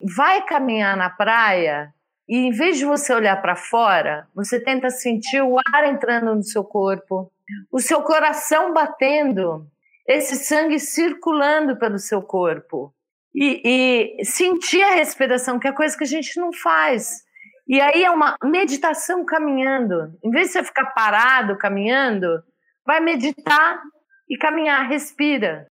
vai 0.00 0.44
caminhar 0.44 0.96
na 0.96 1.10
praia 1.10 1.92
e 2.28 2.36
em 2.36 2.50
vez 2.50 2.78
de 2.78 2.84
você 2.84 3.14
olhar 3.14 3.40
para 3.40 3.54
fora, 3.54 4.26
você 4.34 4.60
tenta 4.60 4.90
sentir 4.90 5.40
o 5.42 5.58
ar 5.58 5.86
entrando 5.86 6.34
no 6.34 6.42
seu 6.42 6.64
corpo, 6.64 7.30
o 7.70 7.78
seu 7.78 8.02
coração 8.02 8.72
batendo, 8.72 9.66
esse 10.06 10.36
sangue 10.36 10.80
circulando 10.80 11.78
pelo 11.78 11.98
seu 11.98 12.20
corpo. 12.20 12.92
E, 13.34 14.16
e 14.18 14.24
sentir 14.24 14.82
a 14.82 14.94
respiração, 14.94 15.58
que 15.58 15.68
é 15.68 15.72
coisa 15.72 15.96
que 15.96 16.04
a 16.04 16.06
gente 16.06 16.40
não 16.40 16.52
faz. 16.52 17.22
E 17.68 17.80
aí 17.80 18.02
é 18.02 18.10
uma 18.10 18.34
meditação 18.42 19.24
caminhando. 19.24 20.16
Em 20.24 20.30
vez 20.30 20.46
de 20.46 20.52
você 20.54 20.64
ficar 20.64 20.86
parado 20.86 21.58
caminhando, 21.58 22.42
vai 22.84 22.98
meditar 23.00 23.82
e 24.28 24.38
caminhar, 24.38 24.88
respira. 24.88 25.66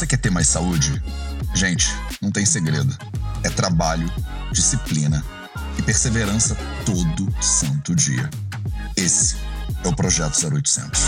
Você 0.00 0.06
quer 0.06 0.16
ter 0.16 0.30
mais 0.30 0.48
saúde? 0.48 0.98
Gente, 1.54 1.88
não 2.22 2.30
tem 2.30 2.46
segredo. 2.46 2.96
É 3.44 3.50
trabalho, 3.50 4.10
disciplina 4.50 5.22
e 5.78 5.82
perseverança 5.82 6.56
todo 6.86 7.30
santo 7.38 7.94
dia. 7.94 8.30
Esse 8.96 9.36
é 9.84 9.88
o 9.88 9.94
Projeto 9.94 10.38
0800. 10.42 11.00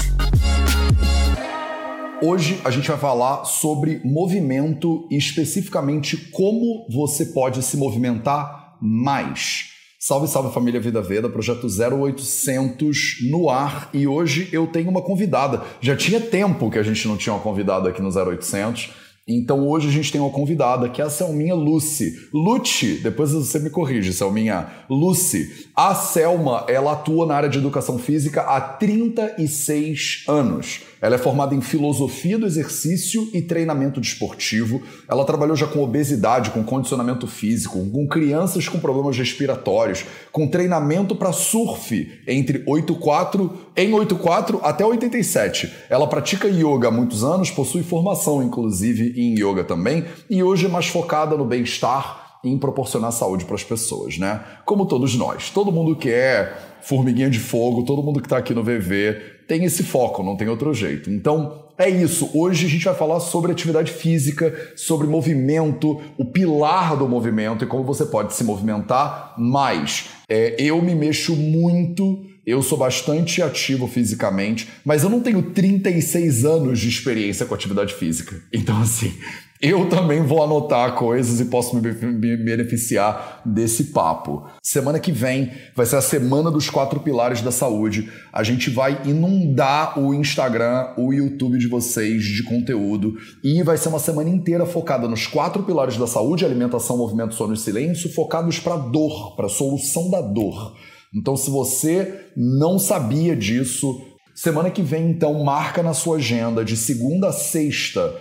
Hoje 2.20 2.60
a 2.66 2.70
gente 2.70 2.87
vai 2.87 2.98
falar 2.98 3.46
sobre 3.46 4.02
movimento 4.05 5.09
e 5.10 5.16
especificamente 5.16 6.18
como 6.30 6.87
você 6.90 7.24
pode 7.24 7.62
se 7.62 7.79
movimentar 7.79 8.77
mais. 8.79 9.71
Salve, 10.05 10.27
salve 10.27 10.52
família 10.52 10.80
Vida 10.80 11.01
Veda, 11.01 11.29
projeto 11.29 11.69
0800 11.69 13.19
no 13.30 13.48
ar 13.48 13.88
e 13.95 14.05
hoje 14.05 14.48
eu 14.51 14.66
tenho 14.66 14.91
uma 14.91 15.01
convidada. 15.01 15.62
Já 15.80 15.95
tinha 15.95 16.20
tempo 16.20 16.69
que 16.69 16.77
a 16.77 16.83
gente 16.83 17.06
não 17.06 17.16
tinha 17.16 17.33
uma 17.33 17.41
convidada 17.41 17.88
aqui 17.88 18.02
no 18.02 18.09
0800 18.09 18.91
então 19.26 19.68
hoje 19.68 19.88
a 19.88 19.92
gente 19.92 20.10
tem 20.10 20.20
uma 20.20 20.30
convidada 20.30 20.88
que 20.88 21.00
é 21.00 21.04
a 21.04 21.10
Selminha 21.10 21.54
Lucy. 21.54 22.28
Lucy, 22.34 22.98
depois 23.02 23.30
você 23.30 23.60
me 23.60 23.70
corrige, 23.70 24.12
Selminha. 24.12 24.66
Lucy. 24.90 25.68
A 25.76 25.95
Selma, 25.95 26.66
ela 26.68 26.92
atua 26.92 27.24
na 27.24 27.37
área 27.37 27.48
de 27.48 27.59
educação 27.59 27.98
física 27.98 28.42
há 28.42 28.60
36 28.60 30.24
anos. 30.26 30.80
Ela 31.01 31.16
é 31.16 31.18
formada 31.18 31.54
em 31.54 31.60
filosofia 31.60 32.38
do 32.38 32.46
exercício 32.46 33.29
e 33.32 33.42
treinamento 33.42 34.01
desportivo. 34.01 34.82
Ela 35.09 35.24
trabalhou 35.24 35.57
já 35.57 35.66
com 35.66 35.82
obesidade, 35.82 36.51
com 36.51 36.62
condicionamento 36.62 37.26
físico, 37.26 37.84
com 37.90 38.07
crianças 38.07 38.68
com 38.68 38.79
problemas 38.79 39.16
respiratórios, 39.16 40.04
com 40.30 40.46
treinamento 40.46 41.16
para 41.16 41.32
surf 41.32 42.20
entre 42.26 42.62
84 42.66 43.52
em 43.76 43.92
84 43.92 44.60
até 44.62 44.84
87. 44.84 45.73
Ela 45.88 46.07
pratica 46.07 46.48
yoga 46.48 46.88
há 46.88 46.90
muitos 46.90 47.24
anos, 47.24 47.51
possui 47.51 47.82
formação 47.82 48.42
inclusive 48.42 49.12
em 49.16 49.35
yoga 49.35 49.65
também 49.65 50.05
e 50.29 50.43
hoje 50.43 50.66
é 50.66 50.68
mais 50.68 50.87
focada 50.87 51.37
no 51.37 51.45
bem-estar 51.45 52.38
em 52.45 52.59
proporcionar 52.59 53.13
saúde 53.13 53.45
para 53.45 53.54
as 53.54 53.63
pessoas, 53.63 54.19
né? 54.19 54.41
Como 54.65 54.87
todos 54.87 55.15
nós. 55.15 55.51
Todo 55.51 55.71
mundo 55.71 55.95
quer 55.95 56.79
formiguinha 56.82 57.30
de 57.30 57.38
fogo, 57.38 57.85
todo 57.85 58.02
mundo 58.02 58.21
que 58.21 58.27
está 58.27 58.38
aqui 58.38 58.52
no 58.52 58.65
VV 58.65 59.32
tem 59.46 59.65
esse 59.65 59.82
foco, 59.82 60.23
não 60.23 60.37
tem 60.37 60.49
outro 60.49 60.73
jeito. 60.73 61.10
Então, 61.10 61.66
é 61.77 61.88
isso. 61.88 62.30
Hoje 62.35 62.66
a 62.66 62.69
gente 62.69 62.85
vai 62.85 62.95
falar 62.95 63.21
sobre 63.21 63.52
atividade 63.52 63.93
física, 63.93 64.72
sobre 64.77 65.06
movimento, 65.06 66.00
o 66.16 66.25
pilar 66.25 66.97
do 66.97 67.09
movimento 67.09 67.65
e 67.65 67.66
como 67.66 67.84
você 67.84 68.06
pode 68.06 68.34
se 68.34 68.44
movimentar 68.44 69.34
mais. 69.38 70.10
É, 70.28 70.56
eu 70.59 70.81
me 70.81 70.94
mexo 70.94 71.37
muito. 71.37 72.25
Eu 72.44 72.60
sou 72.60 72.76
bastante 72.76 73.41
ativo 73.41 73.87
fisicamente, 73.87 74.69
mas 74.84 75.04
eu 75.04 75.10
não 75.10 75.21
tenho 75.21 75.43
36 75.53 76.44
anos 76.44 76.81
de 76.81 76.88
experiência 76.88 77.47
com 77.47 77.54
atividade 77.54 77.94
física. 77.94 78.43
Então, 78.53 78.81
assim, 78.82 79.15
eu 79.62 79.88
também 79.88 80.25
vou 80.25 80.43
anotar 80.43 80.97
coisas 80.97 81.38
e 81.38 81.44
posso 81.44 81.76
me 81.76 82.37
beneficiar 82.37 83.43
desse 83.47 83.84
papo. 83.84 84.44
Semana 84.60 84.98
que 84.98 85.12
vem 85.12 85.53
vai 85.76 85.87
ser 85.87 85.94
a 85.94 86.00
semana 86.00 86.50
dos 86.50 86.69
quatro 86.69 86.98
pilares 86.98 87.42
da 87.42 87.53
saúde. 87.53 88.10
A 88.32 88.42
gente 88.42 88.70
vai 88.70 89.00
inundar 89.04 90.00
o 90.00 90.12
Instagram, 90.12 90.94
o 90.98 91.12
YouTube 91.12 91.59
de 91.59 91.69
vocês 91.69 92.24
de 92.24 92.42
conteúdo 92.42 93.16
e 93.44 93.62
vai 93.62 93.76
ser 93.76 93.88
uma 93.88 94.00
semana 94.00 94.30
inteira 94.30 94.66
focada 94.66 95.06
nos 95.06 95.28
quatro 95.28 95.62
pilares 95.62 95.97
da 95.97 96.09
saúde: 96.09 96.44
alimentação, 96.44 96.98
movimento, 96.98 97.36
sono 97.36 97.54
e 97.54 97.56
silêncio, 97.56 98.12
focados 98.12 98.59
para 98.59 98.76
dor, 98.76 99.36
para 99.36 99.48
solução 99.48 100.10
da 100.10 100.20
dor. 100.20 100.74
Então, 101.14 101.36
se 101.36 101.50
você 101.50 102.30
não 102.36 102.78
sabia 102.78 103.36
disso, 103.36 104.00
semana 104.34 104.70
que 104.70 104.82
vem 104.82 105.10
então 105.10 105.44
marca 105.44 105.82
na 105.82 105.92
sua 105.92 106.16
agenda 106.16 106.64
de 106.64 106.76
segunda 106.76 107.28
a 107.28 107.32
sexta 107.32 108.14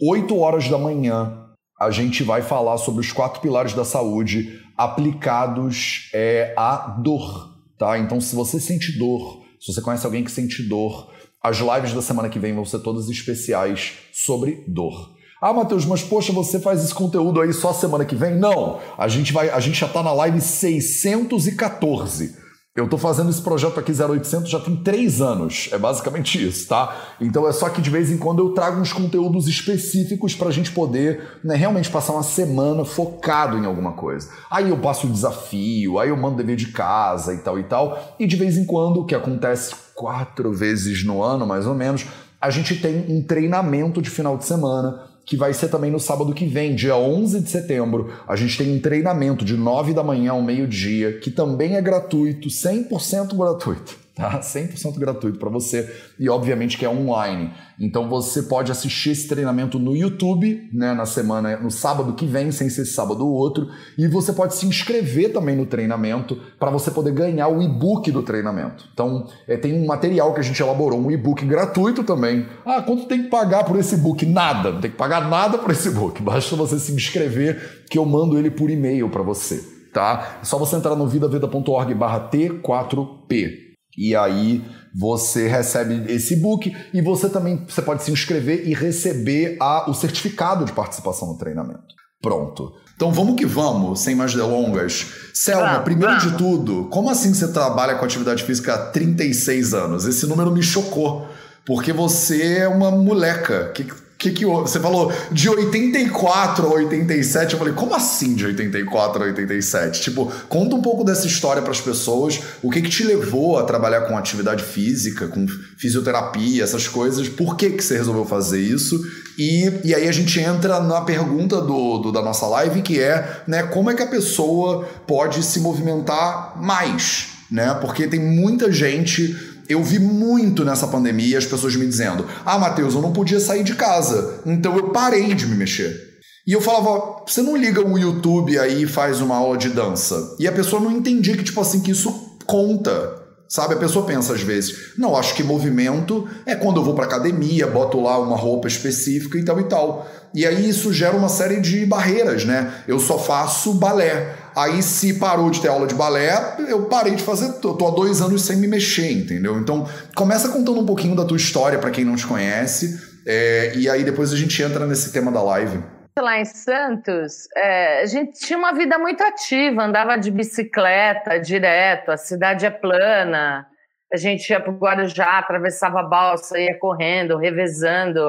8 0.00 0.36
horas 0.36 0.68
da 0.68 0.78
manhã, 0.78 1.44
a 1.80 1.90
gente 1.90 2.22
vai 2.22 2.42
falar 2.42 2.78
sobre 2.78 3.00
os 3.00 3.12
quatro 3.12 3.40
pilares 3.40 3.74
da 3.74 3.84
saúde 3.84 4.60
aplicados 4.76 6.10
é, 6.12 6.54
à 6.56 6.96
dor, 7.02 7.54
tá? 7.78 7.98
Então, 7.98 8.20
se 8.20 8.34
você 8.34 8.60
sente 8.60 8.98
dor, 8.98 9.42
se 9.60 9.72
você 9.72 9.80
conhece 9.80 10.06
alguém 10.06 10.24
que 10.24 10.30
sente 10.30 10.62
dor, 10.62 11.10
as 11.42 11.58
lives 11.58 11.92
da 11.92 12.02
semana 12.02 12.28
que 12.28 12.38
vem 12.38 12.54
vão 12.54 12.64
ser 12.64 12.80
todas 12.80 13.08
especiais 13.08 13.94
sobre 14.12 14.64
dor. 14.68 15.15
Ah, 15.40 15.52
Matheus, 15.52 15.84
mas 15.84 16.02
poxa, 16.02 16.32
você 16.32 16.58
faz 16.58 16.82
esse 16.82 16.94
conteúdo 16.94 17.42
aí 17.42 17.52
só 17.52 17.72
semana 17.72 18.06
que 18.06 18.14
vem? 18.14 18.34
Não, 18.34 18.80
a 18.96 19.06
gente 19.06 19.34
vai, 19.34 19.50
a 19.50 19.60
gente 19.60 19.78
já 19.78 19.86
está 19.86 20.02
na 20.02 20.12
live 20.12 20.40
614. 20.40 22.46
Eu 22.74 22.84
estou 22.84 22.98
fazendo 22.98 23.30
esse 23.30 23.40
projeto 23.40 23.80
aqui 23.80 23.90
0800 23.90 24.50
já 24.50 24.60
tem 24.60 24.76
três 24.76 25.22
anos, 25.22 25.70
é 25.72 25.78
basicamente 25.78 26.46
isso, 26.46 26.68
tá? 26.68 26.94
Então 27.18 27.48
é 27.48 27.52
só 27.52 27.70
que 27.70 27.80
de 27.80 27.88
vez 27.88 28.10
em 28.10 28.18
quando 28.18 28.40
eu 28.40 28.52
trago 28.52 28.78
uns 28.78 28.92
conteúdos 28.92 29.48
específicos 29.48 30.34
para 30.34 30.48
a 30.48 30.52
gente 30.52 30.72
poder 30.72 31.38
né, 31.42 31.54
realmente 31.54 31.90
passar 31.90 32.12
uma 32.12 32.22
semana 32.22 32.84
focado 32.84 33.56
em 33.56 33.64
alguma 33.64 33.92
coisa. 33.92 34.28
Aí 34.50 34.68
eu 34.68 34.76
passo 34.76 35.06
o 35.06 35.10
desafio, 35.10 35.98
aí 35.98 36.10
eu 36.10 36.16
mando 36.18 36.36
dever 36.36 36.56
de 36.56 36.68
casa 36.68 37.32
e 37.32 37.38
tal 37.38 37.58
e 37.58 37.62
tal. 37.62 37.98
E 38.18 38.26
de 38.26 38.36
vez 38.36 38.58
em 38.58 38.66
quando, 38.66 39.00
o 39.00 39.06
que 39.06 39.14
acontece 39.14 39.74
quatro 39.94 40.52
vezes 40.52 41.04
no 41.04 41.22
ano 41.22 41.46
mais 41.46 41.66
ou 41.66 41.74
menos, 41.74 42.06
a 42.38 42.50
gente 42.50 42.76
tem 42.76 43.06
um 43.08 43.22
treinamento 43.22 44.02
de 44.02 44.10
final 44.10 44.36
de 44.36 44.44
semana 44.44 45.15
que 45.26 45.36
vai 45.36 45.52
ser 45.52 45.68
também 45.68 45.90
no 45.90 45.98
sábado 45.98 46.32
que 46.32 46.46
vem, 46.46 46.76
dia 46.76 46.96
11 46.96 47.40
de 47.40 47.50
setembro. 47.50 48.12
A 48.28 48.36
gente 48.36 48.56
tem 48.56 48.72
um 48.72 48.80
treinamento 48.80 49.44
de 49.44 49.56
9 49.56 49.92
da 49.92 50.04
manhã 50.04 50.30
ao 50.30 50.40
meio-dia, 50.40 51.18
que 51.18 51.32
também 51.32 51.74
é 51.74 51.82
gratuito, 51.82 52.48
100% 52.48 53.36
gratuito 53.36 54.05
tá? 54.16 54.38
100% 54.40 54.98
gratuito 54.98 55.38
para 55.38 55.50
você 55.50 55.94
e 56.18 56.28
obviamente 56.28 56.76
que 56.78 56.84
é 56.84 56.88
online. 56.88 57.52
Então 57.78 58.08
você 58.08 58.42
pode 58.42 58.72
assistir 58.72 59.10
esse 59.10 59.28
treinamento 59.28 59.78
no 59.78 59.94
YouTube, 59.94 60.68
né, 60.72 60.94
na 60.94 61.04
semana, 61.04 61.58
no 61.58 61.70
sábado 61.70 62.14
que 62.14 62.24
vem, 62.26 62.50
sem 62.50 62.70
ser 62.70 62.86
sábado 62.86 63.24
ou 63.24 63.32
outro, 63.32 63.68
e 63.98 64.08
você 64.08 64.32
pode 64.32 64.56
se 64.56 64.66
inscrever 64.66 65.32
também 65.32 65.54
no 65.54 65.66
treinamento 65.66 66.40
para 66.58 66.70
você 66.70 66.90
poder 66.90 67.12
ganhar 67.12 67.48
o 67.48 67.62
e-book 67.62 68.10
do 68.10 68.22
treinamento. 68.22 68.88
Então 68.92 69.28
é, 69.46 69.58
tem 69.58 69.74
um 69.74 69.84
material 69.84 70.32
que 70.32 70.40
a 70.40 70.42
gente 70.42 70.60
elaborou, 70.60 70.98
um 70.98 71.10
e-book 71.10 71.44
gratuito 71.44 72.02
também. 72.02 72.46
Ah, 72.64 72.80
quanto 72.80 73.04
tem 73.04 73.24
que 73.24 73.28
pagar 73.28 73.64
por 73.64 73.78
esse 73.78 73.96
e-book? 73.96 74.24
Nada, 74.24 74.72
não 74.72 74.80
tem 74.80 74.90
que 74.90 74.96
pagar 74.96 75.28
nada 75.28 75.58
por 75.58 75.70
esse 75.70 75.88
e-book. 75.88 76.22
Basta 76.24 76.56
você 76.56 76.78
se 76.78 76.92
inscrever 76.92 77.84
que 77.90 77.98
eu 77.98 78.06
mando 78.06 78.38
ele 78.38 78.50
por 78.50 78.70
e-mail 78.70 79.10
para 79.10 79.22
você. 79.22 79.76
Tá? 79.92 80.38
É 80.42 80.44
só 80.44 80.58
você 80.58 80.76
entrar 80.76 80.96
no 80.96 81.06
vidaveda.org/t4p. 81.06 83.65
E 83.96 84.14
aí 84.14 84.64
você 84.94 85.48
recebe 85.48 86.04
esse 86.12 86.34
e-book 86.34 86.74
e 86.92 87.00
você 87.00 87.28
também 87.28 87.64
você 87.68 87.82
pode 87.82 88.02
se 88.02 88.10
inscrever 88.10 88.66
e 88.66 88.74
receber 88.74 89.56
a, 89.60 89.90
o 89.90 89.94
certificado 89.94 90.64
de 90.64 90.72
participação 90.72 91.28
no 91.28 91.38
treinamento. 91.38 91.94
Pronto. 92.20 92.72
Então 92.96 93.12
vamos 93.12 93.36
que 93.36 93.44
vamos, 93.44 94.00
sem 94.00 94.14
mais 94.14 94.34
delongas. 94.34 95.06
Selma, 95.34 95.80
primeiro 95.80 96.18
de 96.18 96.36
tudo, 96.36 96.86
como 96.90 97.10
assim 97.10 97.32
você 97.32 97.48
trabalha 97.48 97.94
com 97.96 98.04
atividade 98.04 98.42
física 98.42 98.74
há 98.74 98.78
36 98.90 99.74
anos? 99.74 100.06
Esse 100.06 100.26
número 100.26 100.50
me 100.50 100.62
chocou, 100.62 101.28
porque 101.64 101.92
você 101.92 102.58
é 102.60 102.68
uma 102.68 102.90
moleca. 102.90 103.70
Que, 103.74 103.84
que, 104.18 104.30
que 104.30 104.46
você 104.46 104.80
falou 104.80 105.12
de 105.30 105.48
84 105.48 106.66
a 106.66 106.70
87? 106.70 107.52
Eu 107.52 107.58
falei, 107.58 107.74
como 107.74 107.94
assim 107.94 108.34
de 108.34 108.46
84 108.46 109.22
a 109.22 109.26
87? 109.26 110.00
Tipo, 110.00 110.32
conta 110.48 110.74
um 110.74 110.80
pouco 110.80 111.04
dessa 111.04 111.26
história 111.26 111.60
para 111.60 111.70
as 111.70 111.80
pessoas. 111.80 112.40
O 112.62 112.70
que, 112.70 112.80
que 112.80 112.88
te 112.88 113.04
levou 113.04 113.58
a 113.58 113.64
trabalhar 113.64 114.02
com 114.02 114.16
atividade 114.16 114.64
física, 114.64 115.28
com 115.28 115.46
fisioterapia, 115.76 116.64
essas 116.64 116.88
coisas? 116.88 117.28
Por 117.28 117.56
que, 117.56 117.70
que 117.70 117.84
você 117.84 117.98
resolveu 117.98 118.24
fazer 118.24 118.60
isso? 118.60 118.98
E, 119.38 119.70
e 119.84 119.94
aí 119.94 120.08
a 120.08 120.12
gente 120.12 120.40
entra 120.40 120.80
na 120.80 121.02
pergunta 121.02 121.60
do, 121.60 121.98
do, 121.98 122.10
da 122.10 122.22
nossa 122.22 122.46
live, 122.46 122.80
que 122.80 122.98
é 122.98 123.42
né, 123.46 123.64
como 123.64 123.90
é 123.90 123.94
que 123.94 124.02
a 124.02 124.08
pessoa 124.08 124.88
pode 125.06 125.42
se 125.42 125.60
movimentar 125.60 126.54
mais? 126.56 127.28
Né? 127.50 127.74
Porque 127.80 128.06
tem 128.06 128.20
muita 128.20 128.72
gente 128.72 129.55
eu 129.68 129.82
vi 129.82 129.98
muito 129.98 130.64
nessa 130.64 130.86
pandemia 130.86 131.38
as 131.38 131.46
pessoas 131.46 131.76
me 131.76 131.86
dizendo: 131.86 132.26
Ah, 132.44 132.58
Matheus, 132.58 132.94
eu 132.94 133.02
não 133.02 133.12
podia 133.12 133.40
sair 133.40 133.64
de 133.64 133.74
casa, 133.74 134.40
então 134.46 134.76
eu 134.76 134.90
parei 134.90 135.34
de 135.34 135.46
me 135.46 135.56
mexer. 135.56 136.16
E 136.46 136.52
eu 136.52 136.60
falava: 136.60 137.24
Você 137.26 137.42
não 137.42 137.56
liga 137.56 137.86
o 137.86 137.98
YouTube 137.98 138.58
aí 138.58 138.82
e 138.82 138.86
faz 138.86 139.20
uma 139.20 139.36
aula 139.36 139.56
de 139.56 139.68
dança? 139.68 140.36
E 140.38 140.46
a 140.46 140.52
pessoa 140.52 140.80
não 140.80 140.92
entendia 140.92 141.36
que, 141.36 141.44
tipo 141.44 141.60
assim, 141.60 141.80
que 141.80 141.90
isso 141.90 142.38
conta. 142.46 143.26
Sabe, 143.48 143.74
a 143.74 143.78
pessoa 143.78 144.04
pensa 144.04 144.32
às 144.32 144.40
vezes, 144.40 144.92
não, 144.98 145.16
acho 145.16 145.32
que 145.36 145.42
movimento 145.44 146.28
é 146.44 146.56
quando 146.56 146.80
eu 146.80 146.84
vou 146.84 146.96
para 146.96 147.04
academia, 147.04 147.68
boto 147.68 148.00
lá 148.00 148.18
uma 148.18 148.36
roupa 148.36 148.66
específica 148.66 149.38
e 149.38 149.44
tal 149.44 149.60
e 149.60 149.64
tal. 149.64 150.08
E 150.34 150.44
aí 150.44 150.68
isso 150.68 150.92
gera 150.92 151.16
uma 151.16 151.28
série 151.28 151.60
de 151.60 151.86
barreiras, 151.86 152.44
né? 152.44 152.82
Eu 152.88 152.98
só 152.98 153.18
faço 153.18 153.72
balé. 153.74 154.34
Aí 154.56 154.82
se 154.82 155.18
parou 155.18 155.50
de 155.50 155.60
ter 155.60 155.68
aula 155.68 155.86
de 155.86 155.94
balé, 155.94 156.56
eu 156.66 156.86
parei 156.86 157.14
de 157.14 157.22
fazer, 157.22 157.46
eu 157.62 157.74
tô 157.74 157.88
há 157.88 157.90
dois 157.90 158.22
anos 158.22 158.42
sem 158.42 158.56
me 158.56 158.66
mexer, 158.66 159.12
entendeu? 159.12 159.58
Então 159.58 159.86
começa 160.14 160.48
contando 160.48 160.80
um 160.80 160.86
pouquinho 160.86 161.14
da 161.14 161.26
tua 161.26 161.36
história 161.36 161.78
para 161.78 161.90
quem 161.90 162.06
não 162.06 162.16
te 162.16 162.26
conhece, 162.26 162.98
é, 163.26 163.72
e 163.76 163.90
aí 163.90 164.02
depois 164.02 164.32
a 164.32 164.36
gente 164.36 164.62
entra 164.62 164.86
nesse 164.86 165.12
tema 165.12 165.30
da 165.30 165.42
live 165.42 165.82
lá 166.18 166.40
em 166.40 166.46
Santos, 166.46 167.46
é, 167.54 168.00
a 168.00 168.06
gente 168.06 168.38
tinha 168.38 168.58
uma 168.58 168.72
vida 168.72 168.98
muito 168.98 169.22
ativa, 169.22 169.84
andava 169.84 170.16
de 170.16 170.30
bicicleta 170.30 171.38
direto, 171.38 172.10
a 172.10 172.16
cidade 172.16 172.64
é 172.64 172.70
plana, 172.70 173.66
a 174.12 174.16
gente 174.16 174.48
ia 174.48 174.58
para 174.58 174.72
o 174.72 174.78
Guarujá, 174.78 175.38
atravessava 175.38 176.00
a 176.00 176.04
balsa, 176.04 176.58
ia 176.58 176.78
correndo, 176.78 177.36
revezando 177.36 178.20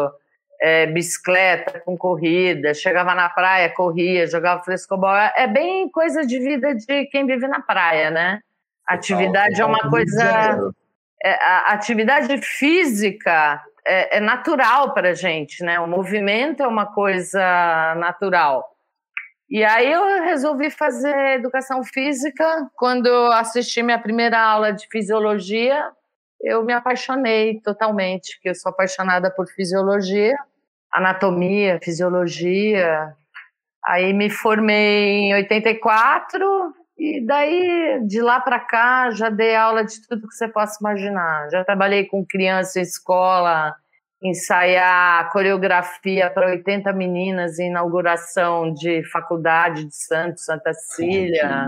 é, 0.62 0.86
bicicleta 0.88 1.80
com 1.80 1.98
corrida, 1.98 2.74
chegava 2.74 3.14
na 3.14 3.30
praia, 3.30 3.74
corria, 3.74 4.28
jogava 4.28 4.64
frescobol. 4.64 5.16
É 5.36 5.48
bem 5.48 5.90
coisa 5.90 6.26
de 6.26 6.40
vida 6.40 6.74
de 6.76 7.06
quem 7.06 7.26
vive 7.26 7.48
na 7.48 7.62
praia, 7.62 8.10
né? 8.10 8.40
Atividade 8.88 9.62
é 9.62 9.66
uma 9.66 9.90
coisa. 9.90 10.72
É, 11.24 11.34
a 11.44 11.74
atividade 11.74 12.38
física 12.42 13.62
é, 13.86 14.18
é 14.18 14.20
natural 14.20 14.94
para 14.94 15.10
a 15.10 15.14
gente, 15.14 15.64
né? 15.64 15.80
O 15.80 15.88
movimento 15.88 16.64
é 16.64 16.68
uma 16.68 16.86
coisa 16.86 17.96
natural. 17.98 18.64
E 19.50 19.64
aí 19.64 19.92
eu 19.92 20.24
resolvi 20.24 20.70
fazer 20.70 21.16
educação 21.36 21.84
física. 21.84 22.70
Quando 22.76 23.08
assisti 23.32 23.82
minha 23.82 24.00
primeira 24.00 24.40
aula 24.40 24.74
de 24.74 24.88
fisiologia, 24.90 25.90
eu 26.42 26.64
me 26.64 26.74
apaixonei 26.74 27.60
totalmente, 27.62 28.40
que 28.42 28.50
eu 28.50 28.56
sou 28.56 28.72
apaixonada 28.72 29.32
por 29.32 29.48
fisiologia, 29.48 30.36
anatomia, 30.92 31.80
fisiologia. 31.82 33.14
Aí 33.86 34.14
me 34.14 34.30
formei 34.30 35.30
em 35.30 35.34
84 35.34 36.74
e 36.98 37.26
daí 37.26 38.02
de 38.08 38.22
lá 38.22 38.40
para 38.40 38.60
cá 38.60 39.12
já 39.12 39.30
dei 39.30 39.56
aula 39.56 39.86
de 39.86 39.96
tudo 40.08 40.28
que 40.28 40.36
você 40.36 40.48
possa 40.48 40.78
imaginar. 40.82 41.50
Já 41.50 41.64
trabalhei 41.64 42.06
com 42.06 42.26
criança 42.26 42.80
em 42.80 42.84
escola, 42.84 43.76
ensaiar 44.22 45.30
coreografia 45.32 46.30
para 46.30 46.48
80 46.48 46.92
meninas 46.94 47.60
em 47.60 47.70
inauguração 47.70 48.74
de 48.74 49.04
faculdade 49.12 49.86
de 49.86 49.96
Santos, 49.96 50.46
Santa 50.46 50.74
Cecília. 50.74 51.68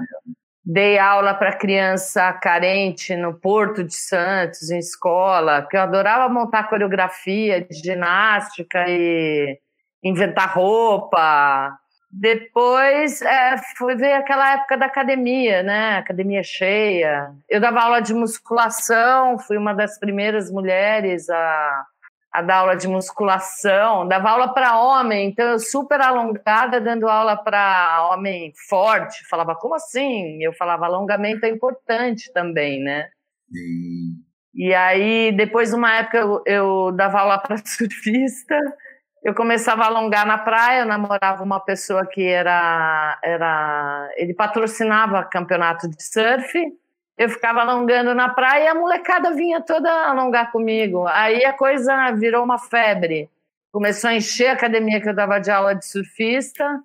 Dei 0.71 0.99
aula 0.99 1.33
para 1.33 1.57
criança 1.57 2.31
carente 2.31 3.15
no 3.15 3.33
Porto 3.33 3.83
de 3.83 3.95
Santos, 3.95 4.69
em 4.69 4.77
escola, 4.77 5.65
que 5.67 5.75
eu 5.75 5.81
adorava 5.81 6.31
montar 6.31 6.69
coreografia 6.69 7.59
de 7.59 7.75
ginástica 7.75 8.85
e 8.87 9.57
inventar 10.03 10.53
roupa. 10.53 11.75
Depois 12.11 13.19
é, 13.23 13.55
foi 13.79 13.95
ver 13.95 14.13
aquela 14.13 14.53
época 14.53 14.77
da 14.77 14.85
academia, 14.85 15.63
né? 15.63 15.97
Academia 15.97 16.43
cheia. 16.43 17.31
Eu 17.49 17.59
dava 17.59 17.81
aula 17.81 17.99
de 17.99 18.13
musculação, 18.13 19.39
fui 19.39 19.57
uma 19.57 19.73
das 19.73 19.97
primeiras 19.97 20.51
mulheres 20.51 21.27
a, 21.31 21.85
a 22.31 22.41
dar 22.41 22.57
aula 22.57 22.75
de 22.75 22.87
musculação. 22.87 24.07
Dava 24.07 24.29
aula 24.29 24.53
para 24.53 24.79
homem, 24.79 25.29
então 25.29 25.45
eu 25.49 25.59
super 25.59 26.01
alongada, 26.01 26.79
dando 26.79 27.07
aula 27.07 27.37
para 27.37 28.09
homem 28.11 28.53
forte. 28.67 29.27
Falava, 29.27 29.55
como 29.55 29.75
assim? 29.75 30.43
Eu 30.43 30.53
falava, 30.53 30.85
alongamento 30.85 31.45
é 31.45 31.49
importante 31.49 32.31
também, 32.33 32.81
né? 32.81 33.09
Sim. 33.51 34.15
E 34.53 34.73
aí, 34.73 35.31
depois 35.31 35.69
de 35.69 35.75
uma 35.75 35.95
época, 35.95 36.17
eu, 36.17 36.43
eu 36.45 36.91
dava 36.91 37.19
aula 37.19 37.37
para 37.37 37.57
surfista 37.65 38.57
eu 39.23 39.35
começava 39.35 39.83
a 39.83 39.87
alongar 39.87 40.25
na 40.25 40.37
praia, 40.37 40.81
eu 40.81 40.85
namorava 40.85 41.43
uma 41.43 41.59
pessoa 41.59 42.05
que 42.05 42.23
era, 42.23 43.19
era. 43.23 44.09
Ele 44.15 44.33
patrocinava 44.33 45.25
campeonato 45.25 45.89
de 45.89 46.01
surf. 46.01 46.53
Eu 47.19 47.27
ficava 47.27 47.59
alongando 47.59 48.15
na 48.15 48.29
praia 48.29 48.63
e 48.63 48.67
a 48.67 48.73
molecada 48.73 49.33
vinha 49.33 49.59
toda 49.59 49.91
alongar 49.91 50.53
comigo. 50.53 51.05
Aí 51.05 51.43
a 51.43 51.51
coisa 51.51 52.11
virou 52.11 52.41
uma 52.45 52.57
febre. 52.57 53.29
Começou 53.73 54.09
a 54.09 54.15
encher 54.15 54.47
a 54.47 54.53
academia 54.53 55.01
que 55.01 55.09
eu 55.09 55.13
dava 55.13 55.37
de 55.37 55.51
aula 55.51 55.75
de 55.75 55.85
surfista. 55.85 56.81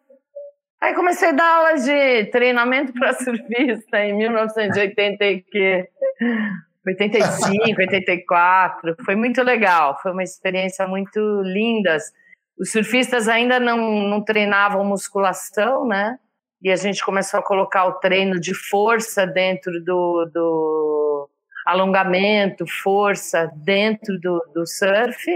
Aí 0.81 0.92
comecei 0.92 1.28
a 1.28 1.32
dar 1.32 1.56
aula 1.58 1.75
de 1.75 2.25
treinamento 2.32 2.92
para 2.92 3.12
surfista 3.22 4.00
em 4.00 4.19
1980 4.19 5.25
que 5.52 5.88
85, 6.84 7.81
84. 7.81 8.96
Foi 9.04 9.14
muito 9.14 9.40
legal, 9.40 9.96
foi 10.02 10.10
uma 10.10 10.25
experiência 10.25 10.84
muito 10.88 11.20
linda. 11.42 11.96
Os 12.58 12.72
surfistas 12.72 13.28
ainda 13.28 13.60
não, 13.60 13.78
não 14.08 14.20
treinavam 14.20 14.84
musculação, 14.84 15.86
né? 15.86 16.19
E 16.64 16.72
a 16.72 16.76
gente 16.76 17.05
começou 17.05 17.38
a 17.38 17.43
colocar 17.43 17.84
o 17.84 17.93
treino 18.00 18.40
de 18.40 18.55
força 18.55 19.26
dentro 19.26 19.84
do, 19.84 20.25
do 20.32 21.28
alongamento, 21.66 22.64
força 22.66 23.52
dentro 23.55 24.19
do, 24.19 24.43
do 24.55 24.66
surf. 24.66 25.31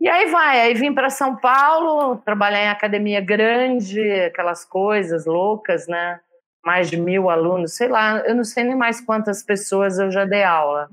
E 0.00 0.08
aí 0.08 0.30
vai, 0.30 0.62
aí 0.62 0.72
vim 0.72 0.94
para 0.94 1.10
São 1.10 1.36
Paulo, 1.36 2.16
trabalhar 2.24 2.64
em 2.64 2.70
academia 2.70 3.20
grande, 3.20 4.00
aquelas 4.22 4.64
coisas 4.64 5.26
loucas, 5.26 5.86
né? 5.86 6.18
Mais 6.64 6.88
de 6.88 6.96
mil 6.96 7.28
alunos, 7.28 7.76
sei 7.76 7.88
lá, 7.88 8.20
eu 8.20 8.34
não 8.34 8.44
sei 8.44 8.64
nem 8.64 8.74
mais 8.74 8.98
quantas 8.98 9.42
pessoas 9.42 9.98
eu 9.98 10.10
já 10.10 10.24
dei 10.24 10.42
aula. 10.42 10.88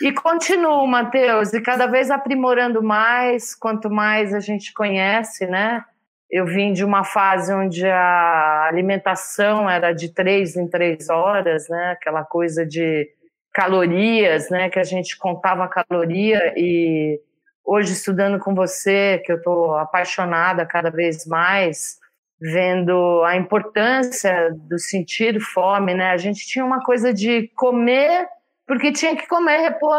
E 0.00 0.12
continuo, 0.12 0.86
Matheus, 0.86 1.52
e 1.52 1.60
cada 1.60 1.86
vez 1.86 2.08
aprimorando 2.08 2.80
mais, 2.82 3.52
quanto 3.52 3.90
mais 3.90 4.32
a 4.32 4.38
gente 4.38 4.72
conhece, 4.72 5.44
né? 5.46 5.84
Eu 6.30 6.46
vim 6.46 6.72
de 6.72 6.84
uma 6.84 7.04
fase 7.04 7.52
onde 7.52 7.86
a 7.86 8.66
alimentação 8.66 9.68
era 9.68 9.92
de 9.92 10.08
três 10.08 10.56
em 10.56 10.66
três 10.66 11.08
horas, 11.08 11.68
né? 11.68 11.92
Aquela 11.92 12.24
coisa 12.24 12.66
de 12.66 13.08
calorias, 13.52 14.50
né? 14.50 14.68
Que 14.68 14.78
a 14.78 14.84
gente 14.84 15.16
contava 15.16 15.68
caloria 15.68 16.52
e 16.56 17.20
hoje 17.64 17.92
estudando 17.92 18.38
com 18.38 18.54
você, 18.54 19.22
que 19.24 19.32
eu 19.32 19.36
estou 19.36 19.76
apaixonada 19.76 20.66
cada 20.66 20.90
vez 20.90 21.24
mais, 21.26 21.98
vendo 22.40 23.22
a 23.24 23.36
importância 23.36 24.50
do 24.52 24.78
sentir 24.78 25.40
fome, 25.40 25.94
né? 25.94 26.10
A 26.10 26.16
gente 26.16 26.46
tinha 26.46 26.64
uma 26.64 26.82
coisa 26.82 27.12
de 27.14 27.48
comer 27.54 28.26
porque 28.66 28.92
tinha 28.92 29.14
que 29.14 29.28
comer, 29.28 29.58
repor 29.58 29.94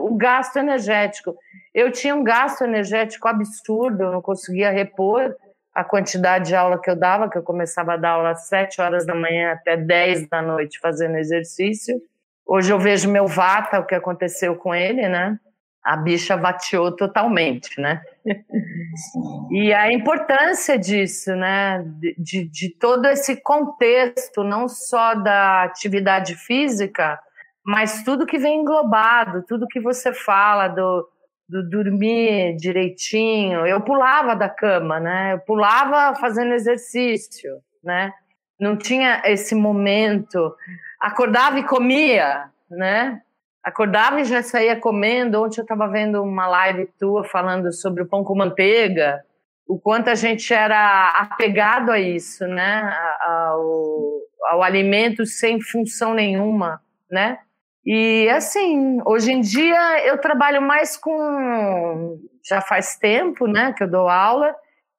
o 0.00 0.16
gasto 0.16 0.56
energético. 0.56 1.36
Eu 1.74 1.92
tinha 1.92 2.14
um 2.14 2.24
gasto 2.24 2.62
energético 2.62 3.28
absurdo, 3.28 4.04
eu 4.04 4.12
não 4.12 4.22
conseguia 4.22 4.70
repor 4.70 5.34
a 5.76 5.84
quantidade 5.84 6.46
de 6.46 6.56
aula 6.56 6.80
que 6.80 6.88
eu 6.88 6.96
dava, 6.96 7.28
que 7.28 7.36
eu 7.36 7.42
começava 7.42 7.92
a 7.92 7.96
dar 7.98 8.12
aula 8.12 8.30
às 8.30 8.48
7 8.48 8.80
horas 8.80 9.04
da 9.04 9.14
manhã 9.14 9.52
até 9.52 9.76
10 9.76 10.26
da 10.26 10.40
noite 10.40 10.78
fazendo 10.80 11.18
exercício. 11.18 12.00
Hoje 12.46 12.72
eu 12.72 12.78
vejo 12.78 13.10
meu 13.10 13.26
vata, 13.26 13.78
o 13.78 13.84
que 13.84 13.94
aconteceu 13.94 14.56
com 14.56 14.74
ele, 14.74 15.06
né? 15.06 15.38
A 15.84 15.94
bicha 15.94 16.34
vateou 16.34 16.96
totalmente, 16.96 17.78
né? 17.78 18.00
e 19.52 19.70
a 19.74 19.92
importância 19.92 20.78
disso, 20.78 21.36
né? 21.36 21.84
De, 22.16 22.48
de 22.48 22.70
todo 22.70 23.04
esse 23.04 23.36
contexto, 23.42 24.42
não 24.42 24.70
só 24.70 25.14
da 25.14 25.64
atividade 25.64 26.36
física, 26.36 27.20
mas 27.62 28.02
tudo 28.02 28.24
que 28.24 28.38
vem 28.38 28.62
englobado, 28.62 29.44
tudo 29.46 29.68
que 29.68 29.78
você 29.78 30.10
fala 30.14 30.68
do, 30.68 31.06
do 31.48 31.68
dormir 31.68 32.56
direitinho, 32.56 33.66
eu 33.66 33.80
pulava 33.80 34.34
da 34.34 34.48
cama, 34.48 34.98
né? 34.98 35.34
Eu 35.34 35.38
pulava 35.40 36.18
fazendo 36.18 36.52
exercício, 36.52 37.60
né? 37.82 38.12
Não 38.58 38.76
tinha 38.76 39.22
esse 39.24 39.54
momento. 39.54 40.54
Acordava 41.00 41.58
e 41.58 41.64
comia, 41.64 42.50
né? 42.70 43.20
Acordava 43.62 44.20
e 44.20 44.24
já 44.24 44.42
saía 44.42 44.78
comendo. 44.78 45.42
Ontem 45.42 45.60
eu 45.60 45.62
estava 45.62 45.88
vendo 45.88 46.22
uma 46.22 46.46
live 46.48 46.86
tua 46.98 47.24
falando 47.24 47.72
sobre 47.72 48.02
o 48.02 48.06
pão 48.06 48.24
com 48.24 48.34
manteiga, 48.34 49.22
o 49.68 49.78
quanto 49.78 50.08
a 50.08 50.14
gente 50.14 50.52
era 50.54 51.10
apegado 51.10 51.90
a 51.90 51.98
isso, 51.98 52.46
né? 52.46 52.92
Ao, 53.20 54.20
ao 54.50 54.62
alimento 54.62 55.26
sem 55.26 55.60
função 55.60 56.14
nenhuma, 56.14 56.80
né? 57.10 57.38
E 57.86 58.28
assim, 58.30 58.98
hoje 59.06 59.30
em 59.30 59.40
dia 59.40 60.04
eu 60.04 60.18
trabalho 60.18 60.60
mais 60.60 60.96
com. 60.96 62.18
Já 62.44 62.60
faz 62.60 62.96
tempo 62.96 63.46
né, 63.46 63.72
que 63.76 63.84
eu 63.84 63.90
dou 63.90 64.08
aula, 64.08 64.54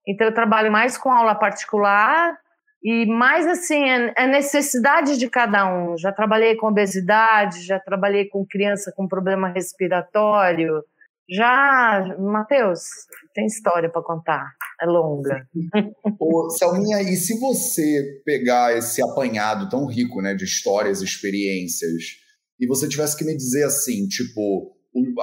então 0.08 0.26
eu 0.26 0.34
trabalho 0.34 0.72
mais 0.72 0.98
com 0.98 1.10
aula 1.12 1.36
particular 1.36 2.38
e 2.82 3.06
mais 3.06 3.46
assim, 3.46 3.90
é, 3.90 4.14
é 4.18 4.28
necessidade 4.28 5.18
de 5.18 5.30
cada 5.30 5.70
um. 5.70 5.98
Já 5.98 6.14
trabalhei 6.14 6.56
com 6.56 6.68
obesidade, 6.68 7.66
já 7.66 7.78
trabalhei 7.78 8.30
com 8.30 8.46
criança 8.46 8.94
com 8.96 9.06
problema 9.06 9.50
respiratório. 9.50 10.82
Já, 11.30 12.16
Matheus, 12.18 12.80
tem 13.34 13.48
história 13.48 13.90
para 13.90 14.02
contar, 14.02 14.50
é 14.82 14.86
longa. 14.86 15.46
Ô, 16.18 16.50
Selminha, 16.52 17.02
e 17.02 17.18
se 17.18 17.38
você 17.38 18.22
pegar 18.24 18.78
esse 18.78 19.04
apanhado 19.04 19.68
tão 19.68 19.86
rico 19.86 20.22
né, 20.22 20.34
de 20.34 20.46
histórias, 20.46 21.02
experiências, 21.02 22.26
e 22.60 22.68
você 22.68 22.88
tivesse 22.88 23.18
que 23.18 23.26
me 23.26 23.36
dizer 23.36 23.64
assim, 23.64 24.08
tipo, 24.08 24.76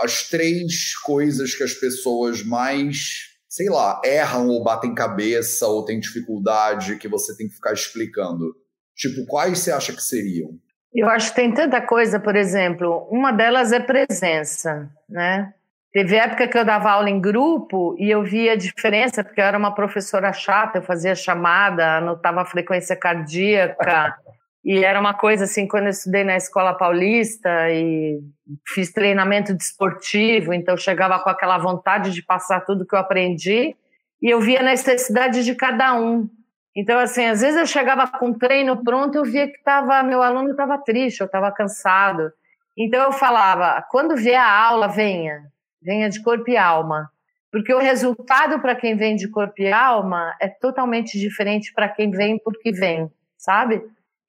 as 0.02 0.28
três 0.28 0.96
coisas 0.96 1.54
que 1.54 1.62
as 1.62 1.74
pessoas 1.74 2.42
mais, 2.42 3.30
sei 3.48 3.68
lá, 3.68 4.00
erram 4.04 4.48
ou 4.48 4.62
batem 4.62 4.94
cabeça 4.94 5.66
ou 5.66 5.84
têm 5.84 6.00
dificuldade 6.00 6.96
que 6.96 7.08
você 7.08 7.36
tem 7.36 7.48
que 7.48 7.54
ficar 7.54 7.72
explicando. 7.72 8.54
Tipo, 8.96 9.26
quais 9.26 9.58
você 9.58 9.72
acha 9.72 9.92
que 9.92 10.02
seriam? 10.02 10.50
Eu 10.94 11.08
acho 11.08 11.30
que 11.30 11.36
tem 11.36 11.52
tanta 11.52 11.80
coisa, 11.80 12.20
por 12.20 12.36
exemplo, 12.36 13.08
uma 13.10 13.32
delas 13.32 13.72
é 13.72 13.80
presença, 13.80 14.88
né? 15.08 15.52
Teve 15.92 16.16
época 16.16 16.48
que 16.48 16.58
eu 16.58 16.64
dava 16.64 16.90
aula 16.90 17.10
em 17.10 17.20
grupo 17.20 17.96
e 17.98 18.10
eu 18.10 18.22
via 18.22 18.52
a 18.52 18.56
diferença, 18.56 19.22
porque 19.22 19.40
eu 19.40 19.44
era 19.44 19.58
uma 19.58 19.74
professora 19.74 20.32
chata, 20.32 20.78
eu 20.78 20.82
fazia 20.82 21.14
chamada, 21.14 21.98
anotava 21.98 22.42
a 22.42 22.44
frequência 22.44 22.96
cardíaca, 22.96 24.16
e 24.64 24.82
era 24.82 24.98
uma 24.98 25.12
coisa 25.12 25.44
assim, 25.44 25.68
quando 25.68 25.84
eu 25.84 25.90
estudei 25.90 26.24
na 26.24 26.36
Escola 26.36 26.72
Paulista 26.72 27.70
e 27.70 28.18
fiz 28.66 28.90
treinamento 28.92 29.52
desportivo, 29.54 30.54
então 30.54 30.74
eu 30.74 30.78
chegava 30.78 31.18
com 31.18 31.28
aquela 31.28 31.58
vontade 31.58 32.10
de 32.12 32.22
passar 32.22 32.60
tudo 32.62 32.86
que 32.86 32.94
eu 32.94 32.98
aprendi 32.98 33.76
e 34.22 34.30
eu 34.30 34.40
via 34.40 34.60
a 34.60 34.62
necessidade 34.62 35.44
de 35.44 35.54
cada 35.54 35.94
um. 35.94 36.30
Então, 36.74 36.98
assim, 36.98 37.26
às 37.26 37.42
vezes 37.42 37.60
eu 37.60 37.66
chegava 37.66 38.06
com 38.08 38.32
treino 38.32 38.82
pronto, 38.82 39.16
eu 39.16 39.24
via 39.24 39.46
que 39.46 39.62
tava, 39.62 40.02
meu 40.02 40.22
aluno 40.22 40.52
estava 40.52 40.78
triste, 40.78 41.20
eu 41.20 41.26
estava 41.26 41.52
cansado. 41.52 42.32
Então 42.76 43.02
eu 43.02 43.12
falava, 43.12 43.84
quando 43.90 44.16
vier 44.16 44.40
a 44.40 44.50
aula, 44.50 44.88
venha, 44.88 45.42
venha 45.80 46.08
de 46.08 46.22
corpo 46.22 46.50
e 46.50 46.56
alma. 46.56 47.10
Porque 47.52 47.72
o 47.72 47.78
resultado 47.78 48.58
para 48.60 48.74
quem 48.74 48.96
vem 48.96 49.14
de 49.14 49.28
corpo 49.28 49.60
e 49.60 49.70
alma 49.70 50.34
é 50.40 50.48
totalmente 50.48 51.18
diferente 51.20 51.70
para 51.72 51.88
quem 51.88 52.10
vem 52.10 52.38
porque 52.42 52.72
vem, 52.72 53.12
sabe? 53.36 53.80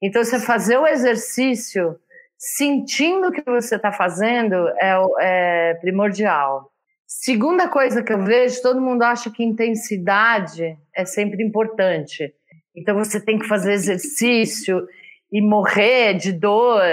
Então, 0.02 0.24
você 0.24 0.40
fazer 0.40 0.78
o 0.78 0.88
exercício 0.88 1.98
sentindo 2.38 3.28
o 3.28 3.32
que 3.32 3.42
você 3.44 3.76
está 3.76 3.92
fazendo 3.92 4.56
é, 4.82 4.96
é 5.20 5.74
primordial. 5.76 6.72
Segunda 7.08 7.68
coisa 7.68 8.04
que 8.04 8.12
eu 8.12 8.24
vejo, 8.24 8.62
todo 8.62 8.82
mundo 8.82 9.04
acha 9.04 9.30
que 9.32 9.44
intensidade 9.44 10.78
é 10.96 11.06
sempre 11.06 11.44
importante. 11.44 12.34
Então 12.76 12.96
você 12.96 13.20
tem 13.20 13.40
que 13.40 13.48
fazer 13.48 13.74
exercício 13.74 14.86
e 15.32 15.42
morrer 15.42 16.16
de 16.16 16.32
dor 16.32 16.84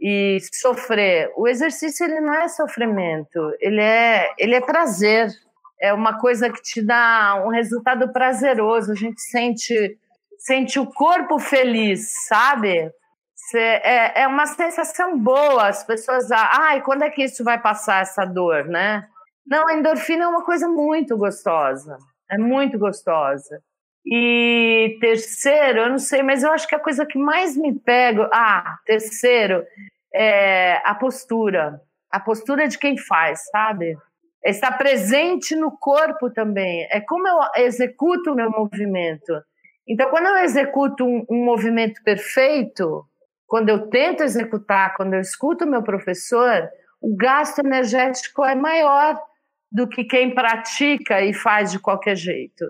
e 0.00 0.38
sofrer. 0.52 1.30
O 1.36 1.48
exercício 1.48 2.04
ele 2.04 2.20
não 2.20 2.34
é 2.34 2.48
sofrimento, 2.48 3.38
ele 3.60 3.80
é 3.80 4.28
ele 4.38 4.54
é 4.54 4.60
prazer. 4.60 5.28
É 5.80 5.92
uma 5.92 6.20
coisa 6.20 6.50
que 6.50 6.62
te 6.62 6.82
dá 6.82 7.42
um 7.44 7.48
resultado 7.48 8.12
prazeroso. 8.12 8.92
A 8.92 8.94
gente 8.94 9.20
sente 9.20 9.98
sente 10.42 10.78
o 10.78 10.86
corpo 10.86 11.38
feliz, 11.38 12.26
sabe? 12.26 12.90
É, 13.54 14.22
é 14.22 14.26
uma 14.26 14.46
sensação 14.46 15.18
boa. 15.18 15.68
As 15.68 15.84
pessoas, 15.84 16.30
ai, 16.32 16.80
quando 16.82 17.02
é 17.02 17.10
que 17.10 17.22
isso 17.22 17.44
vai 17.44 17.60
passar 17.60 18.02
essa 18.02 18.24
dor, 18.24 18.64
né? 18.66 19.06
Não, 19.46 19.68
a 19.68 19.74
endorfina 19.74 20.24
é 20.24 20.28
uma 20.28 20.44
coisa 20.44 20.68
muito 20.68 21.16
gostosa. 21.16 21.96
É 22.30 22.38
muito 22.38 22.78
gostosa. 22.78 23.60
E 24.04 24.96
terceiro, 25.00 25.80
eu 25.80 25.90
não 25.90 25.98
sei, 25.98 26.22
mas 26.22 26.42
eu 26.42 26.50
acho 26.50 26.66
que 26.66 26.74
a 26.74 26.80
coisa 26.80 27.06
que 27.06 27.18
mais 27.18 27.56
me 27.56 27.78
pega. 27.78 28.28
Ah, 28.32 28.78
terceiro, 28.84 29.64
é 30.12 30.80
a 30.84 30.94
postura. 30.94 31.80
A 32.10 32.18
postura 32.18 32.66
de 32.66 32.78
quem 32.78 32.96
faz, 32.96 33.44
sabe? 33.50 33.96
Estar 34.44 34.76
presente 34.76 35.54
no 35.54 35.70
corpo 35.70 36.30
também. 36.30 36.86
É 36.90 37.00
como 37.00 37.28
eu 37.28 37.38
executo 37.64 38.32
o 38.32 38.34
meu 38.34 38.50
movimento. 38.50 39.40
Então, 39.88 40.10
quando 40.10 40.26
eu 40.26 40.36
executo 40.38 41.04
um, 41.04 41.24
um 41.30 41.44
movimento 41.44 42.02
perfeito, 42.04 43.04
quando 43.46 43.68
eu 43.68 43.88
tento 43.88 44.22
executar, 44.22 44.94
quando 44.96 45.14
eu 45.14 45.20
escuto 45.20 45.64
o 45.64 45.68
meu 45.68 45.82
professor, 45.82 46.68
o 47.00 47.16
gasto 47.16 47.58
energético 47.58 48.44
é 48.44 48.54
maior 48.54 49.20
do 49.70 49.88
que 49.88 50.04
quem 50.04 50.34
pratica 50.34 51.20
e 51.20 51.34
faz 51.34 51.72
de 51.72 51.78
qualquer 51.78 52.16
jeito. 52.16 52.64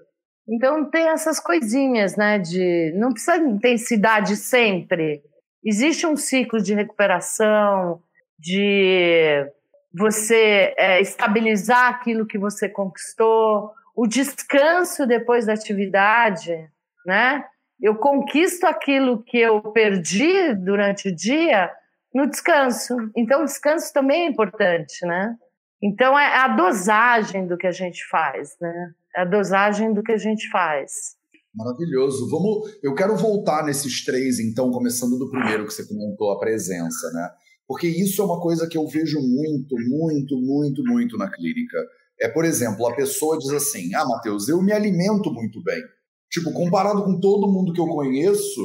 Então 0.49 0.89
tem 0.91 1.09
essas 1.09 1.39
coisinhas, 1.39 2.17
né? 2.17 2.39
De 2.39 2.93
não 2.97 3.13
precisa 3.13 3.39
de 3.39 3.49
intensidade 3.49 4.37
sempre. 4.37 5.23
Existe 5.65 6.07
um 6.07 6.17
ciclo 6.17 6.61
de 6.61 6.75
recuperação, 6.75 8.03
de 8.39 9.47
você 9.95 10.75
é, 10.77 11.01
estabilizar 11.01 11.91
aquilo 11.91 12.27
que 12.27 12.39
você 12.39 12.69
conquistou, 12.69 13.71
o 13.95 14.07
descanso 14.07 15.07
depois 15.07 15.47
da 15.47 15.53
atividade 15.53 16.69
né? 17.07 17.45
Eu 17.81 17.97
conquisto 17.97 18.65
aquilo 18.65 19.23
que 19.25 19.39
eu 19.39 19.61
perdi 19.73 20.55
durante 20.55 21.09
o 21.09 21.15
dia 21.15 21.71
no 22.15 22.29
descanso. 22.29 22.95
Então, 23.17 23.43
o 23.43 23.45
descanso 23.45 23.93
também 23.93 24.27
é 24.27 24.29
importante, 24.29 25.05
né? 25.07 25.35
Então, 25.83 26.17
é 26.17 26.37
a 26.37 26.49
dosagem 26.49 27.47
do 27.47 27.57
que 27.57 27.67
a 27.67 27.73
gente 27.73 28.07
faz, 28.09 28.51
né? 28.61 28.93
É 29.17 29.23
a 29.23 29.25
dosagem 29.25 29.93
do 29.93 30.03
que 30.03 30.13
a 30.13 30.17
gente 30.17 30.49
faz. 30.49 31.17
Maravilhoso. 31.55 32.31
Vamos, 32.31 32.79
eu 32.83 32.95
quero 32.95 33.17
voltar 33.17 33.65
nesses 33.65 34.05
três, 34.05 34.39
então, 34.39 34.71
começando 34.71 35.19
do 35.19 35.31
primeiro 35.31 35.67
que 35.67 35.73
você 35.75 35.87
comentou, 35.87 36.31
a 36.31 36.39
presença, 36.39 37.11
né? 37.13 37.31
Porque 37.67 37.87
isso 37.87 38.23
é 38.23 38.25
uma 38.25 38.41
coisa 38.41 38.69
que 38.69 38.77
eu 38.77 38.87
vejo 38.87 39.19
muito, 39.21 39.77
muito, 39.89 40.37
muito, 40.41 40.83
muito 40.85 41.17
na 41.17 41.31
clínica. 41.31 41.79
É, 42.21 42.29
por 42.29 42.45
exemplo, 42.45 42.87
a 42.87 42.95
pessoa 42.95 43.39
diz 43.39 43.51
assim: 43.51 43.95
Ah, 43.95 44.05
Matheus, 44.05 44.49
eu 44.49 44.63
me 44.63 44.73
alimento 44.73 45.33
muito 45.33 45.63
bem. 45.63 45.83
Tipo, 46.33 46.51
comparado 46.51 47.05
com 47.05 47.21
todo 47.21 47.53
mundo 47.53 47.75
que 47.75 47.81
eu 47.81 47.87
conheço, 47.87 48.63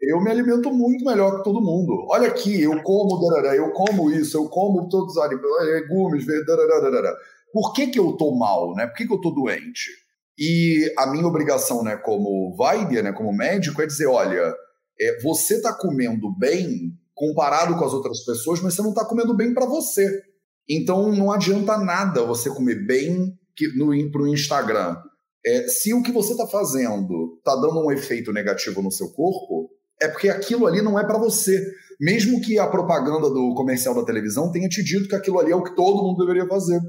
eu 0.00 0.18
me 0.22 0.30
alimento 0.30 0.72
muito 0.72 1.04
melhor 1.04 1.36
que 1.36 1.44
todo 1.44 1.60
mundo. 1.60 2.06
Olha 2.08 2.28
aqui, 2.28 2.62
eu 2.62 2.82
como, 2.82 3.20
darará, 3.20 3.54
eu 3.54 3.70
como 3.72 4.10
isso, 4.10 4.38
eu 4.38 4.48
como 4.48 4.88
todos 4.88 5.14
os 5.14 5.30
legumes, 5.66 6.24
darará, 6.46 7.14
Por 7.52 7.74
que, 7.74 7.88
que 7.88 7.98
eu 7.98 8.14
tô 8.14 8.34
mal, 8.34 8.74
né? 8.74 8.86
Por 8.86 8.96
que, 8.96 9.06
que 9.06 9.12
eu 9.12 9.20
tô 9.20 9.30
doente? 9.32 9.90
E 10.38 10.90
a 10.96 11.06
minha 11.08 11.26
obrigação, 11.26 11.84
né, 11.84 11.94
como 11.98 12.56
Weider, 12.58 13.04
né, 13.04 13.12
como 13.12 13.36
médico, 13.36 13.82
é 13.82 13.86
dizer, 13.86 14.06
olha, 14.06 14.54
é, 14.98 15.20
você 15.22 15.60
tá 15.60 15.74
comendo 15.74 16.34
bem 16.38 16.94
comparado 17.14 17.76
com 17.76 17.84
as 17.84 17.92
outras 17.92 18.24
pessoas, 18.24 18.62
mas 18.62 18.72
você 18.72 18.80
não 18.80 18.94
tá 18.94 19.04
comendo 19.04 19.36
bem 19.36 19.52
para 19.52 19.66
você. 19.66 20.22
Então 20.66 21.12
não 21.12 21.30
adianta 21.30 21.76
nada 21.76 22.24
você 22.24 22.48
comer 22.48 22.86
bem 22.86 23.38
no, 23.76 24.10
pro 24.10 24.26
Instagram 24.26 24.96
é, 25.44 25.68
se 25.68 25.94
o 25.94 26.02
que 26.02 26.12
você 26.12 26.32
está 26.32 26.46
fazendo 26.46 27.36
está 27.38 27.54
dando 27.54 27.84
um 27.84 27.90
efeito 27.90 28.32
negativo 28.32 28.82
no 28.82 28.90
seu 28.90 29.08
corpo, 29.10 29.70
é 30.00 30.08
porque 30.08 30.28
aquilo 30.28 30.66
ali 30.66 30.80
não 30.82 30.98
é 30.98 31.04
para 31.04 31.18
você. 31.18 31.62
Mesmo 32.00 32.40
que 32.40 32.58
a 32.58 32.66
propaganda 32.66 33.28
do 33.28 33.54
comercial 33.54 33.94
da 33.94 34.04
televisão 34.04 34.50
tenha 34.50 34.68
te 34.68 34.82
dito 34.82 35.08
que 35.08 35.14
aquilo 35.14 35.38
ali 35.38 35.52
é 35.52 35.56
o 35.56 35.62
que 35.62 35.74
todo 35.74 36.02
mundo 36.02 36.18
deveria 36.18 36.48
fazer. 36.48 36.80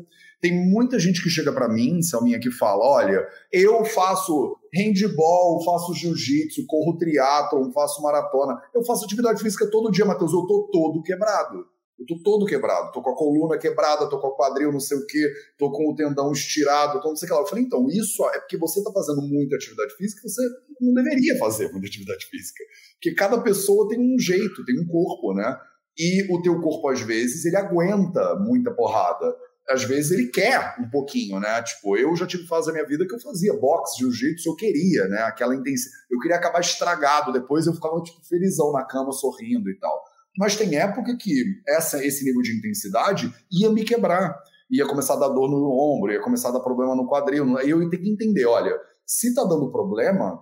Tem 0.41 0.53
muita 0.53 0.97
gente 0.97 1.21
que 1.21 1.29
chega 1.29 1.51
para 1.51 1.69
mim, 1.69 2.01
Selminha, 2.01 2.39
que 2.39 2.49
fala: 2.49 2.83
olha, 2.83 3.27
eu 3.51 3.83
faço 3.85 4.57
handball, 4.73 5.63
faço 5.63 5.93
jiu-jitsu, 5.93 6.65
corro 6.65 6.97
triatlon, 6.97 7.71
faço 7.71 8.01
maratona, 8.01 8.59
eu 8.73 8.83
faço 8.83 9.05
atividade 9.05 9.41
física 9.41 9.69
todo 9.69 9.91
dia, 9.91 10.05
Matheus, 10.05 10.31
eu 10.31 10.47
tô 10.47 10.69
todo 10.71 11.03
quebrado. 11.03 11.65
Eu 12.01 12.05
tô 12.07 12.23
todo 12.23 12.47
quebrado, 12.47 12.91
tô 12.91 12.99
com 12.99 13.11
a 13.11 13.15
coluna 13.15 13.59
quebrada, 13.59 14.09
tô 14.09 14.19
com 14.19 14.29
o 14.29 14.35
quadril 14.35 14.71
não 14.71 14.79
sei 14.79 14.97
o 14.97 15.05
quê, 15.05 15.31
tô 15.55 15.71
com 15.71 15.91
o 15.91 15.95
tendão 15.95 16.31
estirado, 16.31 16.99
tô 16.99 17.09
não 17.09 17.15
sei 17.15 17.27
o 17.27 17.29
que 17.29 17.35
lá. 17.35 17.41
Eu 17.41 17.47
falei, 17.47 17.63
então, 17.63 17.87
isso 17.89 18.27
é 18.29 18.39
porque 18.39 18.57
você 18.57 18.83
tá 18.83 18.91
fazendo 18.91 19.21
muita 19.21 19.55
atividade 19.55 19.93
física 19.95 20.27
você 20.27 20.41
não 20.79 20.95
deveria 20.95 21.37
fazer 21.37 21.71
muita 21.71 21.85
atividade 21.85 22.25
física. 22.25 22.63
Porque 22.93 23.13
cada 23.13 23.39
pessoa 23.41 23.87
tem 23.87 23.99
um 23.99 24.17
jeito, 24.17 24.65
tem 24.65 24.79
um 24.79 24.87
corpo, 24.87 25.35
né? 25.35 25.55
E 25.95 26.25
o 26.33 26.41
teu 26.41 26.59
corpo, 26.59 26.89
às 26.89 27.01
vezes, 27.01 27.45
ele 27.45 27.55
aguenta 27.55 28.35
muita 28.39 28.71
porrada. 28.71 29.35
Às 29.69 29.83
vezes 29.83 30.11
ele 30.11 30.29
quer 30.29 30.75
um 30.79 30.89
pouquinho, 30.89 31.39
né? 31.39 31.61
Tipo, 31.61 31.95
eu 31.97 32.15
já 32.15 32.25
tive 32.25 32.47
fase 32.47 32.65
da 32.67 32.73
minha 32.73 32.85
vida 32.85 33.05
que 33.05 33.13
eu 33.13 33.19
fazia 33.19 33.53
boxe, 33.53 33.99
jiu-jitsu, 33.99 34.49
eu 34.49 34.55
queria, 34.55 35.07
né? 35.07 35.19
Aquela 35.21 35.55
intensidade. 35.55 35.95
Eu 36.09 36.19
queria 36.19 36.37
acabar 36.37 36.61
estragado, 36.61 37.31
depois 37.31 37.67
eu 37.67 37.73
ficava, 37.73 38.01
tipo, 38.01 38.25
felizão 38.25 38.71
na 38.71 38.83
cama, 38.83 39.11
sorrindo 39.11 39.69
e 39.69 39.77
tal. 39.77 40.10
Mas 40.37 40.55
tem 40.55 40.75
época 40.75 41.17
que 41.17 41.43
essa, 41.67 42.03
esse 42.05 42.23
nível 42.23 42.41
de 42.41 42.57
intensidade 42.57 43.33
ia 43.51 43.69
me 43.69 43.83
quebrar. 43.83 44.35
Ia 44.69 44.87
começar 44.87 45.15
a 45.15 45.19
dar 45.19 45.27
dor 45.27 45.49
no 45.49 45.57
ombro, 45.57 46.13
ia 46.13 46.21
começar 46.21 46.49
a 46.49 46.51
dar 46.51 46.61
problema 46.61 46.95
no 46.95 47.07
quadril. 47.07 47.57
Aí 47.57 47.69
eu 47.69 47.89
ter 47.89 47.97
que 47.97 48.09
entender, 48.09 48.45
olha, 48.45 48.73
se 49.05 49.27
está 49.27 49.43
dando 49.43 49.69
problema, 49.69 50.41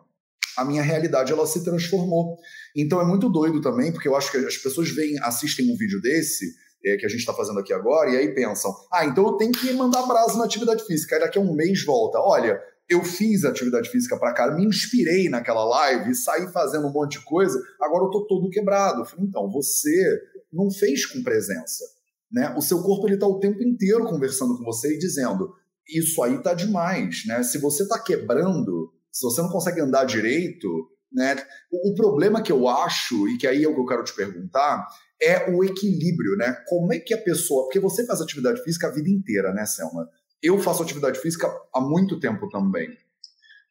a 0.55 0.63
minha 0.63 0.84
realidade 0.84 1.31
ela 1.31 1.48
se 1.48 1.63
transformou. 1.63 2.38
Então 2.75 3.01
é 3.01 3.05
muito 3.05 3.29
doido 3.29 3.62
também, 3.62 3.91
porque 3.91 4.08
eu 4.08 4.15
acho 4.15 4.31
que 4.31 4.38
as 4.38 4.58
pessoas 4.58 4.89
veem, 4.91 5.17
assistem 5.24 5.72
um 5.72 5.75
vídeo 5.75 6.00
desse, 6.01 6.46
é, 6.86 6.98
que 6.98 7.05
a 7.05 7.10
gente 7.10 7.19
está 7.19 7.34
fazendo 7.34 7.60
aqui 7.60 7.74
agora, 7.74 8.12
e 8.12 8.17
aí 8.17 8.34
pensam, 8.34 8.72
ah, 8.91 9.05
então 9.05 9.25
eu 9.25 9.34
tenho 9.34 9.51
que 9.51 9.74
mandar 9.74 10.03
brasa 10.03 10.38
na 10.38 10.46
atividade 10.46 10.86
física. 10.86 11.15
Aí 11.15 11.22
daqui 11.22 11.38
a 11.38 11.41
um 11.41 11.53
mês 11.53 11.84
volta. 11.84 12.19
Olha, 12.19 12.60
eu 12.89 13.03
fiz 13.03 13.46
atividade 13.46 13.89
física 13.89 14.17
pra 14.17 14.34
cara, 14.34 14.55
me 14.55 14.65
inspirei 14.65 15.29
naquela 15.29 15.63
live, 15.63 16.15
saí 16.15 16.51
fazendo 16.51 16.88
um 16.88 16.91
monte 16.91 17.19
de 17.19 17.25
coisa, 17.25 17.62
agora 17.79 18.05
eu 18.05 18.10
tô 18.10 18.25
todo 18.25 18.50
quebrado. 18.50 19.01
Eu 19.01 19.05
falei, 19.05 19.25
então, 19.25 19.50
você 19.51 20.19
não 20.51 20.72
fez 20.72 21.05
com 21.05 21.22
presença. 21.22 21.86
Né? 22.31 22.53
O 22.58 22.62
seu 22.62 22.81
corpo 22.81 23.08
ele 23.08 23.17
tá 23.17 23.27
o 23.27 23.39
tempo 23.39 23.62
inteiro 23.62 24.05
conversando 24.05 24.58
com 24.58 24.63
você 24.63 24.96
e 24.96 25.00
dizendo, 25.00 25.53
isso 25.88 26.22
aí 26.24 26.41
tá 26.41 26.53
demais. 26.53 27.24
Né? 27.27 27.43
Se 27.43 27.60
você 27.60 27.88
tá 27.88 28.00
quebrando, 28.00 28.91
se 29.12 29.24
você 29.24 29.41
não 29.41 29.50
consegue 29.50 29.81
andar 29.81 30.05
direito, 30.05 30.67
né? 31.12 31.36
O, 31.72 31.91
o 31.91 31.96
problema 31.96 32.41
que 32.41 32.51
eu 32.51 32.67
acho, 32.67 33.27
e 33.27 33.38
que 33.38 33.48
aí 33.48 33.63
é 33.63 33.67
o 33.67 33.74
que 33.74 33.81
eu 33.81 33.86
quero 33.86 34.03
te 34.03 34.15
perguntar, 34.15 34.88
é 35.22 35.51
o 35.51 35.63
equilíbrio, 35.63 36.36
né? 36.38 36.55
Como 36.67 36.93
é 36.93 37.00
que 37.00 37.13
a 37.13 37.22
pessoa. 37.22 37.63
Porque 37.63 37.79
você 37.79 38.05
faz 38.05 38.22
atividade 38.22 38.63
física 38.63 38.88
a 38.88 38.91
vida 38.91 39.10
inteira, 39.10 39.51
né, 39.51 39.65
Selma? 39.65 40.08
Eu 40.41 40.60
faço 40.60 40.84
atividade 40.84 41.19
física 41.19 41.48
há 41.74 41.81
muito 41.81 42.19
tempo 42.19 42.48
também. 42.50 42.89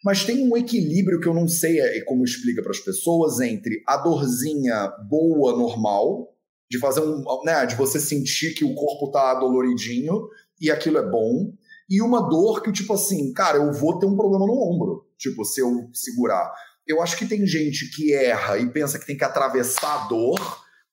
Mas 0.04 0.24
tem 0.24 0.48
um 0.48 0.56
equilíbrio 0.56 1.20
que 1.20 1.26
eu 1.26 1.34
não 1.34 1.48
sei 1.48 1.80
é, 1.80 2.00
como 2.02 2.24
explica 2.24 2.62
para 2.62 2.70
as 2.70 2.78
pessoas 2.78 3.40
entre 3.40 3.82
a 3.86 3.96
dorzinha 3.96 4.88
boa, 5.08 5.56
normal, 5.56 6.34
de 6.70 6.78
fazer 6.78 7.00
um. 7.00 7.24
Né, 7.44 7.66
de 7.66 7.74
você 7.74 7.98
sentir 7.98 8.54
que 8.54 8.64
o 8.64 8.74
corpo 8.74 9.10
tá 9.10 9.34
doloridinho 9.34 10.28
e 10.60 10.70
aquilo 10.70 10.98
é 10.98 11.08
bom, 11.08 11.52
e 11.88 12.02
uma 12.02 12.20
dor 12.28 12.62
que, 12.62 12.70
tipo 12.70 12.92
assim, 12.92 13.32
cara, 13.32 13.58
eu 13.58 13.72
vou 13.72 13.98
ter 13.98 14.06
um 14.06 14.16
problema 14.16 14.46
no 14.46 14.52
ombro, 14.52 15.06
tipo, 15.16 15.44
se 15.44 15.60
eu 15.60 15.88
segurar. 15.92 16.52
Eu 16.86 17.02
acho 17.02 17.16
que 17.16 17.26
tem 17.26 17.46
gente 17.46 17.90
que 17.90 18.12
erra 18.12 18.58
e 18.58 18.68
pensa 18.70 18.98
que 18.98 19.06
tem 19.06 19.16
que 19.16 19.24
atravessar 19.24 20.04
a 20.04 20.08
dor, 20.08 20.38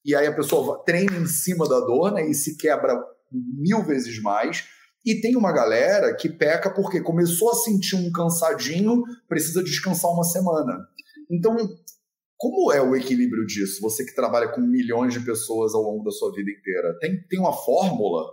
e 0.05 0.15
aí 0.15 0.27
a 0.27 0.33
pessoa 0.33 0.83
treina 0.85 1.17
em 1.17 1.25
cima 1.25 1.67
da 1.67 1.79
dor, 1.79 2.13
né, 2.13 2.29
e 2.29 2.33
se 2.33 2.55
quebra 2.57 2.97
mil 3.31 3.83
vezes 3.83 4.21
mais. 4.21 4.65
E 5.05 5.21
tem 5.21 5.35
uma 5.35 5.51
galera 5.51 6.15
que 6.15 6.27
peca 6.27 6.73
porque 6.73 6.99
começou 7.01 7.51
a 7.51 7.55
sentir 7.55 7.95
um 7.95 8.11
cansadinho, 8.11 9.03
precisa 9.29 9.63
descansar 9.63 10.11
uma 10.11 10.23
semana. 10.23 10.87
Então, 11.29 11.55
como 12.37 12.71
é 12.71 12.81
o 12.81 12.95
equilíbrio 12.95 13.45
disso? 13.45 13.81
Você 13.81 14.03
que 14.03 14.13
trabalha 14.13 14.49
com 14.49 14.59
milhões 14.59 15.13
de 15.13 15.19
pessoas 15.21 15.73
ao 15.73 15.81
longo 15.81 16.03
da 16.03 16.11
sua 16.11 16.33
vida 16.33 16.51
inteira, 16.51 16.97
tem, 16.99 17.21
tem 17.29 17.39
uma 17.39 17.53
fórmula? 17.53 18.23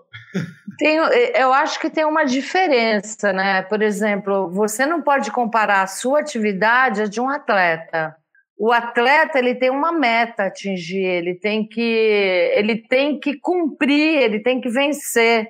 Tem, 0.78 0.96
eu 0.96 1.52
acho 1.52 1.78
que 1.78 1.90
tem 1.90 2.04
uma 2.04 2.24
diferença, 2.24 3.32
né? 3.32 3.62
Por 3.62 3.82
exemplo, 3.82 4.50
você 4.50 4.86
não 4.86 5.02
pode 5.02 5.30
comparar 5.30 5.82
a 5.82 5.86
sua 5.86 6.20
atividade 6.20 7.02
a 7.02 7.06
de 7.06 7.20
um 7.20 7.28
atleta. 7.28 8.16
O 8.58 8.72
atleta 8.72 9.38
ele 9.38 9.54
tem 9.54 9.70
uma 9.70 9.92
meta 9.92 10.44
a 10.44 10.46
atingir, 10.46 11.04
ele 11.04 11.34
tem 11.34 11.66
que 11.66 11.80
ele 11.80 12.76
tem 12.76 13.18
que 13.18 13.38
cumprir, 13.38 14.22
ele 14.22 14.40
tem 14.40 14.60
que 14.60 14.68
vencer. 14.68 15.48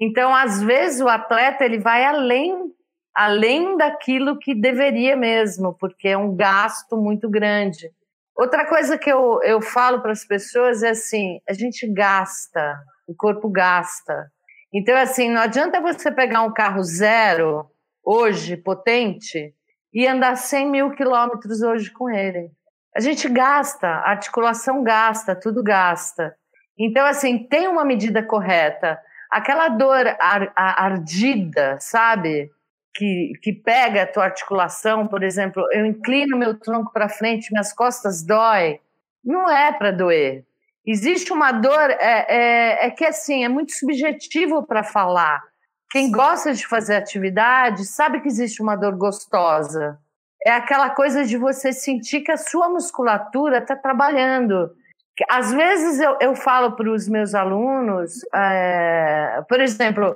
Então, 0.00 0.34
às 0.34 0.62
vezes 0.62 1.00
o 1.00 1.08
atleta 1.08 1.64
ele 1.64 1.78
vai 1.78 2.04
além 2.04 2.72
além 3.14 3.76
daquilo 3.76 4.38
que 4.38 4.54
deveria 4.54 5.16
mesmo, 5.16 5.76
porque 5.78 6.08
é 6.08 6.16
um 6.16 6.34
gasto 6.34 6.96
muito 6.96 7.28
grande. 7.28 7.90
Outra 8.36 8.66
coisa 8.66 8.96
que 8.96 9.10
eu, 9.10 9.40
eu 9.42 9.60
falo 9.60 10.00
para 10.00 10.12
as 10.12 10.24
pessoas 10.24 10.82
é 10.82 10.90
assim: 10.90 11.38
a 11.48 11.52
gente 11.52 11.86
gasta, 11.92 12.78
o 13.06 13.14
corpo 13.14 13.50
gasta. 13.50 14.30
Então, 14.74 14.96
assim, 14.96 15.28
não 15.28 15.42
adianta 15.42 15.80
você 15.80 16.10
pegar 16.10 16.42
um 16.42 16.52
carro 16.52 16.82
zero, 16.82 17.66
hoje, 18.02 18.56
potente, 18.56 19.54
e 19.92 20.06
andar 20.06 20.36
100 20.36 20.70
mil 20.70 20.90
quilômetros 20.92 21.60
hoje 21.60 21.90
com 21.92 22.08
ele. 22.08 22.50
A 22.96 23.00
gente 23.00 23.28
gasta, 23.28 23.86
a 23.86 24.10
articulação 24.10 24.82
gasta, 24.82 25.38
tudo 25.38 25.62
gasta. 25.62 26.34
Então, 26.78 27.04
assim, 27.04 27.46
tem 27.46 27.68
uma 27.68 27.84
medida 27.84 28.22
correta. 28.22 28.98
Aquela 29.32 29.68
dor 29.68 30.06
ar, 30.20 30.52
ardida, 30.56 31.78
sabe? 31.80 32.50
que, 32.94 33.32
que 33.42 33.52
pega 33.52 34.02
a 34.02 34.06
tua 34.06 34.24
articulação, 34.24 35.06
por 35.06 35.22
exemplo, 35.22 35.66
eu 35.72 35.86
inclino 35.86 36.36
meu 36.36 36.58
tronco 36.58 36.92
para 36.92 37.08
frente, 37.08 37.50
minhas 37.50 37.72
costas 37.72 38.22
dói, 38.22 38.80
não 39.24 39.50
é 39.50 39.72
para 39.72 39.90
doer. 39.90 40.44
Existe 40.84 41.32
uma 41.32 41.52
dor, 41.52 41.90
é, 41.90 42.26
é, 42.28 42.86
é 42.86 42.90
que 42.90 43.04
assim, 43.04 43.44
é 43.44 43.48
muito 43.48 43.72
subjetivo 43.72 44.66
para 44.66 44.82
falar. 44.82 45.40
Quem 45.90 46.10
gosta 46.10 46.52
de 46.52 46.66
fazer 46.66 46.96
atividade 46.96 47.84
sabe 47.84 48.20
que 48.20 48.28
existe 48.28 48.60
uma 48.60 48.76
dor 48.76 48.96
gostosa. 48.96 49.98
É 50.44 50.50
aquela 50.50 50.90
coisa 50.90 51.24
de 51.24 51.36
você 51.36 51.72
sentir 51.72 52.22
que 52.22 52.32
a 52.32 52.36
sua 52.36 52.68
musculatura 52.68 53.58
está 53.58 53.76
trabalhando. 53.76 54.70
Às 55.28 55.52
vezes 55.52 56.00
eu, 56.00 56.16
eu 56.20 56.34
falo 56.34 56.72
para 56.72 56.90
os 56.90 57.08
meus 57.08 57.34
alunos, 57.34 58.20
é, 58.34 59.42
por 59.48 59.60
exemplo, 59.60 60.14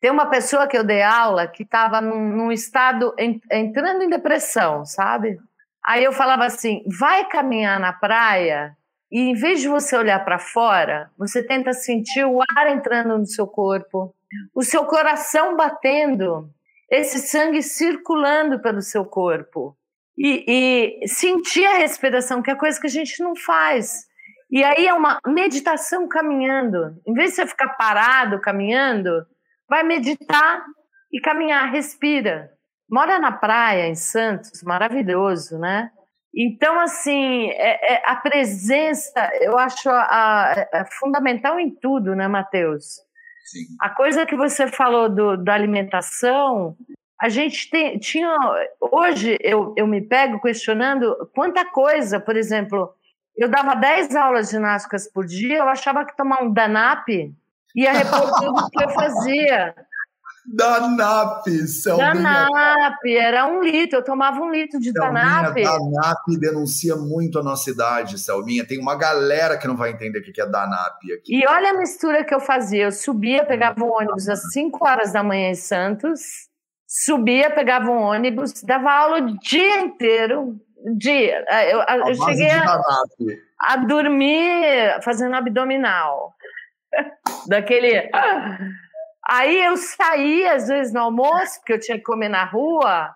tem 0.00 0.10
uma 0.10 0.26
pessoa 0.26 0.68
que 0.68 0.76
eu 0.76 0.84
dei 0.84 1.02
aula 1.02 1.48
que 1.48 1.62
estava 1.62 2.00
num, 2.00 2.28
num, 2.28 2.52
estado 2.52 3.14
en, 3.18 3.40
entrando 3.50 4.02
em 4.02 4.08
depressão, 4.08 4.84
sabe? 4.84 5.38
Aí 5.84 6.04
eu 6.04 6.12
falava 6.12 6.44
assim: 6.44 6.84
vai 6.98 7.24
caminhar 7.28 7.80
na 7.80 7.92
praia 7.92 8.76
e 9.10 9.20
em 9.20 9.34
vez 9.34 9.60
de 9.60 9.68
você 9.68 9.96
olhar 9.96 10.24
para 10.24 10.38
fora, 10.38 11.10
você 11.16 11.42
tenta 11.42 11.72
sentir 11.72 12.24
o 12.24 12.40
ar 12.56 12.68
entrando 12.68 13.16
no 13.18 13.26
seu 13.26 13.46
corpo, 13.46 14.14
o 14.54 14.62
seu 14.62 14.84
coração 14.84 15.56
batendo, 15.56 16.50
esse 16.90 17.18
sangue 17.18 17.62
circulando 17.62 18.60
pelo 18.60 18.82
seu 18.82 19.04
corpo. 19.04 19.76
E, 20.18 21.00
e 21.04 21.08
sentir 21.08 21.66
a 21.66 21.76
respiração, 21.76 22.40
que 22.40 22.50
é 22.50 22.54
coisa 22.54 22.80
que 22.80 22.86
a 22.86 22.90
gente 22.90 23.22
não 23.22 23.36
faz. 23.36 24.05
E 24.50 24.62
aí 24.62 24.86
é 24.86 24.94
uma 24.94 25.18
meditação 25.26 26.06
caminhando. 26.08 26.96
Em 27.06 27.12
vez 27.12 27.30
de 27.30 27.36
você 27.36 27.46
ficar 27.46 27.70
parado 27.70 28.40
caminhando, 28.40 29.26
vai 29.68 29.82
meditar 29.82 30.64
e 31.12 31.20
caminhar, 31.20 31.70
respira. 31.70 32.50
Mora 32.88 33.18
na 33.18 33.32
praia, 33.32 33.88
em 33.88 33.96
Santos, 33.96 34.62
maravilhoso, 34.62 35.58
né? 35.58 35.90
Então, 36.34 36.78
assim, 36.78 37.48
é, 37.50 37.94
é, 37.94 38.02
a 38.04 38.16
presença, 38.16 39.30
eu 39.40 39.58
acho 39.58 39.88
a, 39.88 40.02
a, 40.02 40.68
é 40.72 40.84
fundamental 40.98 41.58
em 41.58 41.70
tudo, 41.70 42.14
né, 42.14 42.28
Matheus? 42.28 43.00
Sim. 43.46 43.64
A 43.80 43.90
coisa 43.90 44.26
que 44.26 44.36
você 44.36 44.68
falou 44.68 45.08
do, 45.08 45.36
da 45.36 45.54
alimentação, 45.54 46.76
a 47.20 47.28
gente 47.28 47.70
tem, 47.70 47.98
tinha. 47.98 48.36
Hoje 48.80 49.38
eu, 49.40 49.72
eu 49.76 49.86
me 49.86 50.02
pego 50.02 50.40
questionando 50.40 51.30
quanta 51.34 51.64
coisa, 51.64 52.20
por 52.20 52.36
exemplo, 52.36 52.92
eu 53.36 53.48
dava 53.48 53.74
10 53.74 54.16
aulas 54.16 54.50
ginásticas 54.50 55.10
por 55.10 55.26
dia, 55.26 55.58
eu 55.58 55.68
achava 55.68 56.04
que 56.04 56.16
tomar 56.16 56.42
um 56.42 56.52
Danap 56.52 57.08
ia 57.74 57.92
repor 57.92 58.40
tudo 58.40 58.70
que 58.70 58.82
eu 58.82 58.88
fazia. 58.90 59.74
Danap, 60.48 61.44
Danap, 61.96 63.04
era 63.04 63.46
um 63.46 63.62
litro, 63.62 63.98
eu 63.98 64.04
tomava 64.04 64.40
um 64.40 64.50
litro 64.50 64.78
de 64.78 64.92
Danap. 64.92 65.54
Danap 65.54 66.38
denuncia 66.38 66.94
muito 66.94 67.38
a 67.40 67.42
nossa 67.42 67.68
idade, 67.68 68.16
Selminha. 68.16 68.64
Tem 68.64 68.78
uma 68.78 68.94
galera 68.94 69.58
que 69.58 69.66
não 69.66 69.76
vai 69.76 69.90
entender 69.90 70.20
o 70.20 70.22
que 70.22 70.40
é 70.40 70.46
Danap 70.46 70.98
aqui. 71.12 71.34
E 71.34 71.46
olha 71.46 71.70
a 71.70 71.78
mistura 71.78 72.24
que 72.24 72.32
eu 72.32 72.38
fazia. 72.38 72.84
Eu 72.84 72.92
subia, 72.92 73.44
pegava 73.44 73.84
um 73.84 73.92
ônibus 73.92 74.28
às 74.28 74.52
5 74.52 74.86
horas 74.86 75.12
da 75.12 75.22
manhã 75.22 75.50
em 75.50 75.56
Santos, 75.56 76.20
subia, 76.86 77.50
pegava 77.50 77.90
um 77.90 78.00
ônibus, 78.00 78.62
dava 78.62 78.92
aula 78.92 79.18
o 79.18 79.38
dia 79.40 79.80
inteiro. 79.80 80.60
Dia. 80.94 81.44
Eu, 81.68 81.80
eu 82.06 82.14
cheguei 82.14 82.50
a, 82.50 82.80
a 83.60 83.76
dormir 83.76 85.00
fazendo 85.02 85.34
abdominal. 85.34 86.34
Daquele. 87.48 88.08
Aí 89.28 89.64
eu 89.64 89.76
saí, 89.76 90.46
às 90.46 90.68
vezes, 90.68 90.92
no 90.92 91.00
almoço, 91.00 91.58
porque 91.58 91.72
eu 91.72 91.80
tinha 91.80 91.98
que 91.98 92.04
comer 92.04 92.28
na 92.28 92.44
rua. 92.44 93.10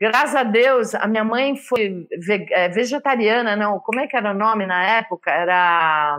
Graças 0.00 0.36
a 0.36 0.42
Deus, 0.42 0.94
a 0.94 1.06
minha 1.08 1.24
mãe 1.24 1.56
foi 1.56 2.06
é, 2.50 2.68
vegetariana, 2.68 3.56
não. 3.56 3.80
Como 3.80 3.98
é 3.98 4.06
que 4.06 4.16
era 4.16 4.30
o 4.30 4.34
nome 4.34 4.66
na 4.66 4.98
época? 4.98 5.30
Era. 5.30 6.18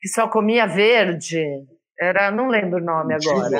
que 0.00 0.08
só 0.08 0.28
comia 0.28 0.66
verde. 0.66 1.44
Era. 2.00 2.30
Não 2.30 2.48
lembro 2.48 2.78
o 2.78 2.84
nome 2.84 3.14
agora. 3.14 3.58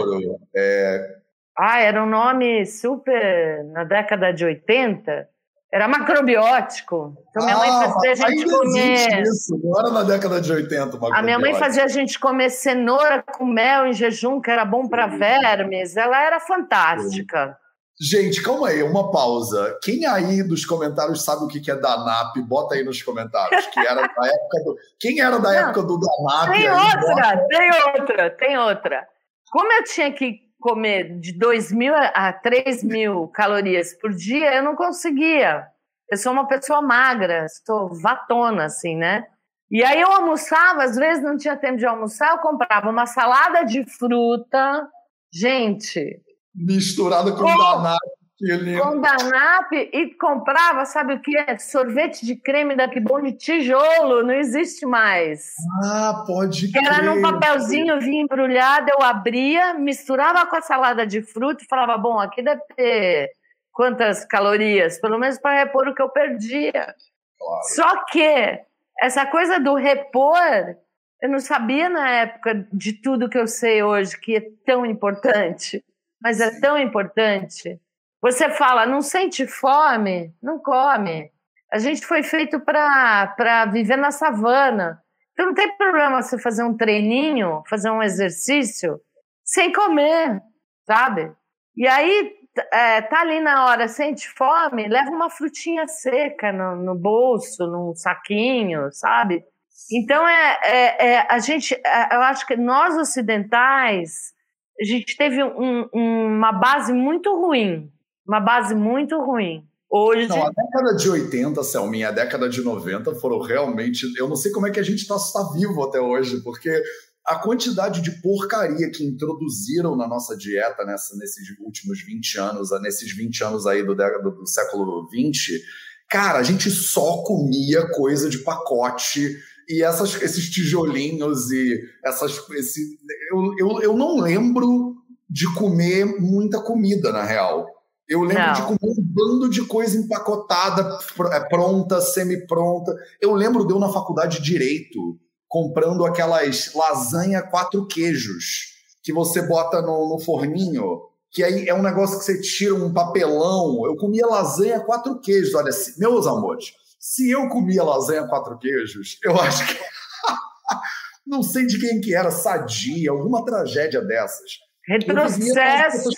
É... 0.57 1.17
Ah, 1.59 1.81
era 1.81 2.03
um 2.03 2.09
nome 2.09 2.65
super. 2.65 3.65
na 3.73 3.85
década 3.85 4.33
de 4.33 4.45
80. 4.45 5.29
Era 5.77 5.89
macrobiótico. 5.89 7.15
Então 7.29 7.45
minha 7.45 7.59
mãe 7.59 7.69
ah, 7.69 7.93
fazia 7.93 8.13
a 8.13 8.15
gente 8.15 8.51
comer. 8.51 9.23
Isso, 9.25 9.61
não 9.63 9.79
era 9.79 9.91
na 9.91 10.03
década 10.05 10.41
de 10.41 10.51
80. 10.51 10.99
A 11.13 11.23
minha 11.23 11.39
mãe 11.39 11.53
fazia 11.53 11.85
a 11.85 11.89
gente 11.89 12.19
comer 12.19 12.49
cenoura 12.49 13.23
com 13.23 13.45
mel 13.45 13.87
em 13.87 13.93
jejum, 13.93 14.41
que 14.41 14.51
era 14.51 14.65
bom 14.65 14.89
para 14.89 15.07
vermes. 15.07 15.95
Ela 15.95 16.19
era 16.25 16.41
fantástica. 16.41 17.59
Gente, 18.01 18.43
calma 18.43 18.69
aí, 18.69 18.83
uma 18.83 19.11
pausa. 19.11 19.79
Quem 19.83 20.07
aí 20.07 20.43
dos 20.43 20.65
comentários 20.65 21.23
sabe 21.23 21.45
o 21.45 21.49
que 21.49 21.71
é 21.71 21.77
Danap? 21.77 22.35
Bota 22.41 22.75
aí 22.75 22.83
nos 22.83 23.03
comentários. 23.03 23.67
Que 23.67 23.81
era 23.81 24.01
da 24.01 24.03
época 24.27 24.65
do... 24.65 24.77
Quem 24.99 25.21
era 25.21 25.39
da 25.39 25.53
não, 25.53 25.59
época 25.59 25.83
do 25.83 25.99
Danap? 25.99 26.53
Tem 26.53 26.69
aí, 26.69 26.71
outra, 26.71 27.37
bota... 27.37 27.49
tem 27.49 27.71
outra, 27.71 28.31
tem 28.31 28.59
outra. 28.59 29.09
Como 29.51 29.71
eu 29.75 29.85
tinha 29.85 30.11
que 30.11 30.46
comer 30.61 31.19
de 31.19 31.33
2 31.33 31.73
mil 31.73 31.95
a 31.95 32.33
3 32.33 32.83
mil 32.83 33.29
calorias 33.29 33.93
por 33.95 34.13
dia, 34.13 34.55
eu 34.55 34.63
não 34.63 34.75
conseguia. 34.75 35.67
Eu 36.11 36.17
sou 36.17 36.33
uma 36.33 36.47
pessoa 36.47 36.81
magra, 36.81 37.47
sou 37.65 37.95
vatona, 38.01 38.65
assim, 38.65 38.97
né? 38.97 39.27
E 39.71 39.83
aí 39.83 40.01
eu 40.01 40.11
almoçava, 40.13 40.85
às 40.85 40.97
vezes 40.97 41.23
não 41.25 41.37
tinha 41.37 41.57
tempo 41.57 41.77
de 41.77 41.87
almoçar, 41.87 42.31
eu 42.31 42.39
comprava 42.39 42.89
uma 42.89 43.07
salada 43.07 43.65
de 43.65 43.85
fruta. 43.85 44.89
Gente. 45.33 46.23
Misturada 46.55 47.33
com, 47.33 47.39
com 47.39 47.57
danado 47.57 48.16
com 48.39 49.01
Danap 49.01 49.73
e 49.73 50.15
comprava, 50.15 50.85
sabe 50.85 51.15
o 51.15 51.21
que 51.21 51.37
é? 51.39 51.57
Sorvete 51.59 52.27
de 52.27 52.37
creme 52.37 52.77
da 52.77 52.87
Bom 53.01 53.23
de 53.23 53.33
tijolo, 53.33 54.23
não 54.23 54.35
existe 54.35 54.85
mais. 54.85 55.55
Ah, 55.83 56.23
pode 56.27 56.71
que 56.71 56.79
Era 56.79 57.03
num 57.03 57.23
papelzinho, 57.23 57.99
vinha 57.99 58.23
embrulhado, 58.23 58.91
eu 58.91 59.03
abria, 59.03 59.75
misturava 59.75 60.47
com 60.47 60.57
a 60.57 60.61
salada 60.61 61.07
de 61.07 61.23
fruta 61.23 61.65
e 61.65 61.67
falava, 61.67 61.97
bom, 61.97 62.19
aqui 62.19 62.43
deve 62.43 62.61
ter 62.77 63.31
quantas 63.73 64.25
calorias? 64.25 65.01
Pelo 65.01 65.19
menos 65.19 65.39
para 65.39 65.59
repor 65.59 65.89
o 65.89 65.95
que 65.95 66.03
eu 66.03 66.11
perdia. 66.11 66.95
Claro. 67.39 67.63
Só 67.75 68.05
que 68.05 68.61
essa 69.01 69.27
coisa 69.27 69.59
do 69.59 69.75
repor 69.75 70.77
Eu 71.23 71.31
não 71.31 71.39
sabia 71.41 71.89
na 71.89 72.11
época 72.11 72.69
de 72.71 72.93
tudo 72.93 73.29
que 73.29 73.39
eu 73.39 73.47
sei 73.47 73.83
hoje, 73.83 74.19
que 74.21 74.37
é 74.37 74.43
tão 74.67 74.85
importante, 74.85 75.83
mas 76.21 76.41
é 76.41 76.61
tão 76.61 76.77
importante. 76.77 77.81
Você 78.27 78.51
fala, 78.51 78.85
não 78.85 79.03
sente 79.03 79.47
fome? 79.47 80.35
Não 80.43 80.59
come. 80.59 81.31
A 81.73 81.79
gente 81.79 82.05
foi 82.05 82.25
feito 82.25 82.59
para 82.59 83.67
viver 83.67 83.97
na 83.97 84.11
savana. 84.11 85.01
Então 85.33 85.47
não 85.47 85.55
tem 85.55 85.77
problema 85.77 86.21
você 86.21 86.37
fazer 86.37 86.65
um 86.65 86.77
treininho, 86.77 87.63
fazer 87.71 87.89
um 87.89 88.03
exercício 88.03 89.01
sem 89.45 89.73
comer, 89.73 90.43
sabe? 90.85 91.33
E 91.77 91.87
aí 91.87 92.33
é, 92.73 93.01
tá 93.03 93.21
ali 93.21 93.41
na 93.41 93.67
hora, 93.67 93.87
sente 93.87 94.29
fome, 94.29 94.89
leva 94.89 95.11
uma 95.11 95.31
frutinha 95.31 95.87
seca 95.87 96.51
no, 96.51 96.75
no 96.75 96.97
bolso, 96.97 97.65
num 97.69 97.95
saquinho, 97.95 98.91
sabe? 98.91 99.45
Então 99.93 100.27
é, 100.27 100.59
é, 100.65 101.07
é, 101.11 101.27
a 101.31 101.39
gente, 101.39 101.75
é, 101.75 102.17
eu 102.17 102.23
acho 102.23 102.45
que 102.45 102.57
nós 102.57 102.97
ocidentais 102.97 104.35
a 104.81 104.85
gente 104.85 105.17
teve 105.17 105.45
um, 105.45 105.89
uma 105.93 106.51
base 106.51 106.93
muito 106.93 107.33
ruim, 107.33 107.89
uma 108.27 108.41
base 108.41 108.75
muito 108.75 109.17
ruim. 109.19 109.65
Hoje. 109.89 110.29
Não, 110.29 110.45
a 110.45 110.51
década 110.51 110.97
de 110.97 111.09
80, 111.09 111.63
Selminha, 111.63 112.09
a 112.09 112.13
década 112.13 112.49
de 112.49 112.61
90 112.61 113.15
foram 113.15 113.41
realmente. 113.41 114.05
Eu 114.19 114.29
não 114.29 114.37
sei 114.37 114.51
como 114.51 114.67
é 114.67 114.71
que 114.71 114.81
a 114.81 114.83
gente 114.83 115.03
está 115.03 115.17
tá 115.17 115.53
vivo 115.53 115.85
até 115.85 116.01
hoje, 116.01 116.43
porque 116.43 116.83
a 117.25 117.37
quantidade 117.37 118.03
de 118.03 118.21
porcaria 118.21 118.91
que 118.91 119.05
introduziram 119.05 119.97
na 119.97 120.07
nossa 120.07 120.37
dieta 120.37 120.85
nessa, 120.85 121.17
nesses 121.17 121.49
últimos 121.61 122.01
20 122.03 122.39
anos, 122.39 122.71
nesses 122.83 123.15
20 123.17 123.45
anos 123.45 123.67
aí 123.67 123.85
do, 123.85 123.95
do, 123.95 124.31
do 124.31 124.47
século 124.47 125.09
20, 125.09 125.61
cara, 126.09 126.39
a 126.39 126.43
gente 126.43 126.71
só 126.71 127.23
comia 127.23 127.89
coisa 127.91 128.29
de 128.29 128.39
pacote 128.39 129.37
e 129.69 129.83
essas, 129.83 130.21
esses 130.23 130.51
tijolinhos 130.51 131.51
e 131.51 131.81
essas. 132.05 132.39
Esse, 132.51 132.99
eu, 133.33 133.55
eu, 133.59 133.83
eu 133.83 133.97
não 133.97 134.21
lembro 134.21 134.97
de 135.29 135.53
comer 135.55 136.05
muita 136.21 136.61
comida, 136.61 137.13
na 137.13 137.25
real. 137.25 137.67
Eu 138.09 138.21
lembro 138.21 138.43
não. 138.43 138.53
de 138.53 138.63
comer 138.63 138.93
um 138.93 139.03
bando 139.03 139.51
de 139.51 139.65
coisa 139.67 139.97
empacotada, 139.97 140.99
é, 141.33 141.41
pronta, 141.49 142.01
semi-pronta. 142.01 142.95
Eu 143.21 143.35
lembro 143.35 143.67
de 143.67 143.73
eu 143.73 143.79
na 143.81 143.89
faculdade 143.89 144.39
de 144.39 144.45
Direito 144.45 145.19
comprando 145.49 146.05
aquelas 146.05 146.73
lasanha 146.75 147.43
quatro 147.43 147.87
queijos 147.87 148.77
que 149.03 149.13
você 149.13 149.43
bota 149.43 149.81
no, 149.81 150.09
no 150.09 150.19
forninho, 150.19 151.03
que 151.31 151.43
aí 151.43 151.69
é 151.69 151.75
um 151.75 151.83
negócio 151.83 152.19
que 152.19 152.25
você 152.25 152.41
tira 152.41 152.75
um 152.75 152.93
papelão. 152.93 153.85
Eu 153.85 153.97
comia 153.97 154.27
lasanha 154.27 154.81
quatro 154.81 155.21
queijos. 155.21 155.55
Olha, 155.55 155.71
meus 155.99 156.27
amores, 156.27 156.73
se 156.99 157.31
eu 157.31 157.49
comia 157.49 157.83
lasanha 157.83 158.27
quatro 158.27 158.59
queijos, 158.59 159.19
eu 159.23 159.41
acho 159.41 159.67
que. 159.67 159.81
não 161.27 161.43
sei 161.43 161.67
de 161.67 161.79
quem 161.81 162.01
que 162.01 162.15
era, 162.15 162.31
sadia, 162.31 163.11
alguma 163.11 163.45
tragédia 163.45 164.01
dessas. 164.01 164.59
Retrocesso. 164.89 166.11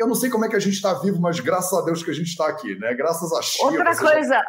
Eu 0.00 0.06
não 0.06 0.14
sei 0.14 0.30
como 0.30 0.46
é 0.46 0.48
que 0.48 0.56
a 0.56 0.60
gente 0.60 0.76
está 0.76 0.94
vivo, 0.94 1.20
mas 1.20 1.38
graças 1.40 1.78
a 1.78 1.84
Deus 1.84 2.02
que 2.02 2.10
a 2.10 2.14
gente 2.14 2.28
está 2.28 2.48
aqui, 2.48 2.74
né? 2.76 2.94
Graças 2.94 3.30
a 3.34 3.42
Chico. 3.42 3.66
Outra 3.66 3.94
coisa 3.94 4.34
já... 4.34 4.44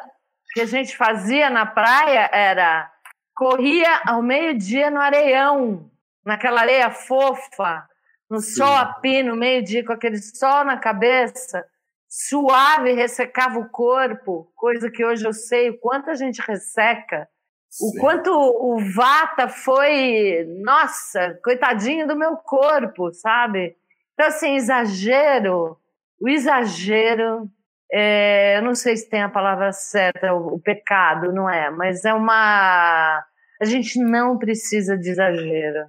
que 0.54 0.62
a 0.62 0.66
gente 0.66 0.96
fazia 0.96 1.50
na 1.50 1.66
praia 1.66 2.30
era 2.32 2.90
corria 3.36 4.02
ao 4.08 4.22
meio-dia 4.22 4.90
no 4.90 5.02
areião, 5.02 5.92
naquela 6.26 6.62
areia 6.62 6.90
fofa, 6.90 7.86
no 8.30 8.40
sol 8.40 8.74
a 8.74 8.86
pino, 8.86 9.36
meio-dia, 9.36 9.86
com 9.86 9.92
aquele 9.92 10.22
sol 10.22 10.64
na 10.64 10.78
cabeça, 10.78 11.66
suave, 12.08 12.94
ressecava 12.94 13.60
o 13.60 13.68
corpo, 13.68 14.50
coisa 14.56 14.90
que 14.90 15.04
hoje 15.04 15.26
eu 15.26 15.34
sei 15.34 15.72
o 15.72 15.78
quanto 15.80 16.10
a 16.10 16.16
gente 16.16 16.42
resseca, 16.42 17.28
Sim. 17.70 17.88
o 17.88 18.00
quanto 18.00 18.32
o 18.32 18.80
Vata 18.94 19.50
foi, 19.50 20.46
nossa, 20.64 21.38
coitadinho 21.44 22.08
do 22.08 22.16
meu 22.16 22.38
corpo, 22.38 23.12
sabe? 23.12 23.76
Então, 24.22 24.30
assim, 24.30 24.54
exagero, 24.56 25.76
o 26.22 26.30
exagero, 26.30 27.50
é, 27.92 28.56
eu 28.56 28.62
não 28.62 28.76
sei 28.76 28.96
se 28.96 29.10
tem 29.10 29.24
a 29.24 29.30
palavra 29.30 29.72
certa, 29.72 30.32
o, 30.32 30.58
o, 30.58 30.60
pecado, 30.60 31.34
não 31.34 31.50
é? 31.50 31.72
Mas 31.72 32.06
é 32.06 32.14
uma. 32.14 33.26
A 33.60 33.66
gente 33.66 33.98
não 33.98 34.38
precisa 34.38 34.96
de 34.96 35.10
exagero. 35.10 35.88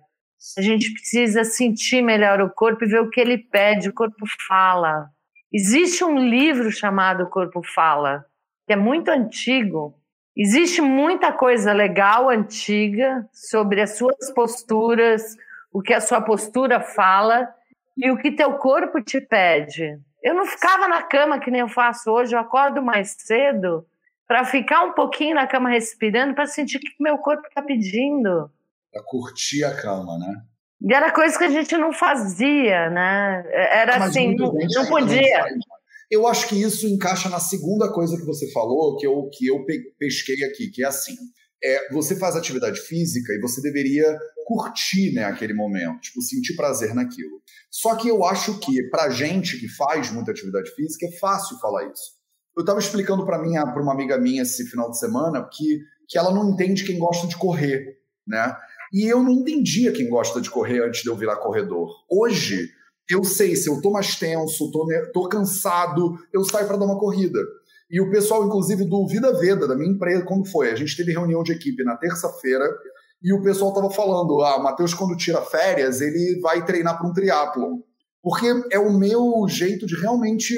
A 0.56 0.62
gente 0.62 0.94
precisa 0.94 1.44
sentir 1.44 2.00
melhor 2.00 2.40
o 2.40 2.48
corpo 2.48 2.86
e 2.86 2.88
ver 2.88 3.02
o 3.02 3.10
que 3.10 3.20
ele 3.20 3.36
pede. 3.36 3.90
O 3.90 3.92
corpo 3.92 4.24
fala. 4.48 5.10
Existe 5.52 6.02
um 6.02 6.16
livro 6.16 6.70
chamado 6.70 7.28
Corpo 7.28 7.60
Fala, 7.74 8.24
que 8.66 8.72
é 8.72 8.76
muito 8.76 9.10
antigo. 9.10 9.94
Existe 10.34 10.80
muita 10.80 11.30
coisa 11.32 11.74
legal, 11.74 12.30
antiga, 12.30 13.28
sobre 13.30 13.82
as 13.82 13.98
suas 13.98 14.32
posturas, 14.34 15.36
o 15.70 15.82
que 15.82 15.92
a 15.92 16.00
sua 16.00 16.22
postura 16.22 16.80
fala 16.80 17.54
e 17.96 18.10
o 18.10 18.18
que 18.18 18.32
teu 18.32 18.54
corpo 18.54 19.02
te 19.02 19.20
pede. 19.20 19.98
Eu 20.22 20.34
não 20.34 20.46
ficava 20.46 20.88
na 20.88 21.02
cama 21.02 21.40
que 21.40 21.50
nem 21.50 21.60
eu 21.60 21.68
faço 21.68 22.10
hoje, 22.10 22.34
eu 22.34 22.38
acordo 22.38 22.82
mais 22.82 23.14
cedo 23.18 23.86
para 24.26 24.44
ficar 24.44 24.84
um 24.84 24.92
pouquinho 24.92 25.34
na 25.34 25.46
cama 25.46 25.68
respirando, 25.68 26.34
para 26.34 26.46
sentir 26.46 26.78
o 26.78 26.80
que 26.80 26.94
meu 27.00 27.18
corpo 27.18 27.46
está 27.46 27.60
pedindo. 27.60 28.50
Para 28.90 29.02
curtir 29.04 29.64
a 29.64 29.74
cama, 29.76 30.18
né? 30.18 30.32
E 30.80 30.94
era 30.94 31.12
coisa 31.12 31.36
que 31.36 31.44
a 31.44 31.50
gente 31.50 31.76
não 31.76 31.92
fazia, 31.92 32.88
né? 32.90 33.44
Era 33.52 33.96
ah, 33.96 34.04
assim, 34.04 34.34
não, 34.34 34.52
não 34.52 34.86
podia. 34.86 35.40
Não 35.42 35.58
eu 36.10 36.26
acho 36.26 36.46
que 36.48 36.60
isso 36.60 36.86
encaixa 36.86 37.28
na 37.30 37.40
segunda 37.40 37.90
coisa 37.90 38.16
que 38.16 38.24
você 38.24 38.50
falou, 38.52 38.96
que 38.98 39.06
eu, 39.06 39.30
que 39.32 39.46
eu 39.46 39.64
pesquei 39.98 40.44
aqui, 40.44 40.70
que 40.70 40.84
é 40.84 40.86
assim 40.86 41.14
é, 41.64 41.92
você 41.92 42.16
faz 42.16 42.34
atividade 42.34 42.80
física 42.80 43.32
e 43.32 43.40
você 43.40 43.62
deveria 43.62 44.18
curtir 44.52 45.12
né, 45.12 45.24
aquele 45.24 45.54
momento, 45.54 46.00
tipo, 46.00 46.20
sentir 46.20 46.54
prazer 46.54 46.94
naquilo. 46.94 47.40
Só 47.70 47.96
que 47.96 48.08
eu 48.08 48.24
acho 48.24 48.58
que, 48.58 48.82
pra 48.90 49.08
gente 49.08 49.58
que 49.58 49.68
faz 49.68 50.10
muita 50.10 50.30
atividade 50.30 50.70
física, 50.74 51.06
é 51.06 51.18
fácil 51.18 51.58
falar 51.58 51.90
isso. 51.90 52.12
Eu 52.54 52.60
estava 52.60 52.78
explicando 52.78 53.24
para 53.24 53.40
minha, 53.40 53.66
para 53.66 53.82
uma 53.82 53.92
amiga 53.94 54.18
minha 54.18 54.42
esse 54.42 54.68
final 54.68 54.90
de 54.90 54.98
semana 54.98 55.48
que, 55.50 55.80
que 56.06 56.18
ela 56.18 56.32
não 56.32 56.50
entende 56.50 56.84
quem 56.84 56.98
gosta 56.98 57.26
de 57.26 57.36
correr, 57.36 57.96
né? 58.26 58.54
E 58.92 59.06
eu 59.06 59.22
não 59.22 59.32
entendia 59.32 59.90
quem 59.90 60.08
gosta 60.08 60.38
de 60.38 60.50
correr 60.50 60.84
antes 60.84 61.02
de 61.02 61.08
eu 61.08 61.16
virar 61.16 61.36
corredor. 61.36 61.88
Hoje, 62.10 62.68
eu 63.08 63.24
sei 63.24 63.56
se 63.56 63.70
eu 63.70 63.80
tô 63.80 63.90
mais 63.90 64.16
tenso, 64.16 64.70
tô, 64.70 64.86
tô 65.14 65.28
cansado, 65.28 66.18
eu 66.30 66.44
saio 66.44 66.66
para 66.66 66.76
dar 66.76 66.84
uma 66.84 66.98
corrida. 66.98 67.40
E 67.90 68.00
o 68.00 68.10
pessoal, 68.10 68.46
inclusive, 68.46 68.84
do 68.84 69.06
Vida 69.06 69.38
Veda, 69.38 69.66
da 69.66 69.74
minha 69.74 69.90
empresa, 69.90 70.24
como 70.24 70.44
foi? 70.44 70.70
A 70.70 70.74
gente 70.74 70.96
teve 70.96 71.12
reunião 71.12 71.42
de 71.42 71.52
equipe 71.52 71.84
na 71.84 71.96
terça-feira 71.96 72.64
e 73.22 73.32
o 73.32 73.42
pessoal 73.42 73.70
estava 73.70 73.90
falando: 73.90 74.42
ah, 74.42 74.56
o 74.56 74.62
Matheus, 74.62 74.94
quando 74.94 75.16
tira 75.16 75.42
férias, 75.42 76.00
ele 76.00 76.40
vai 76.40 76.64
treinar 76.64 76.98
para 76.98 77.08
um 77.08 77.12
triatlon. 77.12 77.78
Porque 78.22 78.46
é 78.70 78.78
o 78.78 78.92
meu 78.92 79.46
jeito 79.48 79.86
de 79.86 80.00
realmente 80.00 80.54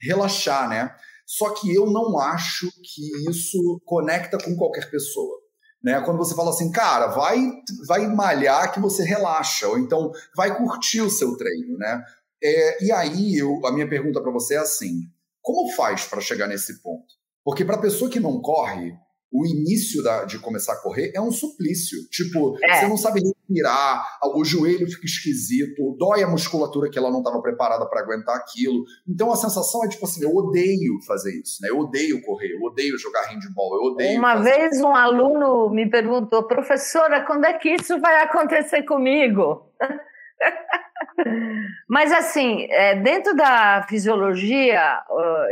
relaxar, 0.00 0.68
né? 0.68 0.94
Só 1.26 1.50
que 1.50 1.72
eu 1.72 1.86
não 1.86 2.18
acho 2.18 2.68
que 2.82 3.30
isso 3.30 3.80
conecta 3.84 4.38
com 4.38 4.56
qualquer 4.56 4.90
pessoa. 4.90 5.38
Né? 5.82 6.00
Quando 6.02 6.18
você 6.18 6.34
fala 6.34 6.50
assim, 6.50 6.70
cara, 6.70 7.06
vai, 7.06 7.40
vai 7.86 8.06
malhar 8.06 8.72
que 8.72 8.80
você 8.80 9.02
relaxa, 9.02 9.66
ou 9.68 9.78
então 9.78 10.12
vai 10.36 10.56
curtir 10.56 11.00
o 11.00 11.08
seu 11.08 11.36
treino, 11.36 11.78
né? 11.78 12.02
É, 12.42 12.84
e 12.84 12.92
aí, 12.92 13.36
eu, 13.36 13.64
a 13.64 13.72
minha 13.72 13.88
pergunta 13.88 14.20
para 14.20 14.32
você 14.32 14.54
é 14.54 14.58
assim: 14.58 15.02
como 15.40 15.72
faz 15.72 16.04
para 16.04 16.20
chegar 16.20 16.46
nesse 16.46 16.82
ponto? 16.82 17.06
Porque 17.44 17.64
para 17.64 17.78
pessoa 17.78 18.10
que 18.10 18.20
não 18.20 18.40
corre, 18.40 18.92
o 19.32 19.46
início 19.46 20.02
da, 20.02 20.24
de 20.24 20.38
começar 20.38 20.72
a 20.72 20.82
correr 20.82 21.12
é 21.14 21.20
um 21.20 21.30
suplício. 21.30 21.98
Tipo, 22.10 22.56
é. 22.62 22.80
você 22.80 22.88
não 22.88 22.96
sabe 22.96 23.20
respirar, 23.20 24.04
o 24.34 24.44
joelho 24.44 24.90
fica 24.90 25.06
esquisito, 25.06 25.96
dói 25.98 26.22
a 26.22 26.28
musculatura 26.28 26.90
que 26.90 26.98
ela 26.98 27.10
não 27.10 27.18
estava 27.18 27.40
preparada 27.40 27.86
para 27.86 28.00
aguentar 28.00 28.36
aquilo. 28.36 28.84
Então 29.08 29.32
a 29.32 29.36
sensação 29.36 29.84
é 29.84 29.88
tipo 29.88 30.04
assim: 30.04 30.24
eu 30.24 30.34
odeio 30.34 31.00
fazer 31.06 31.32
isso, 31.40 31.62
né? 31.62 31.70
Eu 31.70 31.78
odeio 31.78 32.20
correr, 32.22 32.52
eu 32.52 32.62
odeio 32.62 32.98
jogar 32.98 33.28
handball, 33.28 33.76
eu 33.76 33.92
odeio. 33.92 34.18
Uma 34.18 34.36
vez 34.36 34.80
um 34.80 34.94
aluno 34.94 35.70
me 35.70 35.88
perguntou, 35.88 36.46
professora, 36.46 37.24
quando 37.24 37.44
é 37.44 37.52
que 37.54 37.70
isso 37.70 38.00
vai 38.00 38.22
acontecer 38.22 38.82
comigo? 38.82 39.70
Mas, 41.88 42.12
assim, 42.12 42.66
é, 42.70 42.94
dentro 42.96 43.34
da 43.34 43.84
fisiologia, 43.88 45.00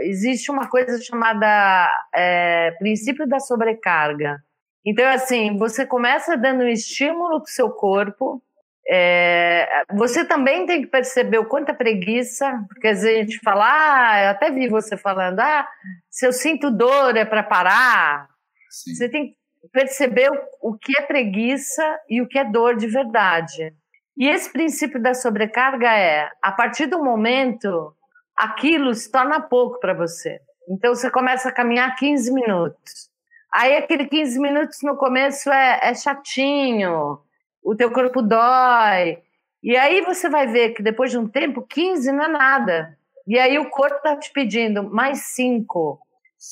existe 0.00 0.50
uma 0.50 0.68
coisa 0.68 1.00
chamada 1.00 1.90
é, 2.14 2.72
princípio 2.78 3.26
da 3.26 3.38
sobrecarga. 3.40 4.42
Então, 4.84 5.06
assim, 5.08 5.56
você 5.56 5.84
começa 5.84 6.36
dando 6.36 6.64
um 6.64 6.68
estímulo 6.68 7.40
para 7.40 7.48
o 7.48 7.52
seu 7.52 7.70
corpo, 7.70 8.42
é, 8.90 9.84
você 9.92 10.24
também 10.24 10.64
tem 10.64 10.80
que 10.80 10.86
perceber 10.86 11.36
o 11.38 11.44
quanto 11.44 11.68
é 11.68 11.74
preguiça, 11.74 12.64
porque 12.68 12.88
às 12.88 13.02
vezes 13.02 13.16
a 13.16 13.20
gente 13.20 13.38
fala, 13.40 13.66
ah, 13.66 14.24
eu 14.24 14.30
até 14.30 14.50
vi 14.50 14.66
você 14.66 14.96
falando, 14.96 15.40
ah, 15.40 15.68
se 16.08 16.26
eu 16.26 16.32
sinto 16.32 16.70
dor 16.70 17.14
é 17.14 17.26
para 17.26 17.42
parar. 17.42 18.30
Sim. 18.70 18.94
Você 18.94 19.08
tem 19.10 19.26
que 19.28 19.36
perceber 19.70 20.30
o, 20.30 20.70
o 20.70 20.78
que 20.78 20.98
é 20.98 21.02
preguiça 21.02 22.00
e 22.08 22.22
o 22.22 22.26
que 22.26 22.38
é 22.38 22.44
dor 22.44 22.76
de 22.76 22.86
verdade. 22.86 23.74
E 24.18 24.28
esse 24.28 24.52
princípio 24.52 25.00
da 25.00 25.14
sobrecarga 25.14 25.96
é, 25.96 26.28
a 26.42 26.50
partir 26.50 26.86
do 26.86 27.02
momento, 27.04 27.94
aquilo 28.36 28.92
se 28.92 29.08
torna 29.12 29.40
pouco 29.40 29.78
para 29.78 29.94
você. 29.94 30.40
Então 30.68 30.92
você 30.92 31.08
começa 31.08 31.48
a 31.48 31.52
caminhar 31.52 31.94
15 31.94 32.32
minutos. 32.34 33.08
Aí 33.54 33.76
aquele 33.76 34.06
15 34.06 34.40
minutos 34.40 34.78
no 34.82 34.96
começo 34.96 35.48
é, 35.52 35.78
é 35.82 35.94
chatinho, 35.94 37.20
o 37.62 37.76
teu 37.76 37.92
corpo 37.92 38.20
dói. 38.20 39.22
E 39.62 39.76
aí 39.76 40.00
você 40.00 40.28
vai 40.28 40.48
ver 40.48 40.70
que 40.70 40.82
depois 40.82 41.12
de 41.12 41.18
um 41.18 41.28
tempo, 41.28 41.62
15 41.62 42.10
não 42.10 42.24
é 42.24 42.28
nada. 42.28 42.98
E 43.24 43.38
aí 43.38 43.56
o 43.56 43.70
corpo 43.70 43.98
está 43.98 44.16
te 44.16 44.32
pedindo 44.32 44.82
mais 44.82 45.26
5, 45.26 45.96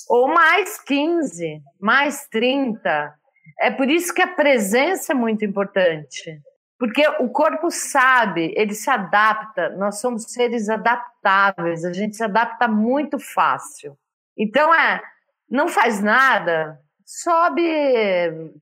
ou 0.09 0.29
mais 0.29 0.81
15, 0.83 1.61
mais 1.81 2.29
30. 2.29 3.13
É 3.61 3.73
por 3.73 3.91
isso 3.91 4.15
que 4.15 4.23
a 4.23 4.29
presença 4.29 5.13
é 5.13 5.17
muito 5.17 5.45
importante. 5.45 6.41
Porque 6.79 7.07
o 7.21 7.31
corpo 7.31 7.71
sabe, 7.71 8.53
ele 8.55 8.75
se 8.75 8.91
adapta, 8.91 9.71
nós 9.71 9.99
somos 9.99 10.25
seres 10.25 10.69
adaptáveis, 10.69 11.85
a 11.85 11.93
gente 11.93 12.17
se 12.17 12.23
adapta 12.23 12.69
muito 12.69 13.19
fácil. 13.19 13.97
Então 14.37 14.75
é, 14.75 15.01
não 15.49 15.69
faz 15.69 16.03
nada, 16.03 16.79
sobe, 17.05 17.63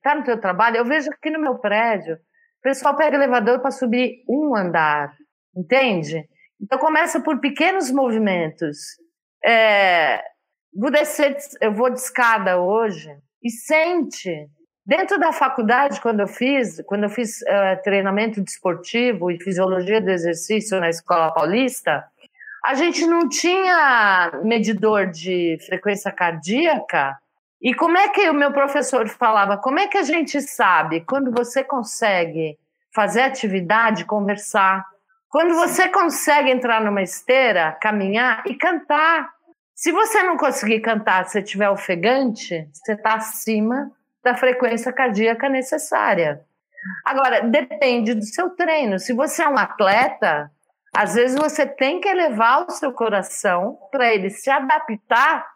tá 0.01 0.15
no 0.15 0.23
teu 0.23 0.41
trabalho. 0.41 0.77
Eu 0.77 0.85
vejo 0.85 1.11
aqui 1.11 1.29
no 1.31 1.41
meu 1.41 1.59
prédio, 1.59 2.15
o 2.15 2.63
pessoal 2.63 2.97
pega 2.97 3.17
elevador 3.17 3.61
para 3.61 3.73
subir 3.73 4.23
um 4.29 4.55
andar, 4.55 5.13
entende? 5.57 6.29
Então 6.61 6.79
começa 6.79 7.21
por 7.21 7.41
pequenos 7.41 7.91
movimentos. 7.91 8.79
É, 9.45 10.23
vou 10.73 10.91
descer, 10.91 11.37
eu 11.61 11.73
vou 11.73 11.91
de 11.91 11.99
escada 11.99 12.61
hoje 12.61 13.11
e 13.43 13.51
sente. 13.51 14.49
Dentro 14.87 15.19
da 15.19 15.33
faculdade, 15.33 16.01
quando 16.01 16.21
eu 16.21 16.27
fiz, 16.27 16.83
quando 16.87 17.05
eu 17.05 17.09
fiz 17.09 17.41
uh, 17.41 17.83
treinamento 17.83 18.43
desportivo 18.43 19.31
e 19.31 19.43
fisiologia 19.43 20.01
do 20.01 20.11
exercício 20.11 20.79
na 20.79 20.91
Escola 20.91 21.33
Paulista, 21.33 22.05
a 22.63 22.75
gente 22.75 23.07
não 23.07 23.27
tinha 23.29 24.41
medidor 24.45 25.07
de 25.07 25.57
frequência 25.67 26.13
cardíaca 26.13 27.17
e 27.65 27.75
como 27.75 27.97
é 27.97 28.11
que 28.11 28.29
o 28.29 28.35
meu 28.35 28.53
professor 28.53 29.09
falava? 29.09 29.57
Como 29.57 29.79
é 29.79 29.89
que 29.89 29.97
a 29.97 30.03
gente 30.03 30.39
sabe 30.43 31.01
quando 31.01 31.33
você 31.33 31.65
consegue 31.65 32.59
fazer 32.95 33.23
atividade, 33.23 34.05
conversar? 34.05 34.85
Quando 35.31 35.55
você 35.55 35.89
consegue 35.89 36.51
entrar 36.51 36.83
numa 36.83 37.01
esteira, 37.01 37.73
caminhar 37.81 38.43
e 38.47 38.55
cantar. 38.55 39.31
Se 39.75 39.91
você 39.91 40.23
não 40.23 40.37
conseguir 40.37 40.81
cantar, 40.81 41.25
se 41.25 41.39
estiver 41.39 41.71
ofegante, 41.71 42.69
você 42.71 42.93
está 42.93 43.15
acima 43.15 43.91
da 44.25 44.35
frequência 44.35 44.93
cardíaca 44.93 45.49
necessária. 45.49 46.41
Agora, 47.05 47.43
depende 47.43 48.15
do 48.15 48.25
seu 48.25 48.51
treino. 48.51 48.99
Se 48.99 49.13
você 49.13 49.43
é 49.43 49.49
um 49.49 49.59
atleta, 49.59 50.51
às 50.95 51.15
vezes 51.15 51.37
você 51.39 51.67
tem 51.67 52.01
que 52.01 52.09
elevar 52.09 52.65
o 52.67 52.71
seu 52.71 52.93
coração 52.93 53.79
para 53.91 54.13
ele 54.13 54.31
se 54.31 54.51
adaptar 54.51 55.47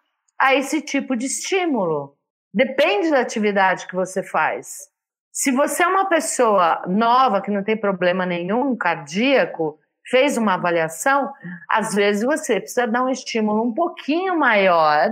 a 0.41 0.55
esse 0.55 0.81
tipo 0.81 1.17
de 1.17 1.27
estímulo. 1.27 2.17
Depende 2.53 3.11
da 3.11 3.21
atividade 3.21 3.87
que 3.87 3.95
você 3.95 4.23
faz. 4.23 4.89
Se 5.33 5.53
você 5.53 5.85
é 5.85 5.87
uma 5.87 6.09
pessoa 6.09 6.83
nova, 6.89 7.41
que 7.41 7.51
não 7.51 7.63
tem 7.63 7.77
problema 7.77 8.27
nenhum 8.27 8.77
cardíaco, 8.77 9.79
fez 10.11 10.37
uma 10.37 10.55
avaliação, 10.55 11.31
às 11.71 11.95
vezes 11.95 12.25
você 12.25 12.59
precisa 12.59 12.87
dar 12.87 13.05
um 13.05 13.09
estímulo 13.09 13.63
um 13.63 13.73
pouquinho 13.73 14.37
maior 14.37 15.11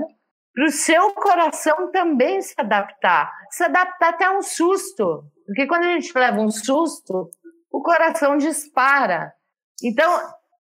para 0.57 0.65
o 0.65 0.71
seu 0.71 1.13
coração 1.13 1.93
também 1.93 2.41
se 2.41 2.55
adaptar. 2.57 3.31
Se 3.57 3.65
adaptar 3.65 4.11
até 4.11 4.27
a 4.27 4.33
um 4.33 4.43
susto. 4.43 5.25
Porque 5.47 5.67
quando 5.67 5.85
a 5.85 5.93
gente 5.93 6.13
leva 6.15 6.39
um 6.39 6.51
susto, 6.51 7.31
o 7.73 7.83
coração 7.83 8.37
dispara. 8.37 9.33
Então, 9.83 10.15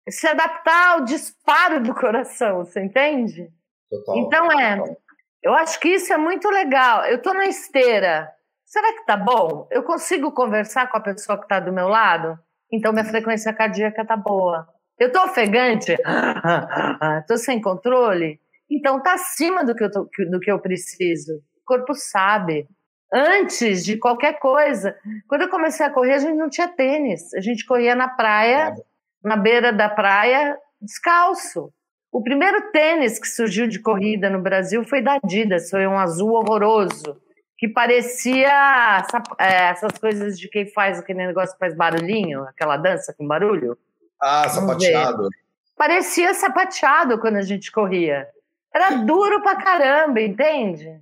se 0.08 0.28
adaptar 0.28 0.92
ao 0.92 1.04
disparo 1.04 1.82
do 1.82 1.92
coração, 1.92 2.58
você 2.64 2.80
entende? 2.84 3.50
Total, 3.90 4.16
então 4.18 4.52
é, 4.60 4.76
total. 4.76 4.96
eu 5.42 5.54
acho 5.54 5.80
que 5.80 5.88
isso 5.88 6.12
é 6.12 6.16
muito 6.16 6.48
legal. 6.48 7.04
Eu 7.06 7.16
estou 7.16 7.34
na 7.34 7.46
esteira. 7.46 8.30
Será 8.64 8.92
que 8.92 9.04
tá 9.04 9.16
bom? 9.16 9.66
Eu 9.72 9.82
consigo 9.82 10.30
conversar 10.30 10.88
com 10.88 10.96
a 10.96 11.02
pessoa 11.02 11.38
que 11.38 11.44
está 11.44 11.58
do 11.58 11.72
meu 11.72 11.88
lado? 11.88 12.38
Então 12.72 12.92
minha 12.92 13.04
frequência 13.04 13.52
cardíaca 13.52 14.06
tá 14.06 14.16
boa. 14.16 14.64
Eu 14.96 15.10
tô 15.10 15.24
ofegante? 15.24 15.92
Estou 17.20 17.36
sem 17.36 17.60
controle? 17.60 18.40
Então 18.70 19.02
tá 19.02 19.14
acima 19.14 19.64
do 19.64 19.74
que 19.74 19.82
eu, 19.82 19.90
tô, 19.90 20.08
do 20.30 20.38
que 20.38 20.52
eu 20.52 20.60
preciso. 20.60 21.32
O 21.34 21.64
corpo 21.64 21.92
sabe. 21.94 22.68
Antes 23.12 23.84
de 23.84 23.96
qualquer 23.96 24.38
coisa, 24.38 24.96
quando 25.28 25.42
eu 25.42 25.48
comecei 25.48 25.86
a 25.86 25.90
correr, 25.90 26.14
a 26.14 26.18
gente 26.18 26.36
não 26.36 26.50
tinha 26.50 26.68
tênis. 26.68 27.32
A 27.34 27.40
gente 27.40 27.64
corria 27.64 27.94
na 27.94 28.08
praia, 28.08 28.74
na 29.22 29.36
beira 29.36 29.72
da 29.72 29.88
praia, 29.88 30.58
descalço. 30.80 31.72
O 32.10 32.22
primeiro 32.22 32.70
tênis 32.72 33.18
que 33.18 33.28
surgiu 33.28 33.68
de 33.68 33.78
corrida 33.78 34.30
no 34.30 34.40
Brasil 34.40 34.84
foi 34.84 35.02
da 35.02 35.18
Adidas, 35.22 35.70
foi 35.70 35.86
um 35.86 35.98
azul 35.98 36.32
horroroso, 36.32 37.20
que 37.58 37.68
parecia 37.68 39.04
é, 39.38 39.68
essas 39.68 39.98
coisas 39.98 40.38
de 40.38 40.48
quem 40.48 40.66
faz 40.72 40.98
aquele 40.98 41.26
negócio 41.26 41.52
que 41.54 41.58
faz 41.58 41.76
barulhinho, 41.76 42.42
aquela 42.42 42.76
dança 42.76 43.14
com 43.16 43.26
barulho. 43.26 43.78
Ah, 44.20 44.48
sapateado. 44.48 45.28
Parecia 45.76 46.32
sapateado 46.34 47.18
quando 47.20 47.36
a 47.36 47.42
gente 47.42 47.70
corria. 47.70 48.26
Era 48.74 48.96
duro 48.96 49.42
pra 49.42 49.56
caramba, 49.56 50.20
entende? 50.20 51.00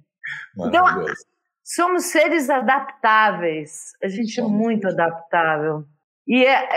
Então, 0.59 0.85
somos 1.65 2.05
seres 2.05 2.51
adaptáveis. 2.51 3.93
A 4.03 4.09
gente 4.09 4.39
é 4.39 4.43
muito 4.45 4.87
adaptável. 4.87 5.85
E 6.27 6.45
é, 6.45 6.69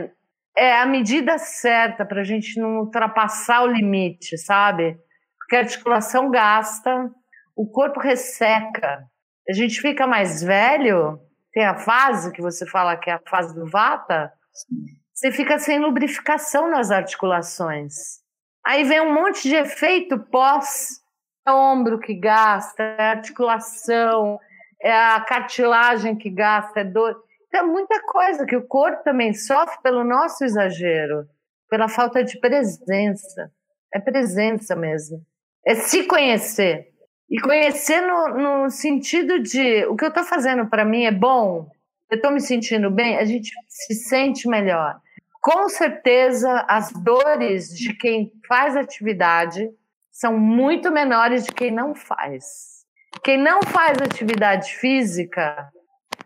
é 0.00 0.10
é 0.58 0.80
a 0.80 0.86
medida 0.86 1.38
certa 1.38 2.04
para 2.04 2.20
a 2.20 2.24
gente 2.24 2.60
não 2.60 2.80
ultrapassar 2.80 3.62
o 3.62 3.68
limite, 3.68 4.36
sabe? 4.36 4.98
Porque 5.38 5.54
a 5.54 5.60
articulação 5.60 6.30
gasta, 6.32 7.08
o 7.54 7.64
corpo 7.64 8.00
resseca. 8.00 9.04
A 9.48 9.52
gente 9.52 9.80
fica 9.80 10.04
mais 10.04 10.42
velho, 10.42 11.20
tem 11.52 11.64
a 11.64 11.76
fase 11.76 12.32
que 12.32 12.42
você 12.42 12.66
fala 12.66 12.96
que 12.96 13.08
é 13.08 13.14
a 13.14 13.22
fase 13.30 13.54
do 13.54 13.66
vata, 13.66 14.32
você 15.14 15.30
fica 15.30 15.60
sem 15.60 15.78
lubrificação 15.78 16.68
nas 16.68 16.90
articulações. 16.90 17.94
Aí 18.66 18.82
vem 18.82 19.00
um 19.00 19.14
monte 19.14 19.48
de 19.48 19.54
efeito 19.54 20.18
pós, 20.18 21.00
é 21.48 21.52
o 21.52 21.56
ombro 21.56 21.98
que 21.98 22.14
gasta, 22.14 22.82
é 22.82 23.02
a 23.02 23.10
articulação, 23.10 24.38
é 24.80 24.92
a 24.92 25.20
cartilagem 25.20 26.16
que 26.16 26.30
gasta, 26.30 26.80
é 26.80 26.84
dor. 26.84 27.16
Tem 27.50 27.66
muita 27.66 28.00
coisa 28.02 28.44
que 28.44 28.56
o 28.56 28.66
corpo 28.66 29.02
também 29.02 29.32
sofre 29.32 29.80
pelo 29.82 30.04
nosso 30.04 30.44
exagero, 30.44 31.26
pela 31.68 31.88
falta 31.88 32.22
de 32.22 32.38
presença. 32.38 33.50
É 33.92 33.98
presença 33.98 34.76
mesmo. 34.76 35.24
É 35.64 35.74
se 35.74 36.04
conhecer. 36.04 36.88
E 37.30 37.40
conhecer 37.40 38.00
no, 38.02 38.28
no 38.64 38.70
sentido 38.70 39.38
de 39.40 39.84
o 39.86 39.96
que 39.96 40.04
eu 40.04 40.08
estou 40.08 40.24
fazendo 40.24 40.66
para 40.66 40.84
mim 40.84 41.04
é 41.04 41.12
bom, 41.12 41.70
eu 42.10 42.16
estou 42.16 42.30
me 42.30 42.40
sentindo 42.40 42.90
bem, 42.90 43.18
a 43.18 43.24
gente 43.24 43.50
se 43.68 43.94
sente 43.94 44.48
melhor. 44.48 44.98
Com 45.40 45.68
certeza, 45.68 46.64
as 46.68 46.90
dores 46.92 47.68
de 47.68 47.94
quem 47.94 48.32
faz 48.46 48.76
atividade 48.76 49.70
são 50.18 50.36
muito 50.36 50.90
menores 50.90 51.44
de 51.44 51.52
quem 51.52 51.70
não 51.70 51.94
faz. 51.94 52.84
Quem 53.22 53.38
não 53.38 53.62
faz 53.62 54.02
atividade 54.02 54.74
física 54.74 55.70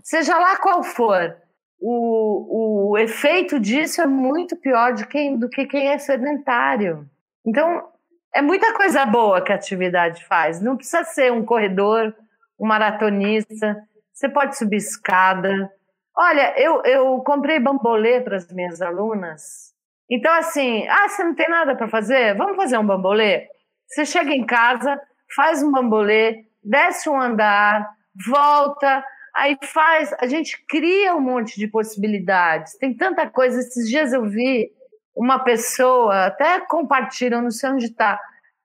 seja 0.03 0.39
lá 0.39 0.57
qual 0.57 0.83
for, 0.83 1.37
o, 1.79 2.93
o 2.93 2.99
efeito 2.99 3.61
disso 3.61 4.01
é 4.01 4.07
muito 4.07 4.57
pior 4.57 4.95
de 4.95 5.07
quem, 5.07 5.39
do 5.39 5.47
que 5.47 5.67
quem 5.67 5.89
é 5.89 5.99
sedentário. 5.99 7.07
Então, 7.47 7.87
é 8.35 8.41
muita 8.41 8.73
coisa 8.73 9.05
boa 9.05 9.43
que 9.43 9.53
a 9.53 9.57
atividade 9.57 10.25
faz. 10.25 10.59
Não 10.59 10.75
precisa 10.75 11.05
ser 11.05 11.31
um 11.31 11.45
corredor, 11.45 12.15
um 12.59 12.67
maratonista. 12.67 13.77
Você 14.11 14.27
pode 14.27 14.57
subir 14.57 14.77
escada. 14.77 15.71
Olha, 16.17 16.59
eu, 16.59 16.83
eu 16.85 17.19
comprei 17.19 17.61
bambolê 17.61 18.23
para 18.23 18.37
as 18.37 18.51
minhas 18.51 18.81
alunas. 18.81 19.75
Então, 20.09 20.33
assim, 20.33 20.89
ah, 20.89 21.11
você 21.11 21.23
não 21.23 21.35
tem 21.35 21.49
nada 21.51 21.77
para 21.77 21.89
fazer? 21.89 22.35
Vamos 22.39 22.57
fazer 22.57 22.79
um 22.79 22.87
bambolê? 22.87 23.52
Você 23.93 24.05
chega 24.07 24.33
em 24.33 24.45
casa, 24.45 25.01
faz 25.35 25.63
um 25.63 25.71
bambolê, 25.71 26.45
desce 26.65 27.09
um 27.09 27.21
andar, 27.21 27.89
volta, 28.27 29.05
Aí 29.35 29.57
faz, 29.63 30.13
a 30.19 30.27
gente 30.27 30.63
cria 30.69 31.17
um 31.17 31.21
monte 31.21 31.59
de 31.59 31.67
possibilidades. 31.67 32.77
Tem 32.77 32.95
tanta 32.95 33.29
coisa. 33.29 33.61
Esses 33.61 33.89
dias 33.89 34.13
eu 34.13 34.27
vi 34.27 34.71
uma 35.17 35.39
pessoa, 35.39 36.27
até 36.27 36.61
compartilham, 36.61 37.43
não 37.43 37.51
sei 37.51 37.71
onde 37.71 37.87
está, 37.87 38.21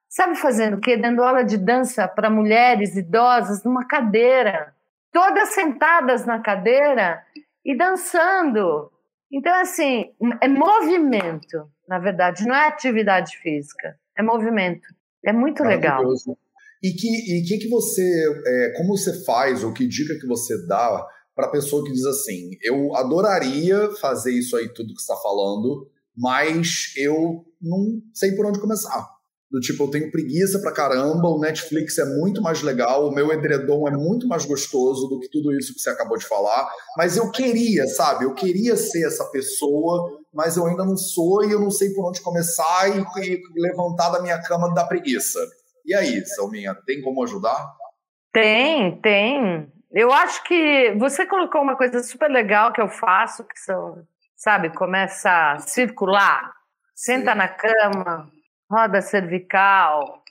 sabe 0.08 0.34
fazendo 0.36 0.76
o 0.76 0.80
quê? 0.80 0.96
Dando 0.96 1.22
aula 1.22 1.44
de 1.44 1.56
dança 1.56 2.06
para 2.06 2.30
mulheres 2.30 2.96
idosas 2.96 3.64
numa 3.64 3.86
cadeira, 3.86 4.74
todas 5.12 5.50
sentadas 5.50 6.24
na 6.26 6.38
cadeira 6.38 7.22
e 7.64 7.76
dançando. 7.76 8.90
Então, 9.30 9.54
assim, 9.60 10.10
é 10.40 10.48
movimento, 10.48 11.70
na 11.86 11.98
verdade, 11.98 12.46
não 12.46 12.54
é 12.54 12.66
atividade 12.66 13.36
física, 13.38 13.98
é 14.16 14.22
movimento. 14.22 14.88
É 15.28 15.32
muito 15.32 15.62
legal. 15.62 16.02
E 16.82 16.92
que, 16.92 17.08
e 17.08 17.42
que, 17.42 17.58
que 17.58 17.68
você, 17.68 18.02
é, 18.46 18.74
como 18.78 18.96
você 18.96 19.24
faz, 19.24 19.62
ou 19.62 19.74
que 19.74 19.86
dica 19.86 20.18
que 20.18 20.26
você 20.26 20.66
dá 20.66 21.06
para 21.34 21.46
a 21.46 21.50
pessoa 21.50 21.84
que 21.84 21.92
diz 21.92 22.06
assim: 22.06 22.50
eu 22.62 22.96
adoraria 22.96 23.90
fazer 24.00 24.32
isso 24.32 24.56
aí, 24.56 24.72
tudo 24.72 24.94
que 24.94 25.00
está 25.00 25.16
falando, 25.16 25.86
mas 26.16 26.92
eu 26.96 27.44
não 27.60 28.00
sei 28.14 28.32
por 28.32 28.46
onde 28.46 28.58
começar. 28.58 29.06
Do 29.50 29.60
tipo, 29.60 29.84
eu 29.84 29.90
tenho 29.90 30.10
preguiça 30.10 30.58
pra 30.60 30.72
caramba, 30.72 31.28
o 31.28 31.40
Netflix 31.40 31.96
é 31.98 32.04
muito 32.04 32.40
mais 32.40 32.62
legal, 32.62 33.08
o 33.08 33.14
meu 33.14 33.32
edredom 33.32 33.86
é 33.86 33.90
muito 33.90 34.26
mais 34.26 34.44
gostoso 34.44 35.08
do 35.08 35.20
que 35.20 35.30
tudo 35.30 35.56
isso 35.56 35.74
que 35.74 35.80
você 35.80 35.90
acabou 35.90 36.18
de 36.18 36.26
falar. 36.26 36.70
Mas 36.96 37.16
eu 37.16 37.30
queria, 37.30 37.86
sabe? 37.86 38.24
Eu 38.24 38.34
queria 38.34 38.76
ser 38.76 39.06
essa 39.06 39.24
pessoa, 39.26 40.17
mas 40.32 40.56
eu 40.56 40.66
ainda 40.66 40.84
não 40.84 40.96
sou 40.96 41.44
e 41.44 41.52
eu 41.52 41.60
não 41.60 41.70
sei 41.70 41.92
por 41.94 42.08
onde 42.08 42.20
começar 42.20 42.88
e, 42.88 43.00
e 43.24 43.42
levantar 43.56 44.10
da 44.10 44.20
minha 44.20 44.40
cama 44.42 44.72
da 44.74 44.86
preguiça. 44.86 45.38
E 45.84 45.94
aí, 45.94 46.24
Salminha, 46.26 46.74
tem 46.86 47.00
como 47.00 47.22
ajudar? 47.24 47.74
Tem, 48.32 49.00
tem. 49.00 49.72
Eu 49.90 50.12
acho 50.12 50.44
que 50.44 50.94
você 50.98 51.24
colocou 51.24 51.62
uma 51.62 51.76
coisa 51.76 52.02
super 52.02 52.30
legal 52.30 52.72
que 52.72 52.80
eu 52.80 52.88
faço, 52.88 53.42
que 53.44 53.58
são, 53.58 54.06
sabe, 54.36 54.70
começa 54.74 55.52
a 55.52 55.58
circular. 55.60 56.52
Senta 56.94 57.32
Sim. 57.32 57.38
na 57.38 57.48
cama, 57.48 58.30
roda 58.70 59.00
cervical, 59.00 60.22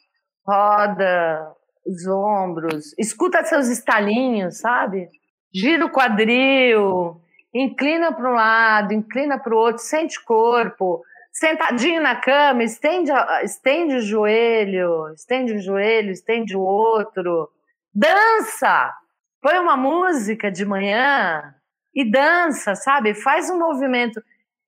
roda 0.45 1.55
os 1.85 2.05
ombros, 2.05 2.93
escuta 2.99 3.43
seus 3.45 3.67
estalinhos, 3.67 4.59
sabe? 4.59 5.09
Gira 5.53 5.85
o 5.85 5.89
quadril, 5.89 7.21
inclina 7.61 8.11
para 8.11 8.29
um 8.29 8.33
lado, 8.33 8.93
inclina 8.93 9.39
para 9.39 9.53
o 9.53 9.57
outro, 9.57 9.81
sente 9.81 10.23
corpo, 10.23 11.03
sentadinho 11.31 12.01
na 12.01 12.15
cama, 12.15 12.63
estende, 12.63 13.11
estende 13.43 13.95
o 13.95 14.01
joelho, 14.01 15.11
estende 15.13 15.53
o 15.53 15.61
joelho, 15.61 16.11
estende 16.11 16.55
o 16.55 16.61
outro, 16.61 17.49
dança, 17.93 18.93
põe 19.41 19.57
uma 19.59 19.77
música 19.77 20.51
de 20.51 20.65
manhã 20.65 21.53
e 21.93 22.09
dança, 22.09 22.75
sabe? 22.75 23.13
Faz 23.13 23.49
um 23.49 23.57
movimento. 23.57 24.21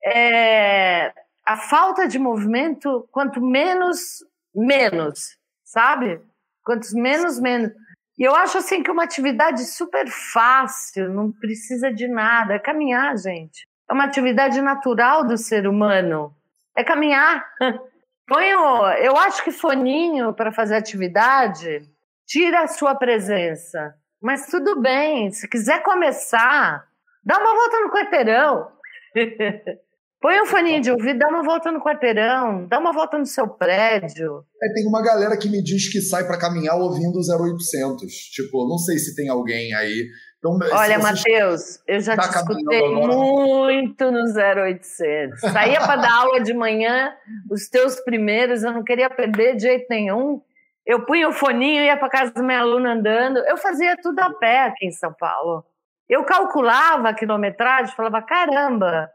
É, 0.04 1.12
a 1.44 1.56
falta 1.56 2.08
de 2.08 2.18
movimento, 2.18 3.08
quanto 3.10 3.40
menos, 3.40 4.24
menos, 4.54 5.36
sabe? 5.64 6.20
Quanto 6.64 6.86
menos, 6.94 7.40
menos. 7.40 7.72
E 8.20 8.24
eu 8.24 8.34
acho 8.34 8.58
assim 8.58 8.82
que 8.82 8.90
uma 8.90 9.04
atividade 9.04 9.64
super 9.64 10.06
fácil, 10.06 11.08
não 11.08 11.32
precisa 11.32 11.90
de 11.90 12.06
nada, 12.06 12.52
é 12.52 12.58
caminhar, 12.58 13.16
gente. 13.16 13.66
É 13.88 13.94
uma 13.94 14.04
atividade 14.04 14.60
natural 14.60 15.26
do 15.26 15.38
ser 15.38 15.66
humano. 15.66 16.30
É 16.76 16.84
caminhar. 16.84 17.50
Põe 18.28 18.54
o, 18.54 18.90
eu 18.92 19.16
acho 19.16 19.42
que 19.42 19.50
foninho 19.50 20.34
para 20.34 20.52
fazer 20.52 20.76
atividade 20.76 21.80
tira 22.26 22.60
a 22.60 22.68
sua 22.68 22.94
presença. 22.94 23.94
Mas 24.22 24.46
tudo 24.46 24.78
bem, 24.78 25.30
se 25.32 25.48
quiser 25.48 25.82
começar, 25.82 26.86
dá 27.24 27.38
uma 27.38 27.54
volta 27.54 27.80
no 27.80 27.90
quarteirão. 27.90 28.70
Põe 30.20 30.38
um 30.42 30.46
foninho 30.46 30.82
de 30.82 30.90
ouvido, 30.90 31.18
dá 31.18 31.28
uma 31.28 31.42
volta 31.42 31.72
no 31.72 31.80
quarteirão, 31.80 32.66
dá 32.66 32.78
uma 32.78 32.92
volta 32.92 33.16
no 33.16 33.24
seu 33.24 33.48
prédio. 33.48 34.44
É, 34.62 34.72
tem 34.74 34.86
uma 34.86 35.02
galera 35.02 35.34
que 35.34 35.48
me 35.48 35.62
diz 35.62 35.90
que 35.90 35.98
sai 36.02 36.26
para 36.26 36.38
caminhar 36.38 36.76
ouvindo 36.76 37.18
0800. 37.18 38.12
Tipo, 38.30 38.68
não 38.68 38.76
sei 38.76 38.98
se 38.98 39.16
tem 39.16 39.30
alguém 39.30 39.72
aí. 39.72 40.08
Então, 40.38 40.58
Olha, 40.72 40.98
Matheus, 40.98 41.80
eu 41.86 42.00
já 42.00 42.16
tá 42.16 42.28
te 42.28 42.36
escutei 42.36 42.82
muito 42.90 44.10
no 44.10 44.20
0800. 44.24 45.40
Saía 45.40 45.80
para 45.80 45.96
dar 45.96 46.12
aula 46.12 46.40
de 46.42 46.52
manhã, 46.52 47.14
os 47.50 47.68
teus 47.68 47.98
primeiros, 48.00 48.62
eu 48.62 48.72
não 48.72 48.84
queria 48.84 49.08
perder 49.08 49.56
de 49.56 49.62
jeito 49.62 49.86
nenhum. 49.88 50.42
Eu 50.86 51.06
punha 51.06 51.28
o 51.30 51.32
foninho, 51.32 51.82
ia 51.82 51.96
para 51.96 52.10
casa 52.10 52.32
da 52.32 52.42
minha 52.42 52.60
aluna 52.60 52.92
andando. 52.92 53.38
Eu 53.38 53.56
fazia 53.56 53.96
tudo 54.02 54.18
a 54.18 54.34
pé 54.34 54.66
aqui 54.66 54.86
em 54.86 54.92
São 54.92 55.14
Paulo. 55.18 55.64
Eu 56.06 56.24
calculava 56.24 57.08
a 57.08 57.14
quilometragem, 57.14 57.94
falava, 57.94 58.20
caramba, 58.20 59.08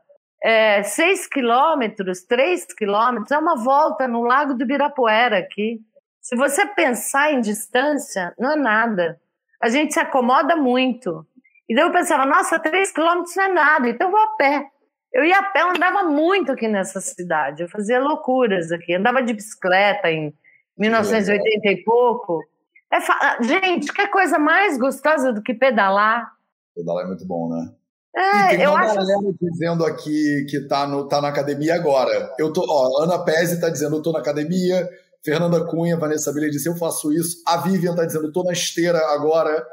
é, 0.45 0.83
seis 0.83 1.25
quilômetros, 1.25 2.21
três 2.21 2.65
quilômetros, 2.65 3.31
é 3.31 3.37
uma 3.39 3.55
volta 3.55 4.07
no 4.07 4.21
Lago 4.21 4.53
do 4.53 4.61
Ibirapuera 4.61 5.39
aqui. 5.39 5.81
Se 6.21 6.35
você 6.35 6.67
pensar 6.67 7.33
em 7.33 7.41
distância, 7.41 8.31
não 8.37 8.51
é 8.51 8.55
nada. 8.55 9.19
A 9.59 9.69
gente 9.69 9.95
se 9.95 9.99
acomoda 9.99 10.55
muito. 10.55 11.25
E 11.67 11.73
daí 11.73 11.83
eu 11.83 11.91
pensava, 11.91 12.27
nossa, 12.27 12.59
três 12.59 12.91
quilômetros 12.91 13.35
não 13.35 13.43
é 13.43 13.47
nada, 13.47 13.89
então 13.89 14.07
eu 14.07 14.11
vou 14.11 14.21
a 14.21 14.35
pé. 14.35 14.67
Eu 15.11 15.25
ia 15.25 15.39
a 15.39 15.43
pé, 15.43 15.63
eu 15.63 15.69
andava 15.69 16.03
muito 16.03 16.51
aqui 16.51 16.67
nessa 16.67 17.01
cidade, 17.01 17.63
eu 17.63 17.69
fazia 17.69 17.99
loucuras 17.99 18.71
aqui, 18.71 18.93
andava 18.93 19.23
de 19.23 19.33
bicicleta 19.33 20.11
em 20.11 20.31
1980 20.77 21.69
e 21.69 21.83
pouco. 21.83 22.43
É 22.91 23.01
fa... 23.01 23.39
Gente, 23.41 23.91
que 23.91 24.07
coisa 24.09 24.37
mais 24.37 24.77
gostosa 24.77 25.33
do 25.33 25.41
que 25.41 25.55
pedalar? 25.55 26.31
Pedalar 26.75 27.05
é 27.05 27.07
muito 27.07 27.25
bom, 27.25 27.49
né? 27.49 27.73
É, 28.17 28.53
e 28.53 28.57
tem 28.57 28.67
uma 28.67 28.79
galera 28.79 29.19
acho... 29.19 29.35
dizendo 29.41 29.85
aqui 29.85 30.45
que 30.49 30.61
tá, 30.67 30.87
no, 30.87 31.07
tá 31.07 31.21
na 31.21 31.27
academia 31.27 31.75
agora. 31.75 32.33
Eu 32.39 32.53
tô, 32.53 32.65
ó, 32.67 33.03
Ana 33.03 33.19
Pese 33.19 33.59
tá 33.59 33.69
dizendo, 33.69 33.97
eu 33.97 34.01
tô 34.01 34.11
na 34.11 34.19
academia. 34.19 34.89
Fernanda 35.23 35.65
Cunha, 35.65 35.97
Vanessa 35.97 36.31
Bilha 36.31 36.49
disse, 36.49 36.69
eu 36.69 36.77
faço 36.77 37.11
isso. 37.11 37.41
A 37.45 37.57
Vivian 37.57 37.95
tá 37.95 38.05
dizendo, 38.05 38.27
eu 38.27 38.31
tô 38.31 38.43
na 38.43 38.53
esteira 38.53 38.99
agora. 39.09 39.65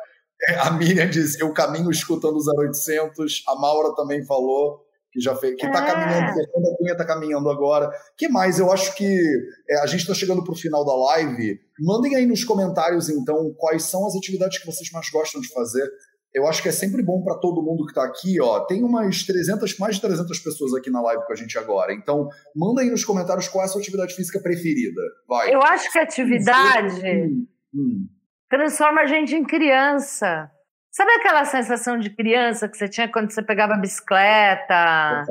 É, 0.49 0.57
a 0.57 0.71
Miriam 0.73 1.09
diz, 1.09 1.39
eu 1.39 1.53
caminho 1.53 1.91
escutando 1.91 2.37
os 2.37 2.49
0800. 2.49 3.45
A 3.47 3.55
Maura 3.55 3.95
também 3.95 4.25
falou 4.25 4.81
que 5.13 5.21
já 5.21 5.37
fez, 5.37 5.55
que 5.57 5.71
tá 5.71 5.87
é. 5.87 5.93
caminhando, 5.93 6.33
Fernanda 6.33 6.77
Cunha 6.79 6.97
tá 6.97 7.05
caminhando 7.05 7.51
agora. 7.51 7.91
que 8.17 8.29
mais? 8.29 8.59
Eu 8.59 8.73
acho 8.73 8.95
que 8.95 9.21
é, 9.69 9.81
a 9.81 9.87
gente 9.87 10.01
está 10.01 10.15
chegando 10.15 10.43
pro 10.43 10.55
final 10.55 10.85
da 10.85 10.95
live. 10.95 11.61
Mandem 11.79 12.17
aí 12.17 12.25
nos 12.25 12.43
comentários, 12.43 13.11
então, 13.11 13.55
quais 13.59 13.85
são 13.85 14.07
as 14.07 14.17
atividades 14.17 14.59
que 14.59 14.67
vocês 14.67 14.91
mais 14.91 15.09
gostam 15.11 15.41
de 15.41 15.49
fazer 15.49 15.87
eu 16.35 16.47
acho 16.47 16.63
que 16.63 16.69
é 16.69 16.73
sempre 16.73 17.03
bom 17.03 17.23
para 17.23 17.39
todo 17.39 17.63
mundo 17.63 17.85
que 17.85 17.91
está 17.91 18.05
aqui, 18.05 18.41
ó. 18.41 18.61
Tem 18.61 18.83
umas 18.83 19.23
300, 19.23 19.79
mais 19.79 19.97
de 19.97 20.01
300 20.01 20.39
pessoas 20.39 20.75
aqui 20.75 20.91
na 20.91 21.03
live 21.03 21.25
com 21.27 21.33
a 21.33 21.37
gente 21.37 21.59
agora. 21.59 21.93
Então, 21.93 22.29
manda 22.57 22.81
aí 22.81 22.91
nos 22.91 23.05
comentários 23.05 23.49
qual 23.49 23.63
é 23.63 23.67
a 23.67 23.69
sua 23.69 23.81
atividade 23.81 24.15
física 24.15 24.41
preferida. 24.41 25.01
Vai. 25.29 25.55
Eu 25.55 25.61
acho 25.63 25.93
que 25.93 25.99
a 25.99 26.03
atividade 26.03 27.03
hum, 27.05 27.47
hum. 27.75 28.07
transforma 28.49 29.03
a 29.03 29.07
gente 29.07 29.35
em 29.35 29.45
criança. 29.45 30.51
Sabe 30.91 31.11
aquela 31.13 31.45
sensação 31.45 31.99
de 31.99 32.09
criança 32.11 32.69
que 32.69 32.77
você 32.77 32.89
tinha 32.89 33.11
quando 33.11 33.31
você 33.31 33.43
pegava 33.43 33.75
a 33.75 33.79
bicicleta? 33.79 35.25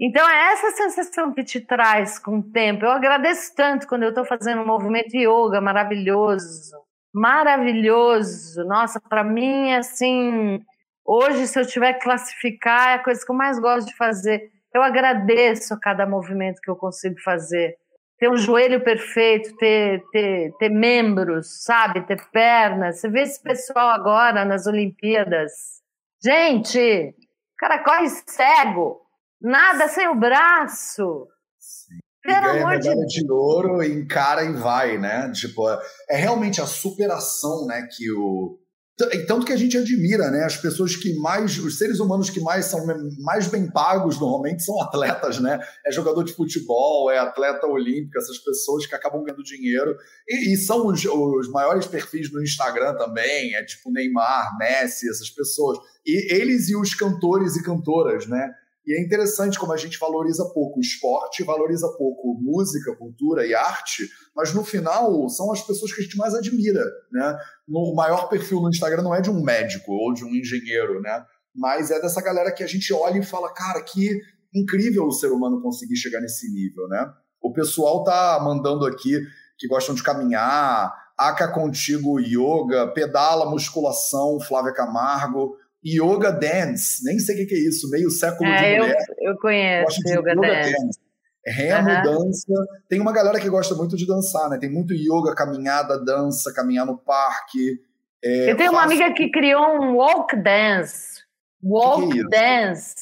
Então, 0.00 0.28
é 0.28 0.52
essa 0.52 0.70
sensação 0.70 1.34
que 1.34 1.42
te 1.42 1.60
traz 1.60 2.16
com 2.20 2.38
o 2.38 2.42
tempo. 2.52 2.84
Eu 2.84 2.90
agradeço 2.92 3.52
tanto 3.56 3.88
quando 3.88 4.04
eu 4.04 4.10
estou 4.10 4.24
fazendo 4.24 4.62
um 4.62 4.66
movimento 4.66 5.08
de 5.08 5.26
yoga 5.26 5.60
maravilhoso 5.60 6.87
maravilhoso. 7.12 8.64
Nossa, 8.64 9.00
para 9.00 9.24
mim, 9.24 9.72
assim, 9.72 10.60
hoje, 11.04 11.46
se 11.46 11.58
eu 11.58 11.66
tiver 11.66 11.94
que 11.94 12.04
classificar, 12.04 12.90
é 12.90 12.94
a 12.94 13.02
coisa 13.02 13.24
que 13.24 13.30
eu 13.30 13.36
mais 13.36 13.58
gosto 13.58 13.88
de 13.88 13.96
fazer. 13.96 14.50
Eu 14.74 14.82
agradeço 14.82 15.74
a 15.74 15.80
cada 15.80 16.06
movimento 16.06 16.60
que 16.60 16.70
eu 16.70 16.76
consigo 16.76 17.20
fazer. 17.20 17.76
Ter 18.18 18.30
um 18.30 18.36
joelho 18.36 18.82
perfeito, 18.82 19.56
ter, 19.56 20.02
ter, 20.10 20.52
ter 20.58 20.68
membros, 20.68 21.62
sabe? 21.62 22.06
Ter 22.06 22.20
pernas. 22.30 23.00
Você 23.00 23.08
vê 23.08 23.22
esse 23.22 23.42
pessoal 23.42 23.88
agora 23.90 24.44
nas 24.44 24.66
Olimpíadas. 24.66 25.78
Gente, 26.22 26.78
o 26.78 27.56
cara 27.56 27.82
corre 27.82 28.08
cego, 28.08 29.00
nada 29.40 29.86
sem 29.88 30.08
o 30.08 30.14
braço. 30.14 31.28
Pelo 32.28 32.40
ganha 32.40 32.62
amor 32.62 32.76
medalha 32.76 33.06
de... 33.06 33.22
de 33.22 33.30
ouro, 33.30 33.82
encara 33.82 34.44
e 34.44 34.52
vai, 34.52 34.98
né? 34.98 35.30
Tipo, 35.32 35.68
é 36.08 36.16
realmente 36.16 36.60
a 36.60 36.66
superação, 36.66 37.66
né, 37.66 37.88
que 37.90 38.10
o 38.12 38.58
tanto 39.28 39.46
que 39.46 39.52
a 39.52 39.56
gente 39.56 39.78
admira, 39.78 40.28
né? 40.28 40.44
As 40.44 40.56
pessoas 40.56 40.96
que 40.96 41.14
mais, 41.20 41.56
os 41.58 41.78
seres 41.78 42.00
humanos 42.00 42.30
que 42.30 42.40
mais 42.40 42.64
são 42.64 42.84
mais 43.20 43.46
bem 43.46 43.70
pagos 43.70 44.18
normalmente 44.18 44.64
são 44.64 44.80
atletas, 44.82 45.38
né? 45.38 45.60
É 45.86 45.92
jogador 45.92 46.24
de 46.24 46.32
futebol, 46.32 47.08
é 47.08 47.18
atleta 47.18 47.66
olímpico, 47.66 48.18
essas 48.18 48.38
pessoas 48.38 48.86
que 48.86 48.94
acabam 48.96 49.22
ganhando 49.22 49.44
dinheiro 49.44 49.96
e, 50.28 50.52
e 50.52 50.56
são 50.56 50.86
os, 50.86 51.04
os, 51.04 51.48
maiores 51.50 51.86
perfis 51.86 52.32
no 52.32 52.42
Instagram 52.42 52.96
também, 52.96 53.54
é 53.54 53.64
tipo 53.64 53.92
Neymar, 53.92 54.56
Messi, 54.58 55.08
essas 55.08 55.30
pessoas. 55.30 55.78
E 56.04 56.34
eles 56.34 56.68
e 56.68 56.76
os 56.76 56.92
cantores 56.92 57.54
e 57.54 57.62
cantoras, 57.62 58.26
né? 58.26 58.50
E 58.88 58.94
é 58.94 59.02
interessante 59.02 59.58
como 59.58 59.74
a 59.74 59.76
gente 59.76 59.98
valoriza 59.98 60.50
pouco 60.54 60.80
esporte, 60.80 61.44
valoriza 61.44 61.86
pouco 61.98 62.34
música, 62.40 62.96
cultura 62.96 63.46
e 63.46 63.54
arte, 63.54 64.08
mas 64.34 64.54
no 64.54 64.64
final 64.64 65.28
são 65.28 65.52
as 65.52 65.60
pessoas 65.60 65.92
que 65.92 66.00
a 66.00 66.04
gente 66.04 66.16
mais 66.16 66.34
admira, 66.34 66.82
né? 67.12 67.38
O 67.68 67.94
maior 67.94 68.30
perfil 68.30 68.62
no 68.62 68.70
Instagram 68.70 69.02
não 69.02 69.14
é 69.14 69.20
de 69.20 69.28
um 69.28 69.44
médico 69.44 69.92
ou 69.92 70.14
de 70.14 70.24
um 70.24 70.34
engenheiro, 70.34 71.02
né? 71.02 71.22
Mas 71.54 71.90
é 71.90 72.00
dessa 72.00 72.22
galera 72.22 72.50
que 72.50 72.64
a 72.64 72.66
gente 72.66 72.90
olha 72.94 73.18
e 73.18 73.22
fala, 73.22 73.52
cara, 73.52 73.82
que 73.82 74.08
incrível 74.54 75.04
o 75.04 75.12
ser 75.12 75.30
humano 75.32 75.60
conseguir 75.60 75.96
chegar 75.96 76.22
nesse 76.22 76.50
nível, 76.50 76.88
né? 76.88 77.12
O 77.42 77.52
pessoal 77.52 78.02
tá 78.04 78.40
mandando 78.42 78.86
aqui 78.86 79.20
que 79.58 79.68
gostam 79.68 79.94
de 79.94 80.02
caminhar, 80.02 80.90
Aca 81.18 81.48
Contigo 81.48 82.18
Yoga, 82.18 82.86
Pedala 82.94 83.50
Musculação, 83.50 84.40
Flávia 84.40 84.72
Camargo, 84.72 85.58
Yoga 85.96 86.30
Dance, 86.30 87.04
nem 87.04 87.18
sei 87.18 87.44
o 87.44 87.46
que 87.46 87.54
é 87.54 87.58
isso, 87.58 87.88
meio 87.90 88.10
século 88.10 88.48
é, 88.48 88.56
de 88.56 88.80
mulher. 88.80 89.06
Eu, 89.18 89.32
eu 89.32 89.38
conheço 89.38 90.00
Yoga, 90.06 90.32
yoga 90.32 90.40
Dance. 90.40 90.72
dance. 90.72 91.08
Remo, 91.46 91.88
uhum. 91.88 92.02
dança. 92.02 92.52
Tem 92.88 93.00
uma 93.00 93.12
galera 93.12 93.40
que 93.40 93.48
gosta 93.48 93.74
muito 93.74 93.96
de 93.96 94.06
dançar, 94.06 94.50
né? 94.50 94.58
Tem 94.58 94.70
muito 94.70 94.92
yoga, 94.92 95.34
caminhada, 95.34 96.02
dança, 96.04 96.52
caminhar 96.52 96.84
no 96.84 96.98
parque. 96.98 97.80
É, 98.22 98.50
eu 98.50 98.56
tenho 98.56 98.72
uma 98.72 98.82
amiga 98.82 99.12
que 99.12 99.30
criou 99.30 99.80
um 99.80 99.94
walk 99.96 100.36
dance. 100.36 101.22
Walk 101.62 102.08
que 102.08 102.14
que 102.14 102.20
é 102.20 102.28
dance. 102.28 102.94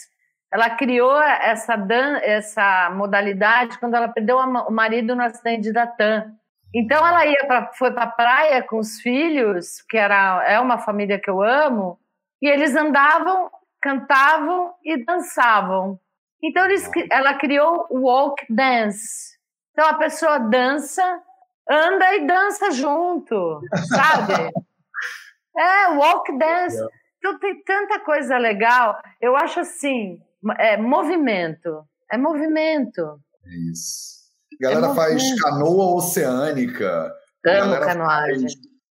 Ela 0.53 0.71
criou 0.71 1.21
essa, 1.21 1.77
dan 1.77 2.19
essa 2.23 2.91
modalidade 2.95 3.79
quando 3.79 3.95
ela 3.95 4.09
perdeu 4.09 4.37
o 4.37 4.71
marido 4.71 5.15
no 5.15 5.23
acidente 5.23 5.63
de 5.63 5.73
Datan. 5.73 6.33
Então 6.75 7.07
ela 7.07 7.27
ia 7.27 7.47
pra, 7.47 7.73
foi 7.73 7.91
para 7.91 8.05
a 8.05 8.11
praia 8.11 8.63
com 8.63 8.79
os 8.79 9.01
filhos, 9.01 9.83
que 9.89 9.97
era 9.97 10.45
é 10.47 10.61
uma 10.61 10.79
família 10.79 11.19
que 11.19 11.31
eu 11.31 11.43
amo, 11.43 11.99
e 12.47 12.49
eles 12.49 12.77
andavam, 12.77 13.51
cantavam 13.83 14.73
e 14.85 15.05
dançavam. 15.05 15.99
Então 16.41 16.65
eles, 16.65 16.89
ela 17.11 17.35
criou 17.35 17.89
o 17.91 18.03
walk 18.03 18.47
dance. 18.49 19.37
Então 19.73 19.89
a 19.89 19.95
pessoa 19.95 20.39
dança, 20.39 21.03
anda 21.69 22.15
e 22.15 22.25
dança 22.25 22.71
junto, 22.71 23.61
sabe? 23.89 24.53
é, 25.59 25.89
walk 25.97 26.39
dance. 26.39 26.81
Então 27.19 27.37
tem 27.41 27.61
tanta 27.65 27.99
coisa 27.99 28.39
legal. 28.39 28.97
Eu 29.21 29.35
acho 29.35 29.59
assim, 29.59 30.21
é 30.61 30.77
movimento. 30.77 31.83
É 32.13 32.17
movimento. 32.17 33.21
É 33.45 33.73
isso. 33.73 34.17
A 34.63 34.69
galera 34.71 34.93
é 34.93 34.95
faz 34.95 35.41
canoa 35.43 35.97
oceânica. 35.97 37.13
Amo 37.45 37.81
canoagem. 37.81 38.47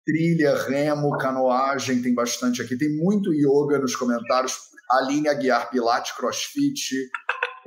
Trilha, 0.05 0.55
remo, 0.67 1.17
canoagem, 1.17 2.01
tem 2.01 2.13
bastante 2.13 2.61
aqui. 2.61 2.77
Tem 2.77 2.95
muito 2.97 3.33
yoga 3.33 3.79
nos 3.79 3.95
comentários. 3.95 4.57
Aline 4.91 5.29
Aguiar, 5.29 5.69
Pilates, 5.69 6.13
Crossfit. 6.13 6.95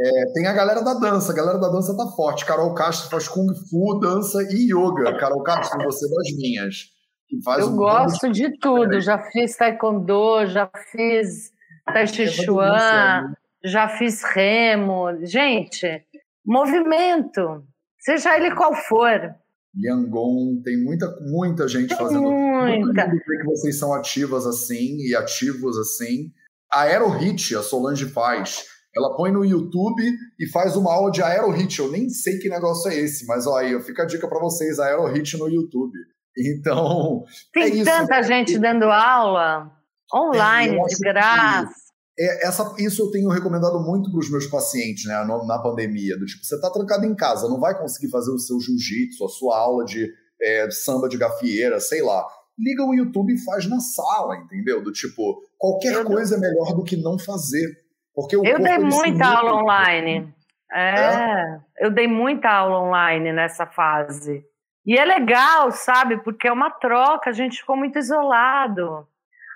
É, 0.00 0.32
tem 0.34 0.46
a 0.46 0.52
galera 0.52 0.82
da 0.82 0.94
dança. 0.94 1.32
A 1.32 1.34
galera 1.36 1.58
da 1.58 1.68
dança 1.68 1.96
tá 1.96 2.06
forte. 2.16 2.44
Carol 2.44 2.74
Castro 2.74 3.10
faz 3.10 3.28
Kung 3.28 3.46
Fu, 3.68 3.98
dança 4.00 4.42
e 4.50 4.72
yoga. 4.72 5.16
Carol 5.18 5.42
Castro, 5.42 5.82
você 5.84 6.08
das 6.08 6.36
minhas. 6.36 6.92
Eu 7.58 7.68
um 7.68 7.76
gosto 7.76 8.30
de 8.30 8.58
tudo. 8.58 9.00
Já 9.00 9.18
fiz 9.18 9.56
taekwondo, 9.56 10.46
já 10.46 10.70
fiz 10.90 11.50
tai 11.86 12.06
chi 12.06 12.26
chuan, 12.28 13.32
já 13.64 13.88
fiz 13.88 14.22
remo. 14.34 15.24
Gente, 15.24 16.04
movimento, 16.44 17.64
seja 17.98 18.36
ele 18.36 18.54
qual 18.54 18.74
for. 18.74 19.34
Yangon, 19.74 20.60
tem 20.62 20.82
muita, 20.82 21.10
muita 21.22 21.66
gente 21.66 21.88
tem 21.88 21.96
fazendo. 21.96 22.22
Muita. 22.22 23.10
que 23.10 23.44
vocês 23.44 23.78
são 23.78 23.94
ativas 23.94 24.46
assim 24.46 24.96
e 24.98 25.14
ativos 25.14 25.78
assim. 25.78 26.30
A 26.70 26.82
Aerohit, 26.82 27.56
a 27.56 27.62
Solange 27.62 28.06
faz. 28.06 28.66
Ela 28.94 29.16
põe 29.16 29.32
no 29.32 29.44
YouTube 29.44 30.02
e 30.38 30.46
faz 30.50 30.76
uma 30.76 30.92
aula 30.92 31.10
de 31.10 31.22
Aerohit. 31.22 31.78
Eu 31.78 31.90
nem 31.90 32.10
sei 32.10 32.38
que 32.38 32.48
negócio 32.48 32.90
é 32.90 32.96
esse, 32.96 33.26
mas 33.26 33.46
ó, 33.46 33.56
aí, 33.56 33.80
fica 33.82 34.02
a 34.02 34.06
dica 34.06 34.28
para 34.28 34.40
vocês: 34.40 34.78
Aerohit 34.78 35.36
no 35.38 35.48
YouTube. 35.48 35.96
Então. 36.34 37.26
Tem 37.52 37.82
é 37.82 37.84
tanta 37.84 38.22
gente 38.22 38.58
dando 38.58 38.84
aula 38.84 39.70
online, 40.14 40.78
de 40.86 40.96
graça. 40.98 41.81
É, 42.18 42.46
essa, 42.46 42.74
isso 42.78 43.02
eu 43.02 43.10
tenho 43.10 43.30
recomendado 43.30 43.80
muito 43.80 44.10
para 44.10 44.20
os 44.20 44.30
meus 44.30 44.46
pacientes 44.46 45.06
né, 45.06 45.24
no, 45.24 45.46
na 45.46 45.58
pandemia. 45.58 46.18
Do 46.18 46.26
tipo, 46.26 46.44
você 46.44 46.54
está 46.54 46.70
trancado 46.70 47.06
em 47.06 47.14
casa, 47.14 47.48
não 47.48 47.58
vai 47.58 47.76
conseguir 47.76 48.10
fazer 48.10 48.30
o 48.30 48.38
seu 48.38 48.60
jiu-jitsu, 48.60 49.24
a 49.24 49.28
sua 49.28 49.58
aula 49.58 49.84
de 49.84 50.10
é, 50.40 50.70
samba 50.70 51.08
de 51.08 51.16
gafieira, 51.16 51.80
sei 51.80 52.02
lá. 52.02 52.26
Liga 52.58 52.84
o 52.84 52.94
YouTube 52.94 53.32
e 53.32 53.44
faz 53.44 53.68
na 53.68 53.80
sala, 53.80 54.36
entendeu? 54.36 54.82
Do 54.82 54.92
tipo, 54.92 55.40
qualquer 55.56 55.94
eu 55.94 56.04
coisa 56.04 56.36
não... 56.36 56.44
é 56.44 56.48
melhor 56.48 56.74
do 56.74 56.84
que 56.84 56.96
não 56.96 57.18
fazer. 57.18 57.66
Porque 58.14 58.36
o 58.36 58.44
eu 58.44 58.58
dei 58.58 58.78
muita 58.78 59.26
aula 59.26 59.54
online. 59.62 60.32
É, 60.70 61.00
é, 61.00 61.60
eu 61.80 61.90
dei 61.90 62.06
muita 62.06 62.50
aula 62.50 62.80
online 62.80 63.32
nessa 63.32 63.66
fase. 63.66 64.44
E 64.84 64.98
é 64.98 65.04
legal, 65.04 65.70
sabe? 65.70 66.18
Porque 66.22 66.48
é 66.48 66.52
uma 66.52 66.70
troca, 66.70 67.30
a 67.30 67.32
gente 67.32 67.58
ficou 67.58 67.76
muito 67.76 67.98
isolado. 67.98 69.06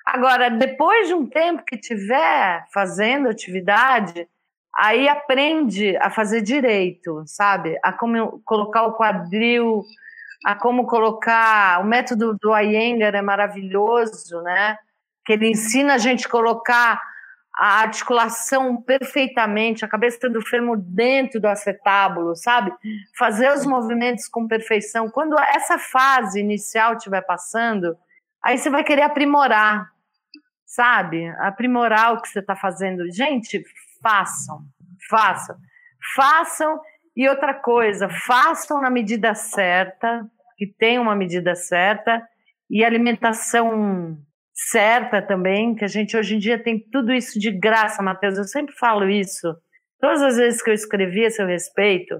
Agora, 0.07 0.49
depois 0.49 1.09
de 1.09 1.15
um 1.15 1.27
tempo 1.27 1.65
que 1.65 1.77
tiver 1.77 2.65
fazendo 2.73 3.29
atividade, 3.29 4.29
aí 4.73 5.09
aprende 5.09 5.97
a 5.97 6.09
fazer 6.11 6.43
direito, 6.43 7.25
sabe? 7.27 7.77
A 7.83 7.93
como 7.93 8.41
colocar 8.45 8.85
o 8.85 8.93
quadril, 8.93 9.83
a 10.45 10.55
como 10.55 10.87
colocar. 10.87 11.81
O 11.81 11.85
método 11.85 12.39
do 12.41 12.57
Iyengar 12.57 13.17
é 13.17 13.21
maravilhoso, 13.21 14.41
né? 14.43 14.79
Que 15.25 15.33
ele 15.33 15.49
ensina 15.49 15.95
a 15.95 15.99
gente 15.99 16.29
colocar 16.29 17.03
a 17.59 17.81
articulação 17.81 18.77
perfeitamente, 18.77 19.85
a 19.85 19.89
cabeça 19.89 20.29
do 20.29 20.43
fêmur 20.43 20.77
dentro 20.79 21.41
do 21.41 21.49
acetábulo, 21.49 22.37
sabe? 22.37 22.71
Fazer 23.19 23.51
os 23.51 23.67
movimentos 23.67 24.29
com 24.29 24.47
perfeição. 24.47 25.11
Quando 25.11 25.37
essa 25.39 25.79
fase 25.79 26.39
inicial 26.39 26.95
estiver 26.95 27.23
passando, 27.23 27.97
aí 28.45 28.59
você 28.59 28.69
vai 28.69 28.85
querer 28.85 29.03
aprimorar, 29.03 29.91
sabe? 30.77 31.27
Aprimorar 31.39 32.13
o 32.13 32.21
que 32.21 32.29
você 32.29 32.41
está 32.41 32.55
fazendo. 32.55 33.11
Gente, 33.11 33.63
façam, 34.03 34.61
façam, 35.09 35.57
façam. 36.15 36.81
E 37.17 37.27
outra 37.29 37.55
coisa, 37.55 38.11
façam 38.11 38.83
na 38.83 38.91
medida 38.91 39.35
certa, 39.35 40.23
que 40.59 40.67
tem 40.67 40.99
uma 40.99 41.17
medida 41.17 41.55
certa, 41.55 42.23
e 42.69 42.85
alimentação 42.85 44.19
certa 44.53 45.23
também, 45.23 45.75
que 45.75 45.85
a 45.85 45.89
gente 45.89 46.15
hoje 46.15 46.37
em 46.37 46.39
dia 46.39 46.63
tem 46.63 46.79
tudo 46.79 47.13
isso 47.13 47.39
de 47.39 47.51
graça, 47.51 48.03
Matheus. 48.03 48.37
Eu 48.37 48.45
sempre 48.45 48.75
falo 48.75 49.09
isso. 49.09 49.57
Todas 49.99 50.21
as 50.21 50.37
vezes 50.37 50.63
que 50.63 50.69
eu 50.69 50.75
escrevi 50.75 51.25
a 51.25 51.31
seu 51.31 51.47
respeito, 51.47 52.15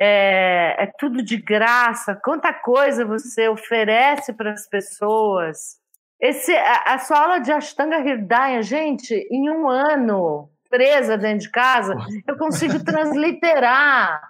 é, 0.00 0.84
é 0.84 0.90
tudo 0.98 1.22
de 1.22 1.36
graça. 1.36 2.18
Quanta 2.24 2.54
coisa 2.54 3.04
você 3.04 3.48
oferece 3.48 4.32
para 4.32 4.52
as 4.52 4.66
pessoas. 4.66 5.76
Esse, 6.20 6.54
a, 6.54 6.94
a, 6.94 6.98
sua 6.98 7.20
aula 7.20 7.38
de 7.38 7.52
Ashtanga 7.52 7.98
Hridaya, 7.98 8.62
gente, 8.62 9.14
em 9.30 9.48
um 9.50 9.68
ano, 9.68 10.50
presa 10.68 11.16
dentro 11.16 11.40
de 11.40 11.50
casa, 11.50 11.94
eu 12.26 12.36
consigo 12.36 12.82
transliterar 12.84 14.20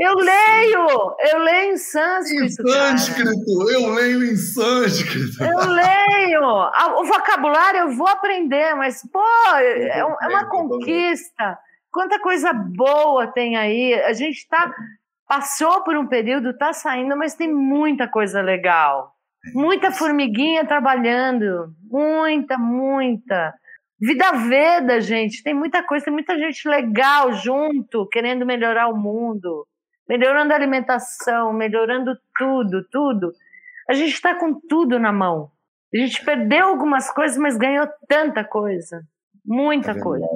eu 0.00 0.14
leio! 0.14 1.16
Eu 1.30 1.38
leio 1.40 1.74
em 1.74 1.76
sânscrito. 1.76 2.44
Em 2.44 2.72
sânscrito! 2.72 3.58
Cara. 3.58 3.72
Eu 3.72 3.92
leio 3.92 4.24
em 4.24 4.36
sânscrito. 4.36 5.44
Eu 5.44 5.58
leio! 5.58 6.42
O 6.96 7.04
vocabulário 7.04 7.80
eu 7.80 7.90
vou 7.90 8.08
aprender, 8.08 8.74
mas, 8.76 9.02
pô, 9.12 9.22
é, 9.56 9.98
é 9.98 10.04
uma 10.04 10.48
conquista. 10.48 11.58
Quanta 11.92 12.18
coisa 12.18 12.50
boa 12.50 13.26
tem 13.26 13.58
aí. 13.58 13.92
A 14.04 14.14
gente 14.14 14.48
tá, 14.48 14.74
passou 15.28 15.84
por 15.84 15.94
um 15.94 16.06
período, 16.06 16.48
está 16.48 16.72
saindo, 16.72 17.14
mas 17.14 17.34
tem 17.34 17.52
muita 17.52 18.08
coisa 18.08 18.40
legal. 18.40 19.14
Muita 19.54 19.90
formiguinha 19.90 20.66
trabalhando. 20.66 21.74
Muita, 21.90 22.58
muita. 22.58 23.54
Vida 24.00 24.32
Veda, 24.32 25.00
gente. 25.00 25.42
Tem 25.42 25.54
muita 25.54 25.82
coisa, 25.82 26.04
tem 26.04 26.14
muita 26.14 26.38
gente 26.38 26.68
legal 26.68 27.32
junto, 27.32 28.08
querendo 28.08 28.46
melhorar 28.46 28.88
o 28.88 28.96
mundo 28.96 29.66
melhorando 30.10 30.52
a 30.52 30.56
alimentação, 30.56 31.52
melhorando 31.52 32.18
tudo, 32.36 32.84
tudo. 32.90 33.32
A 33.88 33.94
gente 33.94 34.12
está 34.12 34.34
com 34.34 34.60
tudo 34.68 34.98
na 34.98 35.12
mão. 35.12 35.52
A 35.94 35.96
gente 35.96 36.24
perdeu 36.24 36.66
algumas 36.66 37.08
coisas, 37.12 37.38
mas 37.38 37.56
ganhou 37.56 37.86
tanta 38.08 38.42
coisa. 38.42 39.02
Muita 39.44 39.92
é 39.92 40.00
coisa. 40.00 40.26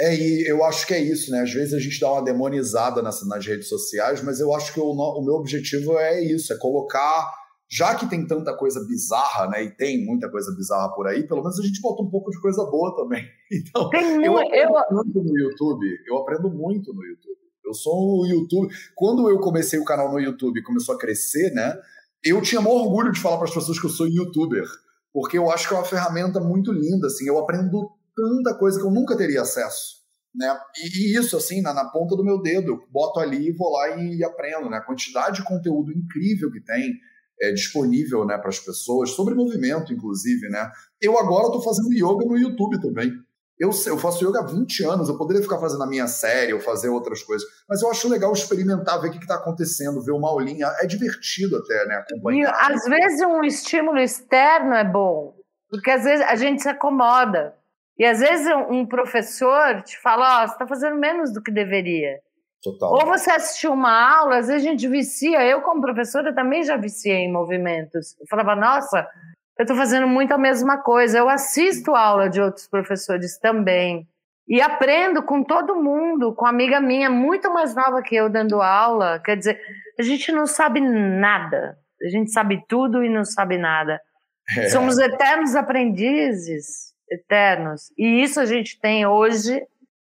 É, 0.00 0.16
e 0.16 0.48
eu 0.48 0.64
acho 0.64 0.84
que 0.84 0.94
é 0.94 0.98
isso, 0.98 1.30
né? 1.30 1.42
Às 1.42 1.52
vezes 1.52 1.74
a 1.74 1.78
gente 1.78 2.00
dá 2.00 2.10
uma 2.10 2.24
demonizada 2.24 3.00
nas, 3.00 3.24
nas 3.28 3.46
redes 3.46 3.68
sociais, 3.68 4.20
mas 4.20 4.40
eu 4.40 4.52
acho 4.52 4.74
que 4.74 4.80
o, 4.80 4.90
o 4.90 5.24
meu 5.24 5.34
objetivo 5.34 5.96
é 5.96 6.20
isso, 6.20 6.52
é 6.52 6.58
colocar 6.58 7.32
já 7.70 7.94
que 7.94 8.08
tem 8.08 8.26
tanta 8.26 8.56
coisa 8.56 8.84
bizarra, 8.86 9.48
né, 9.48 9.64
e 9.64 9.70
tem 9.70 10.04
muita 10.04 10.30
coisa 10.30 10.54
bizarra 10.54 10.92
por 10.94 11.06
aí, 11.06 11.26
pelo 11.26 11.42
menos 11.42 11.58
a 11.58 11.62
gente 11.62 11.80
bota 11.80 12.02
um 12.02 12.10
pouco 12.10 12.30
de 12.30 12.40
coisa 12.40 12.64
boa 12.64 12.94
também. 12.96 13.24
Então, 13.52 13.88
tem 13.90 14.24
eu 14.24 14.36
aprendo 14.36 14.72
eu... 14.74 14.96
muito 14.96 15.22
no 15.22 15.38
YouTube, 15.38 15.86
eu 16.08 16.16
aprendo 16.16 16.50
muito 16.50 16.92
no 16.92 17.04
YouTube. 17.04 17.44
Eu 17.64 17.72
sou 17.72 18.20
o 18.20 18.26
YouTube. 18.26 18.72
Quando 18.94 19.28
eu 19.28 19.38
comecei 19.38 19.78
o 19.78 19.84
canal 19.84 20.10
no 20.10 20.20
YouTube 20.20 20.58
e 20.58 20.62
começou 20.62 20.94
a 20.94 20.98
crescer, 20.98 21.50
né? 21.52 21.76
Eu 22.22 22.42
tinha 22.42 22.60
maior 22.60 22.82
orgulho 22.82 23.12
de 23.12 23.20
falar 23.20 23.36
para 23.36 23.46
as 23.46 23.54
pessoas 23.54 23.78
que 23.78 23.86
eu 23.86 23.90
sou 23.90 24.06
youtuber, 24.06 24.64
porque 25.12 25.38
eu 25.38 25.50
acho 25.50 25.68
que 25.68 25.74
é 25.74 25.76
uma 25.76 25.84
ferramenta 25.84 26.40
muito 26.40 26.72
linda, 26.72 27.06
assim. 27.06 27.26
Eu 27.26 27.38
aprendo 27.38 27.90
tanta 28.14 28.58
coisa 28.58 28.78
que 28.78 28.86
eu 28.86 28.90
nunca 28.90 29.16
teria 29.16 29.42
acesso, 29.42 30.02
né? 30.34 30.58
E, 30.82 31.16
isso, 31.16 31.36
assim, 31.36 31.62
na, 31.62 31.72
na, 31.72 31.86
ponta 31.86 32.16
do 32.16 32.24
meu 32.24 32.40
dedo, 32.40 32.72
eu 32.72 32.86
boto 32.90 33.20
ali, 33.20 33.52
vou 33.52 33.70
lá 33.70 33.96
e, 33.96 34.18
e 34.18 34.24
aprendo, 34.24 34.68
né? 34.68 34.78
A 34.78 34.84
quantidade 34.84 35.36
de 35.36 35.44
conteúdo 35.44 35.92
incrível 35.92 36.50
que 36.50 36.60
tem 36.60 36.94
é, 37.40 37.52
disponível, 37.52 38.24
né, 38.24 38.38
para 38.38 38.48
as 38.48 38.58
pessoas 38.58 39.10
sobre 39.10 39.34
movimento, 39.34 39.92
inclusive, 39.92 40.48
né? 40.48 40.70
Eu 41.00 41.18
agora 41.18 41.46
estou 41.46 41.62
fazendo 41.62 41.92
yoga 41.92 42.24
no 42.26 42.38
YouTube 42.38 42.80
também. 42.80 43.12
Eu, 43.58 43.70
eu 43.86 43.96
faço 43.96 44.28
yoga 44.28 44.40
há 44.40 44.46
20 44.46 44.84
anos, 44.84 45.08
eu 45.08 45.16
poderia 45.16 45.42
ficar 45.42 45.58
fazendo 45.58 45.84
a 45.84 45.86
minha 45.86 46.08
série 46.08 46.52
ou 46.52 46.60
fazer 46.60 46.88
outras 46.88 47.22
coisas, 47.22 47.46
mas 47.68 47.82
eu 47.82 47.90
acho 47.90 48.08
legal 48.08 48.32
experimentar, 48.32 49.00
ver 49.00 49.08
o 49.08 49.10
que 49.12 49.18
está 49.18 49.36
acontecendo, 49.36 50.02
ver 50.02 50.10
uma 50.12 50.28
aulinha. 50.28 50.66
É 50.80 50.86
divertido 50.86 51.56
até, 51.56 51.86
né? 51.86 51.94
Acompanhar. 51.96 52.52
E, 52.52 52.72
às 52.72 52.84
vezes 52.84 53.20
um 53.20 53.44
estímulo 53.44 53.98
externo 53.98 54.74
é 54.74 54.84
bom, 54.84 55.36
porque 55.70 55.90
às 55.90 56.02
vezes 56.02 56.26
a 56.26 56.34
gente 56.34 56.62
se 56.62 56.68
acomoda. 56.68 57.54
E 57.96 58.04
às 58.04 58.18
vezes 58.18 58.46
um 58.68 58.84
professor 58.86 59.82
te 59.82 60.00
fala: 60.00 60.40
Ó, 60.40 60.44
oh, 60.44 60.48
você 60.48 60.54
está 60.54 60.66
fazendo 60.66 60.96
menos 60.96 61.32
do 61.32 61.40
que 61.40 61.52
deveria. 61.52 62.18
Total. 62.64 62.90
Ou 62.90 63.04
você 63.04 63.30
assistiu 63.30 63.74
uma 63.74 63.92
aula, 63.92 64.38
às 64.38 64.48
vezes 64.48 64.66
a 64.66 64.70
gente 64.70 64.88
vicia. 64.88 65.44
Eu, 65.44 65.60
como 65.60 65.82
professora, 65.82 66.34
também 66.34 66.62
já 66.62 66.78
viciei 66.78 67.18
em 67.18 67.32
movimentos. 67.32 68.16
Eu 68.18 68.26
falava: 68.26 68.56
Nossa, 68.56 69.06
eu 69.58 69.64
estou 69.64 69.76
fazendo 69.76 70.08
muito 70.08 70.32
a 70.32 70.38
mesma 70.38 70.78
coisa. 70.78 71.18
Eu 71.18 71.28
assisto 71.28 71.94
aula 71.94 72.30
de 72.30 72.40
outros 72.40 72.66
professores 72.66 73.38
também. 73.38 74.08
E 74.48 74.60
aprendo 74.60 75.22
com 75.22 75.42
todo 75.42 75.76
mundo, 75.76 76.34
com 76.34 76.46
amiga 76.46 76.80
minha 76.80 77.10
muito 77.10 77.52
mais 77.52 77.74
nova 77.74 78.02
que 78.02 78.16
eu 78.16 78.30
dando 78.30 78.62
aula. 78.62 79.20
Quer 79.20 79.36
dizer, 79.36 79.60
a 79.98 80.02
gente 80.02 80.32
não 80.32 80.46
sabe 80.46 80.80
nada. 80.80 81.78
A 82.02 82.08
gente 82.08 82.30
sabe 82.30 82.62
tudo 82.66 83.04
e 83.04 83.10
não 83.10 83.24
sabe 83.24 83.58
nada. 83.58 84.00
É. 84.56 84.68
Somos 84.68 84.98
eternos 84.98 85.54
aprendizes, 85.54 86.94
eternos. 87.10 87.92
E 87.96 88.22
isso 88.22 88.40
a 88.40 88.46
gente 88.46 88.78
tem 88.80 89.06
hoje 89.06 89.62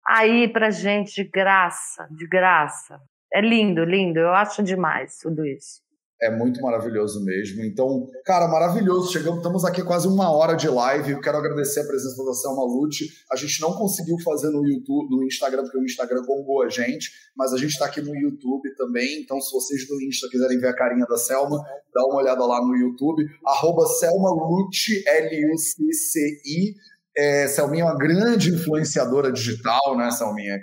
aí 0.09 0.53
pra 0.53 0.71
gente 0.71 1.23
de 1.23 1.31
graça, 1.31 2.07
de 2.11 2.27
graça. 2.29 2.99
É 3.33 3.41
lindo, 3.41 3.85
lindo. 3.85 4.19
Eu 4.19 4.33
acho 4.33 4.63
demais 4.63 5.19
tudo 5.19 5.45
isso. 5.45 5.87
É 6.23 6.31
muito 6.31 6.63
maravilhoso 6.63 7.23
mesmo. 7.23 7.63
Então, 7.63 8.07
cara, 8.25 8.49
maravilhoso. 8.49 9.13
Chegamos, 9.13 9.39
estamos 9.39 9.67
aqui 9.67 9.83
quase 9.83 10.09
uma 10.09 10.35
hora 10.35 10.55
de 10.55 10.67
live. 10.67 11.13
Eu 11.13 11.21
quero 11.21 11.37
agradecer 11.37 11.81
a 11.81 11.87
presença 11.87 12.25
da 12.25 12.33
Selma 12.33 12.65
Lute. 12.65 13.07
A 13.31 13.37
gente 13.37 13.61
não 13.61 13.75
conseguiu 13.75 14.17
fazer 14.25 14.49
no 14.49 14.67
YouTube, 14.67 15.15
no 15.15 15.25
Instagram, 15.25 15.63
porque 15.65 15.77
o 15.77 15.85
Instagram 15.85 16.23
bombou 16.23 16.63
a 16.63 16.71
gente, 16.71 17.11
mas 17.37 17.53
a 17.53 17.59
gente 17.59 17.73
está 17.73 17.85
aqui 17.85 18.01
no 18.01 18.17
YouTube 18.17 18.75
também. 18.77 19.21
Então, 19.21 19.39
se 19.43 19.53
vocês 19.53 19.87
do 19.87 20.03
Insta 20.03 20.27
quiserem 20.31 20.59
ver 20.59 20.69
a 20.69 20.75
carinha 20.75 21.05
da 21.05 21.19
Selma, 21.19 21.63
dá 21.93 22.07
uma 22.07 22.23
olhada 22.23 22.47
lá 22.47 22.63
no 22.63 22.75
YouTube. 22.75 23.23
Arroba 23.45 23.85
Selma 23.87 24.31
Lute, 24.31 25.05
L-U-C-C-I. 25.07 26.75
É, 27.17 27.49
Selminha 27.49 27.85
é 27.85 27.87
uma 27.87 27.97
grande 27.97 28.51
influenciadora 28.55 29.33
digital, 29.33 29.97
né, 29.97 30.11
Selminha? 30.11 30.59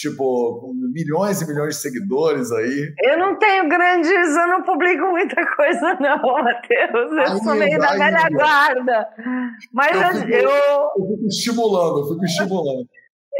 tipo, 0.00 0.72
milhões 0.94 1.42
e 1.42 1.46
milhões 1.46 1.76
de 1.76 1.82
seguidores 1.82 2.50
aí. 2.50 2.94
Eu 3.02 3.18
não 3.18 3.38
tenho 3.38 3.68
grandes, 3.68 4.10
eu 4.10 4.48
não 4.48 4.62
publico 4.62 5.06
muita 5.08 5.46
coisa, 5.54 5.94
não, 6.00 6.22
Matheus. 6.42 7.30
Eu 7.30 7.38
sou 7.38 7.54
meio 7.54 7.78
da 7.78 7.92
velha 7.92 8.28
guarda. 8.32 9.08
Mas 9.72 9.94
eu, 9.94 10.02
eu, 10.02 10.14
fico, 10.14 10.32
eu, 10.32 10.50
eu 10.50 11.08
fico 11.08 11.26
estimulando, 11.26 11.98
eu 11.98 12.08
fico 12.08 12.24
estimulando. 12.24 12.88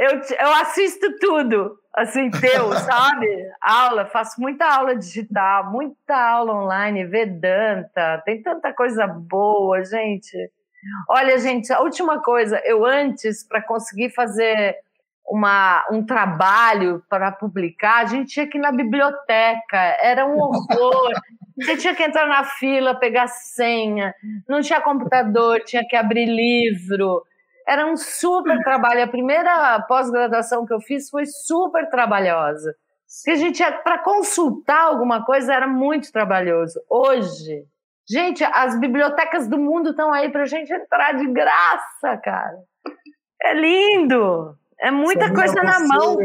Eu, 0.01 0.21
eu 0.39 0.55
assisto 0.63 1.19
tudo, 1.19 1.77
assim, 1.95 2.31
teu, 2.31 2.73
sabe? 2.85 3.27
Aula, 3.61 4.07
faço 4.07 4.41
muita 4.41 4.67
aula 4.67 4.95
digital, 4.97 5.71
muita 5.71 6.15
aula 6.15 6.55
online, 6.55 7.07
Vedanta, 7.07 8.23
tem 8.25 8.43
tanta 8.43 8.73
coisa 8.73 9.07
boa, 9.07 9.83
gente. 9.85 10.37
Olha, 11.09 11.39
gente, 11.39 11.73
a 11.73 11.81
última 11.81 12.23
coisa, 12.23 12.61
eu 12.65 12.85
antes, 12.85 13.47
para 13.47 13.63
conseguir 13.63 14.11
fazer 14.11 14.77
uma, 15.31 15.85
um 15.91 16.05
trabalho 16.05 17.03
para 17.09 17.31
publicar, 17.31 17.99
a 17.99 18.05
gente 18.07 18.33
tinha 18.33 18.47
que 18.47 18.59
ir 18.59 18.61
na 18.61 18.73
biblioteca, 18.73 19.79
era 20.01 20.27
um 20.27 20.39
horror. 20.39 21.13
Você 21.57 21.77
tinha 21.77 21.95
que 21.95 22.03
entrar 22.03 22.27
na 22.27 22.45
fila, 22.45 22.99
pegar 22.99 23.29
senha, 23.29 24.15
não 24.49 24.61
tinha 24.61 24.81
computador, 24.81 25.61
tinha 25.61 25.87
que 25.87 25.95
abrir 25.95 26.27
livro. 26.27 27.23
Era 27.69 27.87
um 27.87 27.97
super 27.97 28.59
trabalho. 28.63 29.05
A 29.05 29.07
primeira 29.07 29.81
pós-graduação 29.87 30.65
que 30.65 30.73
eu 30.73 30.81
fiz 30.81 31.11
foi 31.11 31.27
super 31.27 31.89
trabalhosa. 31.91 32.75
Porque 33.19 33.31
a 33.33 33.37
gente, 33.37 33.63
para 33.83 33.99
consultar 33.99 34.83
alguma 34.83 35.25
coisa, 35.25 35.53
era 35.53 35.67
muito 35.67 36.11
trabalhoso. 36.11 36.81
Hoje, 36.89 37.65
gente, 38.11 38.43
as 38.43 38.79
bibliotecas 38.79 39.49
do 39.49 39.57
mundo 39.57 39.91
estão 39.91 40.13
aí 40.13 40.31
para 40.31 40.43
a 40.43 40.47
gente 40.47 40.73
entrar 40.73 41.13
de 41.13 41.27
graça, 41.33 42.17
cara. 42.23 42.59
É 43.43 43.55
lindo! 43.55 44.57
É 44.81 44.91
muita 44.91 45.33
coisa 45.33 45.63
na 45.63 45.79
mão. 45.81 46.17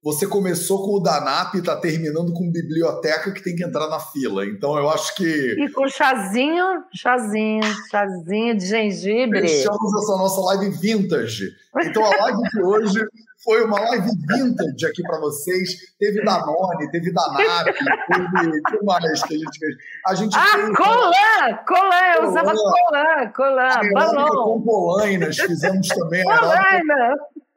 Você 0.00 0.26
começou 0.26 0.84
com 0.84 0.92
o 0.94 1.00
Danap 1.00 1.54
e 1.54 1.58
está 1.58 1.76
terminando 1.76 2.32
com 2.32 2.50
biblioteca 2.50 3.32
que 3.32 3.42
tem 3.42 3.56
que 3.56 3.64
entrar 3.64 3.88
na 3.88 3.98
fila. 3.98 4.46
Então 4.46 4.78
eu 4.78 4.88
acho 4.88 5.14
que. 5.16 5.24
E 5.24 5.68
com 5.72 5.88
chazinho, 5.88 6.64
chazinho, 6.94 7.64
chazinho 7.90 8.56
de 8.56 8.64
gengibre. 8.64 9.40
Fechamos 9.40 10.02
essa 10.02 10.16
nossa 10.16 10.40
live 10.54 10.70
vintage. 10.70 11.48
Então 11.82 12.04
a 12.04 12.16
live 12.22 12.42
de 12.42 12.62
hoje 12.62 13.00
foi 13.42 13.64
uma 13.64 13.80
live 13.80 14.10
vintage 14.26 14.86
aqui 14.86 15.02
para 15.02 15.20
vocês. 15.20 15.70
Teve 15.98 16.24
Danone, 16.24 16.90
teve 16.90 17.12
Danap, 17.12 17.66
teve. 17.72 18.58
O 18.58 18.62
que 18.62 18.84
mais 18.84 19.22
que 19.22 19.34
a 19.34 19.38
gente 19.38 19.58
fez? 19.58 19.76
A 20.06 20.14
gente 20.14 20.36
ah, 20.36 20.46
fez. 20.46 20.76
Colan! 20.76 21.56
Colan, 21.66 22.12
eu 22.16 22.28
usava 22.28 22.52
colan, 22.52 23.32
colan, 23.34 23.92
balão. 23.92 24.44
Com 24.44 24.62
polainas, 24.62 25.36
fizemos 25.36 25.88
também. 25.88 26.24
Polaina! 26.26 27.14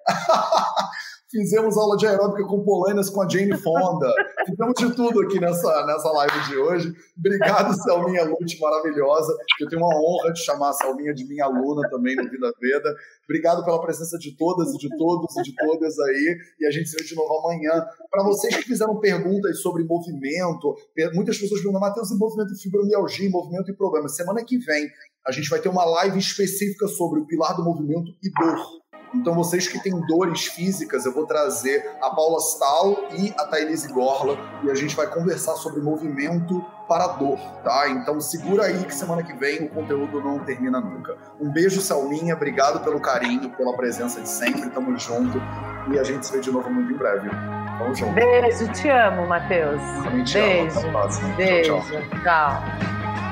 Fizemos 1.31 1.77
aula 1.77 1.95
de 1.95 2.05
aeróbica 2.05 2.45
com 2.45 2.61
polainas 2.61 3.09
com 3.09 3.21
a 3.21 3.29
Jane 3.29 3.57
Fonda. 3.57 4.11
Fizemos 4.45 4.73
de 4.77 4.93
tudo 4.93 5.21
aqui 5.21 5.39
nessa, 5.39 5.85
nessa 5.85 6.11
live 6.11 6.49
de 6.49 6.57
hoje. 6.57 6.93
Obrigado, 7.17 7.73
Selminha 7.81 8.25
Lute, 8.25 8.59
maravilhosa. 8.59 9.33
Eu 9.61 9.69
tenho 9.69 9.81
uma 9.81 9.95
honra 9.95 10.33
de 10.33 10.43
chamar 10.43 10.71
a 10.71 10.73
Selminha 10.73 11.13
de 11.13 11.25
minha 11.25 11.45
aluna 11.45 11.89
também 11.89 12.17
no 12.17 12.29
Vida 12.29 12.51
Veda. 12.59 12.93
Obrigado 13.23 13.63
pela 13.63 13.81
presença 13.81 14.17
de 14.17 14.35
todas 14.35 14.73
e 14.73 14.77
de 14.77 14.89
todos 14.97 15.37
e 15.37 15.41
de 15.43 15.55
todas 15.55 15.97
aí. 15.99 16.37
E 16.59 16.67
a 16.67 16.71
gente 16.71 16.89
se 16.89 16.97
vê 16.97 17.03
de 17.03 17.15
novo 17.15 17.33
amanhã. 17.39 17.81
Para 18.09 18.23
vocês 18.25 18.53
que 18.57 18.63
fizeram 18.63 18.99
perguntas 18.99 19.61
sobre 19.61 19.85
movimento, 19.85 20.75
muitas 21.13 21.37
pessoas 21.37 21.61
perguntam, 21.61 21.79
Matheus, 21.79 22.11
e 22.11 22.17
movimento 22.17 22.53
e 22.53 22.61
fibromialgia, 22.61 23.29
movimento 23.29 23.71
e 23.71 23.73
problemas. 23.73 24.17
Semana 24.17 24.43
que 24.43 24.57
vem 24.57 24.89
a 25.25 25.31
gente 25.31 25.49
vai 25.49 25.61
ter 25.61 25.69
uma 25.69 25.85
live 25.85 26.17
específica 26.19 26.87
sobre 26.87 27.21
o 27.21 27.25
pilar 27.25 27.55
do 27.55 27.63
movimento 27.63 28.11
e 28.21 28.29
dor. 28.31 28.80
Então, 29.13 29.33
vocês 29.33 29.67
que 29.67 29.81
têm 29.81 29.99
dores 30.07 30.45
físicas, 30.45 31.05
eu 31.05 31.13
vou 31.13 31.25
trazer 31.25 31.97
a 32.01 32.09
Paula 32.09 32.39
Stahl 32.39 33.07
e 33.17 33.33
a 33.37 33.45
Thailise 33.45 33.87
Gorla 33.91 34.37
e 34.63 34.71
a 34.71 34.75
gente 34.75 34.95
vai 34.95 35.07
conversar 35.07 35.55
sobre 35.55 35.81
movimento 35.81 36.63
para 36.87 37.07
dor, 37.07 37.39
tá? 37.63 37.89
Então, 37.89 38.19
segura 38.19 38.65
aí 38.65 38.83
que 38.83 38.93
semana 38.93 39.23
que 39.23 39.33
vem 39.33 39.65
o 39.65 39.69
conteúdo 39.69 40.21
não 40.21 40.39
termina 40.39 40.79
nunca. 40.79 41.15
Um 41.39 41.49
beijo, 41.49 41.81
Selminha, 41.81 42.35
obrigado 42.35 42.83
pelo 42.83 42.99
carinho, 42.99 43.49
pela 43.51 43.75
presença 43.75 44.19
de 44.21 44.27
sempre, 44.27 44.69
tamo 44.69 44.97
junto 44.97 45.41
e 45.89 45.97
a 45.97 46.03
gente 46.03 46.25
se 46.25 46.33
vê 46.33 46.39
de 46.39 46.51
novo 46.51 46.69
muito 46.69 46.91
em 46.91 46.97
breve. 46.97 47.29
Tamo 47.77 47.95
junto. 47.95 48.13
Beijo, 48.13 48.71
te 48.73 48.89
amo, 48.89 49.25
Matheus. 49.27 49.81
Beijo. 50.11 50.39
Amo. 50.39 50.69
Até 50.69 50.87
a 50.87 50.91
próxima. 50.91 51.35
Beijo. 51.35 51.81
tchau. 51.81 52.01
tchau. 52.01 52.19
tchau. 52.23 53.30